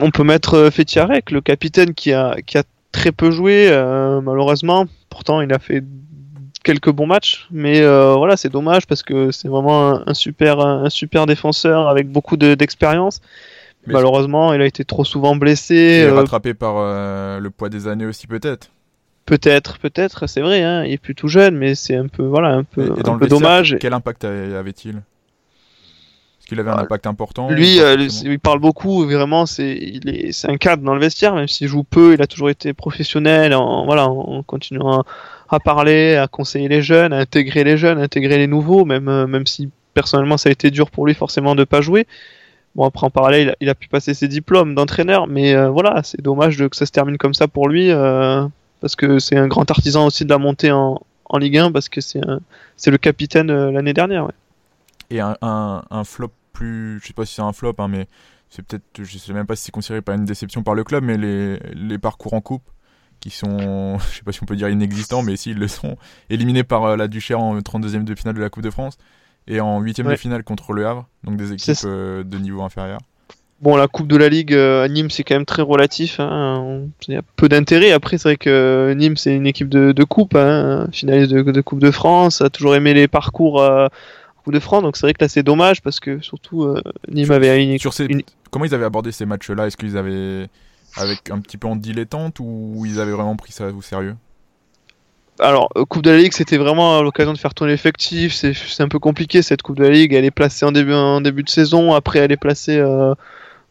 On 0.00 0.10
peut 0.10 0.24
mettre 0.24 0.54
euh, 0.54 0.70
Fetiarek, 0.70 1.30
le 1.30 1.40
capitaine 1.40 1.94
qui 1.94 2.12
a, 2.12 2.36
qui 2.46 2.58
a 2.58 2.64
très 2.92 3.12
peu 3.12 3.30
joué, 3.30 3.68
euh, 3.70 4.20
malheureusement. 4.20 4.86
Pourtant, 5.08 5.40
il 5.40 5.52
a 5.52 5.58
fait 5.58 5.82
quelques 6.62 6.90
bons 6.90 7.06
matchs, 7.06 7.48
mais 7.50 7.80
euh, 7.80 8.14
voilà, 8.14 8.36
c'est 8.36 8.50
dommage 8.50 8.86
parce 8.86 9.02
que 9.02 9.30
c'est 9.32 9.48
vraiment 9.48 10.06
un, 10.06 10.14
super, 10.14 10.60
un 10.60 10.90
super 10.90 11.26
défenseur 11.26 11.88
avec 11.88 12.08
beaucoup 12.08 12.36
d'expérience. 12.36 13.20
Malheureusement, 13.86 14.52
il 14.52 14.60
a 14.60 14.66
été 14.66 14.84
trop 14.84 15.04
souvent 15.04 15.36
blessé. 15.36 15.74
Il 15.74 15.80
est 15.80 16.04
euh, 16.04 16.14
rattrapé 16.14 16.54
par 16.54 16.74
euh, 16.76 17.40
le 17.40 17.50
poids 17.50 17.68
des 17.68 17.88
années 17.88 18.06
aussi, 18.06 18.26
peut-être. 18.26 18.70
Peut-être, 19.26 19.78
peut-être, 19.78 20.26
c'est 20.26 20.40
vrai. 20.40 20.62
Hein, 20.62 20.84
il 20.84 20.92
est 20.92 20.98
plus 20.98 21.14
tout 21.14 21.28
jeune, 21.28 21.56
mais 21.56 21.74
c'est 21.74 21.96
un 21.96 22.08
peu, 22.08 22.24
voilà, 22.24 22.48
un 22.48 22.64
peu, 22.64 22.94
un 23.04 23.18
peu 23.18 23.26
dommage. 23.26 23.76
Quel 23.80 23.92
impact 23.92 24.24
avait-il? 24.24 24.96
Est-ce 24.96 26.48
qu'il 26.48 26.58
avait 26.58 26.70
un 26.70 26.76
ah, 26.78 26.82
impact 26.82 27.06
important 27.06 27.50
Lui, 27.50 27.80
euh, 27.80 28.08
il 28.24 28.40
parle 28.40 28.58
beaucoup. 28.58 29.04
Vraiment, 29.04 29.46
c'est, 29.46 29.76
il 29.76 30.08
est, 30.08 30.32
c'est 30.32 30.50
un 30.50 30.56
cadre 30.56 30.82
dans 30.82 30.94
le 30.94 31.00
vestiaire, 31.00 31.34
même 31.34 31.46
s'il 31.46 31.68
joue 31.68 31.84
peu. 31.84 32.14
Il 32.14 32.22
a 32.22 32.26
toujours 32.26 32.50
été 32.50 32.72
professionnel, 32.72 33.54
en, 33.54 33.84
voilà, 33.84 34.08
en 34.08 34.42
continuant 34.42 35.04
à, 35.48 35.60
parler, 35.60 36.16
à 36.16 36.26
conseiller 36.26 36.68
les 36.68 36.82
jeunes, 36.82 37.12
à 37.12 37.18
intégrer 37.18 37.62
les 37.62 37.76
jeunes, 37.76 37.98
à 37.98 38.02
intégrer 38.02 38.38
les 38.38 38.48
nouveaux, 38.48 38.84
même, 38.84 39.26
même 39.26 39.46
si 39.46 39.70
personnellement 39.94 40.36
ça 40.36 40.48
a 40.48 40.52
été 40.52 40.70
dur 40.70 40.90
pour 40.90 41.06
lui 41.06 41.14
forcément 41.14 41.54
de 41.54 41.64
pas 41.64 41.80
jouer. 41.80 42.06
Bon, 42.74 42.86
après, 42.86 43.06
en 43.06 43.10
parallèle, 43.10 43.54
il 43.60 43.68
a, 43.68 43.74
pu 43.74 43.88
passer 43.88 44.14
ses 44.14 44.28
diplômes 44.28 44.74
d'entraîneur, 44.74 45.26
mais 45.26 45.54
euh, 45.54 45.68
voilà, 45.68 46.02
c'est 46.02 46.22
dommage 46.22 46.56
que 46.56 46.76
ça 46.76 46.86
se 46.86 46.92
termine 46.92 47.18
comme 47.18 47.34
ça 47.34 47.46
pour 47.46 47.68
lui, 47.68 47.90
euh, 47.90 48.46
parce 48.80 48.96
que 48.96 49.18
c'est 49.18 49.36
un 49.36 49.46
grand 49.46 49.70
artisan 49.70 50.06
aussi 50.06 50.24
de 50.24 50.30
la 50.30 50.38
montée 50.38 50.72
en, 50.72 51.00
Ligue 51.38 51.58
1, 51.58 51.72
parce 51.72 51.88
que 51.88 52.00
c'est 52.00 52.20
le 52.90 52.98
capitaine 52.98 53.50
euh, 53.50 53.70
l'année 53.70 53.94
dernière. 53.94 54.30
Et 55.10 55.20
un, 55.20 56.04
flop 56.04 56.32
plus, 56.52 56.98
je 57.00 57.08
sais 57.08 57.12
pas 57.12 57.26
si 57.26 57.34
c'est 57.34 57.42
un 57.42 57.52
flop, 57.52 57.74
hein, 57.78 57.88
mais 57.88 58.06
c'est 58.48 58.62
peut-être, 58.62 58.84
je 59.02 59.18
sais 59.18 59.32
même 59.32 59.46
pas 59.46 59.56
si 59.56 59.64
c'est 59.64 59.72
considéré 59.72 60.02
pas 60.02 60.14
une 60.14 60.24
déception 60.24 60.62
par 60.62 60.74
le 60.74 60.84
club, 60.84 61.04
mais 61.04 61.16
les, 61.16 61.58
les 61.74 61.98
parcours 61.98 62.34
en 62.34 62.40
coupe 62.40 62.64
qui 63.20 63.30
sont, 63.30 63.98
je 64.10 64.16
sais 64.16 64.22
pas 64.22 64.32
si 64.32 64.42
on 64.42 64.46
peut 64.46 64.56
dire 64.56 64.70
inexistants, 64.70 65.22
mais 65.22 65.36
s'ils 65.36 65.58
le 65.58 65.68
sont, 65.68 65.96
éliminés 66.30 66.64
par 66.64 66.96
la 66.96 67.08
Duchère 67.08 67.40
en 67.40 67.58
32e 67.58 68.04
de 68.04 68.14
finale 68.14 68.34
de 68.34 68.40
la 68.40 68.48
Coupe 68.48 68.62
de 68.62 68.70
France 68.70 68.96
et 69.46 69.60
en 69.60 69.80
huitième 69.80 70.08
de 70.08 70.16
finale 70.16 70.44
contre 70.44 70.72
le 70.72 70.86
Havre, 70.86 71.08
donc 71.24 71.36
des 71.36 71.52
équipes 71.52 71.76
euh, 71.84 72.22
de 72.24 72.38
niveau 72.38 72.62
inférieur. 72.62 73.00
Bon, 73.62 73.76
la 73.76 73.86
Coupe 73.86 74.08
de 74.08 74.16
la 74.16 74.28
Ligue 74.28 74.54
euh, 74.54 74.84
à 74.84 74.88
Nîmes, 74.88 75.10
c'est 75.10 75.22
quand 75.22 75.36
même 75.36 75.44
très 75.44 75.62
relatif. 75.62 76.18
Hein. 76.18 76.80
Il 77.06 77.14
y 77.14 77.16
a 77.16 77.22
peu 77.36 77.48
d'intérêt. 77.48 77.92
Après, 77.92 78.18
c'est 78.18 78.30
vrai 78.30 78.36
que 78.36 78.92
Nîmes, 78.96 79.16
c'est 79.16 79.36
une 79.36 79.46
équipe 79.46 79.68
de, 79.68 79.92
de 79.92 80.04
coupe, 80.04 80.34
hein. 80.34 80.88
finaliste 80.92 81.32
de, 81.32 81.60
Coupe 81.60 81.78
de 81.78 81.92
France, 81.92 82.40
a 82.40 82.50
toujours 82.50 82.74
aimé 82.74 82.92
les 82.92 83.06
parcours 83.06 83.62
euh, 83.62 83.86
Coupe 84.42 84.52
de 84.52 84.58
France. 84.58 84.82
Donc 84.82 84.96
c'est 84.96 85.06
vrai 85.06 85.14
que 85.14 85.22
là, 85.22 85.28
c'est 85.28 85.44
dommage 85.44 85.80
parce 85.80 86.00
que 86.00 86.20
surtout 86.20 86.64
euh, 86.64 86.82
Nîmes 87.08 87.30
avait 87.30 87.64
une, 87.64 87.78
sur 87.78 87.94
Comment 88.50 88.64
ils 88.64 88.74
avaient 88.74 88.84
abordé 88.84 89.12
ces 89.12 89.26
matchs-là? 89.26 89.68
Est-ce 89.68 89.76
qu'ils 89.76 89.96
avaient 89.96 90.48
avec 90.96 91.30
un 91.30 91.38
petit 91.38 91.56
peu 91.56 91.68
en 91.68 91.76
dilettante 91.76 92.40
ou 92.40 92.82
ils 92.84 92.98
avaient 92.98 93.12
vraiment 93.12 93.36
pris 93.36 93.52
ça 93.52 93.68
au 93.68 93.80
sérieux? 93.80 94.16
Alors, 95.38 95.70
euh, 95.76 95.84
Coupe 95.84 96.02
de 96.02 96.10
la 96.10 96.18
Ligue, 96.18 96.32
c'était 96.32 96.58
vraiment 96.58 97.02
l'occasion 97.02 97.32
de 97.32 97.38
faire 97.38 97.54
tourner 97.54 97.72
l'effectif. 97.72 98.34
C'est 98.34 98.82
un 98.82 98.88
peu 98.88 98.98
compliqué 98.98 99.42
cette 99.42 99.62
Coupe 99.62 99.76
de 99.76 99.84
la 99.84 99.90
Ligue. 99.90 100.12
Elle 100.12 100.24
est 100.24 100.30
placée 100.30 100.64
en 100.64 100.72
début, 100.72 101.42
de 101.42 101.48
saison. 101.48 101.94
Après, 101.94 102.18
elle 102.20 102.32
est 102.32 102.36
placée 102.36 102.78
euh, 102.78 103.14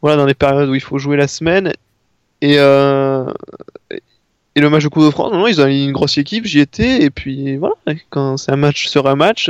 voilà, 0.01 0.18
dans 0.18 0.26
des 0.26 0.34
périodes 0.34 0.70
où 0.70 0.76
il 0.76 0.82
faut 0.82 0.97
jouer 0.97 1.18
la 1.18 1.28
semaine. 1.28 1.74
Et, 2.41 2.55
euh, 2.57 3.32
le 4.55 4.70
match 4.70 4.84
de 4.84 4.89
Coupe 4.89 5.05
de 5.05 5.12
France, 5.12 5.32
non, 5.32 5.47
ils 5.47 5.62
ont 5.62 5.68
une 5.68 5.91
grosse 5.91 6.18
équipe. 6.18 6.45
J'y 6.45 6.59
étais. 6.59 7.03
Et 7.03 7.09
puis 7.09 7.57
voilà, 7.57 7.76
quand 8.09 8.38
c'est 8.38 8.51
un 8.51 8.57
match 8.57 8.88
sur 8.88 9.07
un 9.07 9.16
match, 9.16 9.49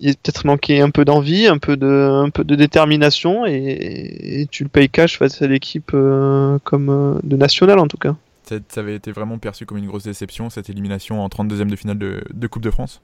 il 0.00 0.08
est 0.10 0.20
peut-être 0.20 0.46
manqué 0.46 0.80
un 0.80 0.90
peu 0.90 1.04
d'envie, 1.04 1.46
un 1.46 1.58
peu 1.58 1.76
de, 1.76 2.54
détermination. 2.56 3.44
Et, 3.46 4.46
tu 4.50 4.64
le 4.64 4.70
payes 4.70 4.88
cash 4.88 5.18
face 5.18 5.42
à 5.42 5.46
l'équipe 5.46 5.92
comme 5.92 7.20
de 7.22 7.36
national 7.36 7.78
en 7.78 7.86
tout 7.86 7.98
cas. 7.98 8.16
Ça 8.48 8.80
avait 8.80 8.94
été 8.94 9.12
vraiment 9.12 9.38
perçu 9.38 9.66
comme 9.66 9.78
une 9.78 9.86
grosse 9.86 10.04
déception, 10.04 10.50
cette 10.50 10.70
élimination 10.70 11.22
en 11.22 11.28
32e 11.28 11.68
de 11.68 11.76
finale 11.76 11.98
de, 11.98 12.46
Coupe 12.46 12.62
de 12.62 12.70
France? 12.70 13.00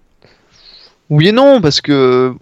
Oui 1.10 1.28
et 1.28 1.32
non, 1.32 1.60
parce 1.60 1.80
que 1.80 2.34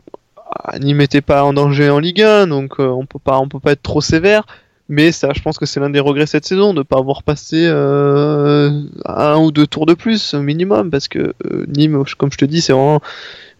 ah, 0.51 0.78
Nîmes 0.78 0.98
n'était 0.98 1.22
pas 1.22 1.44
en 1.44 1.53
danger 1.53 1.90
en 1.90 1.98
Ligue 1.98 2.22
1, 2.22 2.46
donc 2.46 2.78
euh, 2.78 2.88
on 2.88 3.07
peut 3.07 3.18
pas, 3.18 3.40
peut 3.48 3.61
pas 3.61 3.72
être 3.72 3.82
trop 3.82 4.01
sévère. 4.01 4.44
Mais 4.88 5.12
ça, 5.12 5.28
je 5.32 5.40
pense 5.40 5.57
que 5.57 5.66
c'est 5.66 5.78
l'un 5.78 5.88
des 5.88 6.01
regrets 6.01 6.26
cette 6.26 6.44
saison 6.44 6.74
de 6.74 6.80
ne 6.80 6.82
pas 6.82 6.98
avoir 6.98 7.22
passé 7.22 7.64
euh, 7.64 8.82
un 9.05 9.36
ou 9.38 9.53
deux 9.53 9.68
tours 9.68 9.86
de 9.86 9.94
plus 9.94 10.34
au 10.34 10.42
minimum, 10.42 10.90
parce 10.90 11.07
que 11.07 11.32
euh, 11.46 11.64
Nîmes, 11.68 12.03
comme 12.18 12.32
je 12.32 12.38
te 12.38 12.44
dis, 12.44 12.61
c'est 12.61 12.72
vraiment 12.72 13.01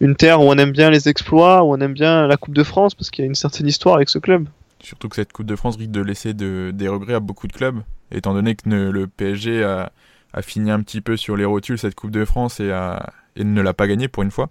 une 0.01 0.17
terre 0.17 0.41
où 0.41 0.43
on 0.43 0.57
aime 0.57 0.73
bien 0.73 0.89
les 0.89 1.07
exploits, 1.07 1.63
où 1.63 1.73
on 1.73 1.79
aime 1.79 1.93
bien 1.93 2.27
la 2.27 2.35
Coupe 2.35 2.53
de 2.53 2.63
France, 2.63 2.95
parce 2.95 3.09
qu'il 3.09 3.23
y 3.23 3.25
a 3.25 3.29
une 3.29 3.35
certaine 3.35 3.67
histoire 3.67 3.95
avec 3.95 4.09
ce 4.09 4.19
club. 4.19 4.47
Surtout 4.83 5.09
que 5.09 5.15
cette 5.15 5.31
Coupe 5.31 5.45
de 5.45 5.55
France 5.55 5.77
risque 5.77 5.91
de 5.91 6.01
laisser 6.01 6.33
des 6.33 6.87
regrets 6.87 7.13
à 7.13 7.19
beaucoup 7.19 7.47
de 7.47 7.53
clubs, 7.53 7.81
étant 8.11 8.33
donné 8.33 8.55
que 8.55 8.67
le 8.67 9.07
PSG 9.07 9.63
a, 9.63 9.91
fini 10.41 10.71
un 10.71 10.81
petit 10.81 11.01
peu 11.01 11.17
sur 11.17 11.35
les 11.35 11.45
rotules 11.45 11.77
cette 11.77 11.95
Coupe 11.95 12.11
de 12.11 12.25
France 12.25 12.59
et, 12.59 12.71
ne 13.37 13.61
l'a 13.61 13.73
pas 13.73 13.87
gagnée 13.87 14.07
pour 14.07 14.23
une 14.23 14.31
fois. 14.31 14.49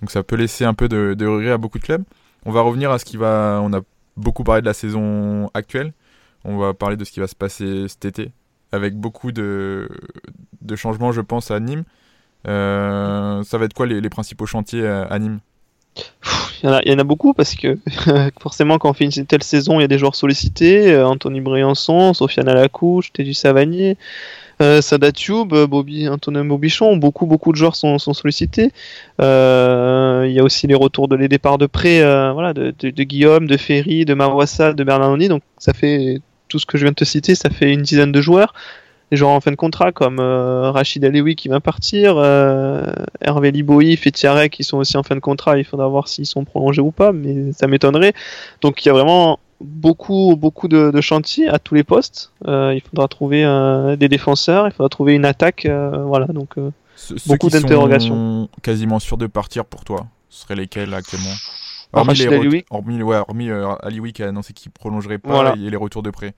Donc 0.00 0.10
ça 0.10 0.22
peut 0.22 0.36
laisser 0.36 0.64
un 0.64 0.74
peu 0.74 0.88
de, 0.88 1.26
regrets 1.26 1.52
à 1.52 1.58
beaucoup 1.58 1.78
de 1.78 1.84
clubs. 1.84 2.04
On 2.44 2.52
va 2.52 2.62
revenir 2.62 2.90
à 2.90 2.98
ce 2.98 3.04
qui 3.04 3.16
va. 3.16 3.60
On 3.62 3.72
a 3.72 3.80
beaucoup 4.16 4.44
parlé 4.44 4.62
de 4.62 4.66
la 4.66 4.74
saison 4.74 5.50
actuelle. 5.54 5.92
On 6.44 6.56
va 6.56 6.74
parler 6.74 6.96
de 6.96 7.04
ce 7.04 7.12
qui 7.12 7.20
va 7.20 7.26
se 7.26 7.34
passer 7.34 7.86
cet 7.86 8.06
été, 8.06 8.32
avec 8.72 8.96
beaucoup 8.96 9.30
de, 9.30 9.88
changements, 10.74 11.12
je 11.12 11.20
pense, 11.20 11.50
à 11.50 11.60
Nîmes. 11.60 11.84
Euh, 12.48 13.42
ça 13.42 13.58
va 13.58 13.66
être 13.66 13.74
quoi 13.74 13.86
les, 13.86 14.08
principaux 14.08 14.46
chantiers 14.46 14.86
à 14.86 15.18
Nîmes? 15.18 15.40
Il 16.62 16.68
y, 16.86 16.92
en 16.94 16.98
a, 16.98 17.04
beaucoup 17.04 17.32
parce 17.32 17.54
que 17.54 17.78
forcément 18.40 18.78
quand 18.78 18.90
on 18.90 18.92
fait 18.92 19.04
une 19.04 19.26
telle 19.26 19.42
saison, 19.42 19.78
il 19.78 19.82
y 19.82 19.84
a 19.84 19.88
des 19.88 19.98
joueurs 19.98 20.14
sollicités, 20.14 20.92
euh, 20.92 21.06
Anthony 21.06 21.40
Briançon, 21.40 22.12
Sofiane 22.12 22.48
Alacouche, 22.48 23.12
Teddy 23.12 23.34
Savanier, 23.34 23.96
euh, 24.60 24.82
Sada 24.82 25.10
Tube, 25.10 25.54
Bobby, 25.54 26.08
Antonin 26.08 26.44
Bobichon, 26.44 26.96
beaucoup 26.96 27.26
beaucoup 27.26 27.52
de 27.52 27.56
joueurs 27.56 27.76
sont, 27.76 27.98
sollicités. 27.98 28.72
Euh, 29.20 30.26
il 30.28 30.32
y 30.32 30.38
a 30.38 30.44
aussi 30.44 30.66
les 30.66 30.74
retours 30.74 31.08
de 31.08 31.16
les 31.16 31.28
départs 31.28 31.58
de 31.58 31.66
prêt, 31.66 32.00
voilà, 32.32 32.52
de, 32.52 32.72
Guillaume, 33.02 33.46
de 33.46 33.56
Ferry, 33.56 34.04
de 34.04 34.14
Mawassa, 34.14 34.74
de 34.74 34.84
Bernardoni, 34.84 35.28
donc 35.28 35.42
ça 35.56 35.72
fait 35.72 36.20
tout 36.48 36.58
ce 36.58 36.66
que 36.66 36.76
je 36.76 36.84
viens 36.84 36.90
de 36.90 36.96
te 36.96 37.04
citer, 37.04 37.34
ça 37.34 37.48
fait 37.48 37.72
une 37.72 37.82
dizaine 37.82 38.12
de 38.12 38.20
joueurs 38.20 38.52
des 39.10 39.16
joueurs 39.16 39.32
en 39.32 39.40
fin 39.40 39.50
de 39.50 39.56
contrat 39.56 39.92
comme 39.92 40.20
euh, 40.20 40.70
Rachid 40.70 41.04
Alewi 41.04 41.34
qui 41.34 41.48
va 41.48 41.60
partir, 41.60 42.14
euh, 42.16 42.86
Hervé 43.20 43.50
Liboï, 43.50 43.96
Fetiare 43.96 44.48
qui 44.48 44.62
sont 44.62 44.78
aussi 44.78 44.96
en 44.96 45.02
fin 45.02 45.14
de 45.14 45.20
contrat. 45.20 45.58
Il 45.58 45.64
faudra 45.64 45.88
voir 45.88 46.08
s'ils 46.08 46.26
sont 46.26 46.44
prolongés 46.44 46.80
ou 46.80 46.92
pas, 46.92 47.12
mais 47.12 47.52
ça 47.52 47.66
m'étonnerait. 47.66 48.14
Donc 48.60 48.84
il 48.84 48.88
y 48.88 48.90
a 48.90 48.94
vraiment 48.94 49.40
beaucoup 49.60 50.36
beaucoup 50.36 50.68
de, 50.68 51.00
chantiers 51.00 51.48
à 51.48 51.58
tous 51.58 51.74
les 51.74 51.84
postes. 51.84 52.32
Euh, 52.46 52.72
il 52.74 52.80
faudra 52.80 53.08
trouver 53.08 53.44
des 53.98 54.08
défenseurs, 54.08 54.66
il 54.66 54.72
faudra 54.72 54.88
trouver 54.88 55.14
une 55.14 55.24
attaque. 55.24 55.66
voilà, 55.66 56.26
donc 56.26 56.54
beaucoup 57.26 57.48
d'interrogations. 57.48 58.48
Quasiment 58.62 59.00
sûr 59.00 59.16
de 59.16 59.26
partir 59.26 59.64
pour 59.64 59.84
toi. 59.84 60.06
Ce 60.28 60.42
seraient 60.42 60.56
lesquels 60.56 60.94
actuellement? 60.94 61.34
Hormis, 61.92 62.14
les 62.14 62.64
hormis, 62.70 63.02
ouais, 63.02 63.16
hormis 63.16 63.50
Alioui 63.82 64.12
qui 64.12 64.22
a 64.22 64.28
annoncé 64.28 64.52
qu'il 64.52 64.70
prolongerait 64.70 65.18
pas 65.18 65.54
et 65.54 65.70
les 65.70 65.76
retours 65.76 66.04
de 66.04 66.10
prêt 66.10 66.34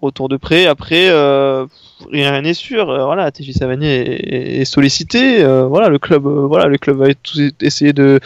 retour 0.00 0.28
de 0.28 0.36
près. 0.36 0.66
Après, 0.66 1.08
euh, 1.08 1.66
rien 2.10 2.40
n'est 2.40 2.54
sûr. 2.54 2.90
Euh, 2.90 3.04
voilà, 3.04 3.30
TJ 3.30 3.52
Savanier 3.52 4.60
est, 4.60 4.64
sollicité. 4.64 5.42
Euh, 5.42 5.64
voilà, 5.64 5.88
le 5.88 5.98
club, 5.98 6.26
voilà, 6.26 6.66
le 6.66 6.78
club 6.78 6.96
va 6.96 7.06
essayer 7.60 7.92
de, 7.92 8.20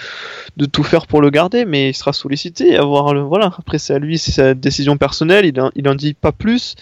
tout 0.72 0.82
faire 0.82 1.06
pour 1.06 1.20
le 1.20 1.30
garder, 1.30 1.64
mais 1.64 1.90
il 1.90 1.94
sera 1.94 2.12
sollicité. 2.12 2.76
Avoir 2.76 3.14
le, 3.14 3.20
voilà. 3.20 3.52
Après, 3.58 3.78
c'est 3.78 3.94
à 3.94 3.98
lui, 3.98 4.18
c'est 4.18 4.32
sa 4.32 4.54
décision 4.54 4.96
personnelle. 4.96 5.46
Il, 5.46 5.88
en, 5.88 5.94
dit 5.94 6.14
pas 6.14 6.32
plus. 6.32 6.74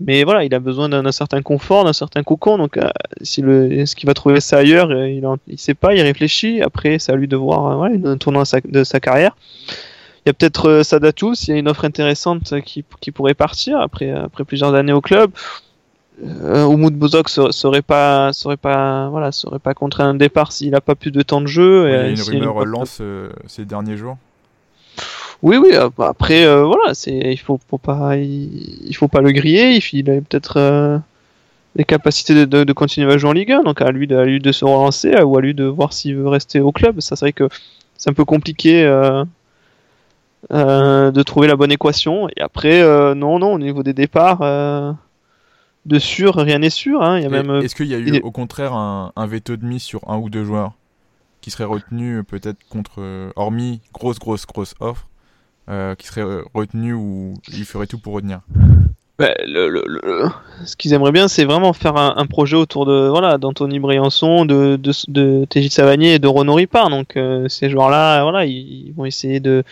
Mais 0.00 0.22
voilà, 0.22 0.44
il 0.44 0.54
a 0.54 0.60
besoin 0.60 0.88
d'un 0.88 1.10
certain 1.10 1.42
confort, 1.42 1.84
d'un 1.84 1.92
certain 1.92 2.22
cocon. 2.22 2.56
Donc, 2.56 2.78
si 3.22 3.42
le, 3.42 3.84
ce 3.84 3.96
qu'il 3.96 4.06
va 4.06 4.14
trouver 4.14 4.40
ça 4.40 4.58
ailleurs, 4.58 4.92
il, 4.92 5.22
ne 5.22 5.56
sait 5.56 5.74
pas, 5.74 5.92
il 5.94 6.00
réfléchit. 6.02 6.62
Après, 6.62 7.00
c'est 7.00 7.10
à 7.10 7.16
lui 7.16 7.26
de 7.26 7.36
voir 7.36 7.82
un 7.82 8.16
tournant 8.16 8.44
de 8.64 8.84
sa 8.84 9.00
carrière. 9.00 9.34
Il 10.24 10.28
y 10.28 10.30
a 10.30 10.32
peut-être 10.32 10.68
euh, 10.68 10.82
Sadatou, 10.82 11.34
s'il 11.34 11.54
y 11.54 11.56
a 11.56 11.60
une 11.60 11.68
offre 11.68 11.84
intéressante 11.84 12.60
qui, 12.62 12.84
qui, 13.00 13.10
pourrait 13.12 13.34
partir 13.34 13.80
après, 13.80 14.10
après 14.10 14.44
plusieurs 14.44 14.74
années 14.74 14.92
au 14.92 15.00
club. 15.00 15.30
Euh, 16.24 16.64
Oumoud 16.64 16.94
Bozok 16.94 17.28
serait 17.28 17.82
pas 17.82 18.32
serait 18.32 18.56
pas 18.56 19.08
voilà 19.08 19.30
serait 19.30 19.60
pas 19.60 19.74
contre 19.74 20.00
un 20.00 20.14
départ 20.14 20.50
s'il 20.50 20.70
n'a 20.70 20.80
pas 20.80 20.96
plus 20.96 21.12
de 21.12 21.22
temps 21.22 21.40
de 21.40 21.46
jeu. 21.46 21.88
il 21.88 21.92
y 21.92 21.96
a 21.96 22.08
une 22.08 22.20
rumeur 22.20 22.64
lance 22.64 22.98
euh, 23.00 23.30
ces 23.46 23.64
derniers 23.64 23.96
jours. 23.96 24.16
Oui 25.42 25.58
oui 25.58 25.70
euh, 25.74 25.88
après 25.98 26.44
voilà 26.44 26.94
c'est 26.94 27.16
il 27.16 27.38
faut, 27.38 27.58
pas 27.58 28.16
il, 28.16 28.92
faut 28.96 29.06
pas 29.06 29.20
le 29.20 29.30
griller 29.30 29.80
il, 29.92 30.10
a 30.10 30.14
peut-être 30.14 31.00
les 31.76 31.84
capacités 31.84 32.46
de, 32.46 32.64
de, 32.64 32.72
continuer 32.72 33.12
à 33.12 33.18
jouer 33.18 33.30
en 33.30 33.34
Ligue 33.34 33.52
1 33.52 33.62
donc 33.62 33.80
à 33.80 33.92
lui 33.92 34.08
de, 34.08 34.16
à 34.16 34.24
lui 34.24 34.40
de 34.40 34.50
se 34.50 34.64
relancer 34.64 35.14
ou 35.22 35.38
à 35.38 35.40
lui 35.40 35.54
de 35.54 35.64
voir 35.64 35.92
s'il 35.92 36.16
veut 36.16 36.28
rester 36.28 36.58
au 36.58 36.72
club 36.72 37.00
ça 37.00 37.14
serait 37.14 37.32
que 37.32 37.48
c'est 37.96 38.10
un 38.10 38.14
peu 38.14 38.24
compliqué 38.24 38.82
euh, 38.82 39.24
de 40.50 41.22
trouver 41.22 41.48
la 41.48 41.56
bonne 41.56 41.72
équation. 41.72 42.28
Et 42.36 42.40
après, 42.40 42.80
euh, 42.82 43.14
non, 43.14 43.38
non, 43.38 43.54
au 43.54 43.58
niveau 43.58 43.82
des 43.82 43.92
départs, 43.92 44.42
euh, 44.42 44.92
de 45.86 45.98
sûr, 45.98 46.36
rien 46.36 46.58
n'est 46.58 46.70
sûr. 46.70 47.02
Hein. 47.02 47.28
même. 47.28 47.50
Est-ce 47.62 47.74
qu'il 47.74 47.86
y 47.86 47.94
a 47.94 47.98
eu 47.98 48.20
au 48.20 48.30
contraire 48.30 48.74
un, 48.74 49.26
veto 49.26 49.56
de 49.56 49.64
mise 49.64 49.82
sur 49.82 50.08
un 50.08 50.18
ou 50.18 50.30
deux 50.30 50.44
joueurs 50.44 50.72
qui 51.40 51.50
serait 51.50 51.64
retenu 51.64 52.24
peut-être 52.24 52.58
contre, 52.68 53.30
hormis 53.36 53.80
grosse, 53.92 54.18
grosse, 54.18 54.46
grosse 54.46 54.74
offre, 54.80 55.08
qui 55.96 56.06
serait 56.06 56.42
retenu 56.54 56.92
ou 56.94 57.34
il 57.48 57.64
ferait 57.64 57.86
tout 57.86 57.98
pour 57.98 58.14
retenir? 58.14 58.40
Ce 59.20 60.76
qu'ils 60.76 60.92
aimeraient 60.92 61.12
bien, 61.12 61.28
c'est 61.28 61.44
vraiment 61.44 61.72
faire 61.72 61.96
un, 61.96 62.26
projet 62.26 62.56
autour 62.56 62.86
de 62.86 63.08
voilà 63.08 63.36
d'Anthony 63.38 63.80
Briançon, 63.80 64.44
de, 64.44 64.76
de, 64.76 64.92
de 65.08 65.68
Savanier 65.68 66.14
et 66.14 66.18
de 66.18 66.28
Renaud 66.28 66.54
Ripard. 66.54 66.90
Donc 66.90 67.18
ces 67.48 67.68
joueurs-là, 67.68 68.22
voilà, 68.22 68.44
ils, 68.46 68.92
vont 68.96 69.04
essayer 69.04 69.40
de 69.40 69.64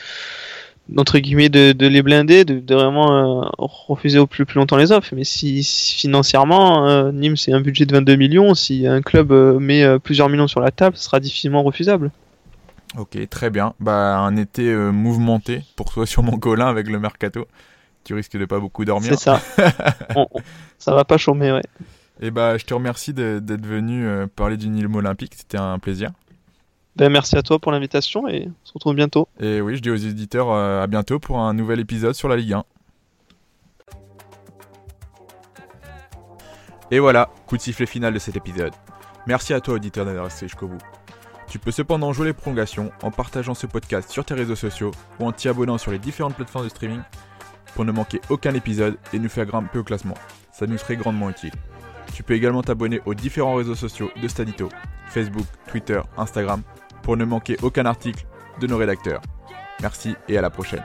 entre 0.97 1.19
guillemets 1.19 1.49
de, 1.49 1.87
les 1.87 2.03
blinder, 2.03 2.45
de, 2.45 2.75
vraiment 2.75 3.43
euh, 3.43 3.49
refuser 3.59 4.19
au 4.19 4.27
plus, 4.27 4.47
longtemps 4.55 4.77
les 4.77 4.93
offres. 4.93 5.15
Mais 5.15 5.25
si, 5.25 5.65
financièrement, 5.65 6.87
euh, 6.87 7.13
Nîmes 7.13 7.37
c'est 7.37 7.53
un 7.53 7.61
budget 7.61 7.87
de 7.87 7.93
22 7.93 8.17
millions, 8.17 8.55
si 8.55 8.87
un 8.87 9.03
club 9.03 9.33
euh, 9.33 9.59
met 9.59 9.99
plusieurs 9.99 10.29
millions 10.29 10.49
sur 10.49 10.61
la 10.61 10.71
table, 10.71 10.97
ce 10.97 11.05
sera 11.05 11.21
difficilement 11.21 11.63
refusable. 11.63 12.11
Ok, 12.97 13.19
très 13.29 13.51
bien. 13.51 13.75
Bah 13.81 14.19
un 14.19 14.37
été 14.37 14.75
mouvementé 14.75 15.63
pour 15.75 15.93
toi 15.93 16.07
sur 16.07 16.23
mon 16.23 16.39
avec 16.39 16.89
le 16.89 16.99
mercato. 16.99 17.47
Tu 18.07 18.15
risques 18.15 18.39
de 18.39 18.45
pas 18.45 18.61
beaucoup 18.61 18.85
dormir. 18.85 19.11
C'est 19.11 19.19
ça. 19.19 19.41
ça 20.79 20.95
va 20.95 21.05
pas 21.05 21.19
chômer, 21.19 21.51
ouais. 21.51 21.63
Et 22.21 22.31
bah 22.31 22.57
je 22.57 22.65
te 22.65 22.73
remercie 22.73 23.13
d'être 23.13 23.67
venu 23.67 24.09
parler 24.37 24.57
du 24.57 24.69
Nîmes 24.69 24.95
olympique. 24.95 25.35
C'était 25.37 25.59
un 25.59 25.79
plaisir. 25.79 26.13
Ben, 26.97 27.11
merci 27.11 27.37
à 27.37 27.43
toi 27.43 27.59
pour 27.59 27.73
l'invitation 27.73 28.27
et 28.27 28.49
on 28.49 28.67
se 28.67 28.73
retrouve 28.73 28.95
bientôt. 28.95 29.29
Et 29.39 29.61
oui, 29.61 29.77
je 29.77 29.83
dis 29.83 29.91
aux 29.91 29.97
éditeurs 29.97 30.51
euh, 30.51 30.83
à 30.83 30.87
bientôt 30.87 31.19
pour 31.19 31.39
un 31.39 31.53
nouvel 31.53 31.79
épisode 31.79 32.15
sur 32.15 32.27
la 32.29 32.37
Ligue 32.37 32.55
1. 32.55 32.65
Et 36.93 36.99
voilà, 36.99 37.29
coup 37.47 37.59
de 37.59 37.63
sifflet 37.63 37.85
final 37.85 38.15
de 38.15 38.19
cet 38.19 38.35
épisode. 38.37 38.73
Merci 39.27 39.53
à 39.53 39.61
toi 39.61 39.75
auditeur 39.75 40.07
d'avoir 40.07 40.25
resté 40.25 40.47
jusqu'au 40.47 40.69
bout. 40.69 40.79
Tu 41.49 41.59
peux 41.59 41.71
cependant 41.71 42.15
jouer 42.15 42.29
les 42.29 42.33
prolongations 42.33 42.91
en 43.03 43.11
partageant 43.11 43.55
ce 43.55 43.67
podcast 43.67 44.11
sur 44.11 44.25
tes 44.25 44.35
réseaux 44.35 44.57
sociaux 44.57 44.93
ou 45.21 45.27
en 45.27 45.33
t'y 45.33 45.49
abonnant 45.49 45.77
sur 45.77 45.91
les 45.91 45.99
différentes 45.99 46.35
plateformes 46.35 46.65
de 46.65 46.71
streaming 46.71 47.03
pour 47.77 47.85
ne 47.85 47.93
manquer 47.93 48.21
aucun 48.31 48.55
épisode 48.55 48.97
et 49.13 49.19
nous 49.19 49.29
faire 49.29 49.45
grimper 49.45 49.79
au 49.79 49.85
classement. 49.85 50.17
Ça 50.51 50.67
nous 50.67 50.79
serait 50.79 50.97
grandement 50.97 51.29
utile. 51.29 51.53
Tu 52.15 52.23
peux 52.23 52.33
également 52.33 52.63
t'abonner 52.63 53.03
aux 53.05 53.15
différents 53.15 53.55
réseaux 53.55 53.75
sociaux 53.75 54.11
de 54.21 54.27
Stadito, 54.27 54.71
Facebook, 55.09 55.47
Twitter, 55.69 56.01
Instagram 56.17 56.63
pour 57.03 57.19
ne 57.19 57.27
manquer 57.27 57.59
aucun 57.63 57.85
article 57.85 58.27
de 58.61 58.67
nos 58.67 58.79
rédacteurs. 58.79 59.21
Merci 59.83 60.17
et 60.27 60.39
à 60.39 60.41
la 60.41 60.49
prochaine. 60.49 60.83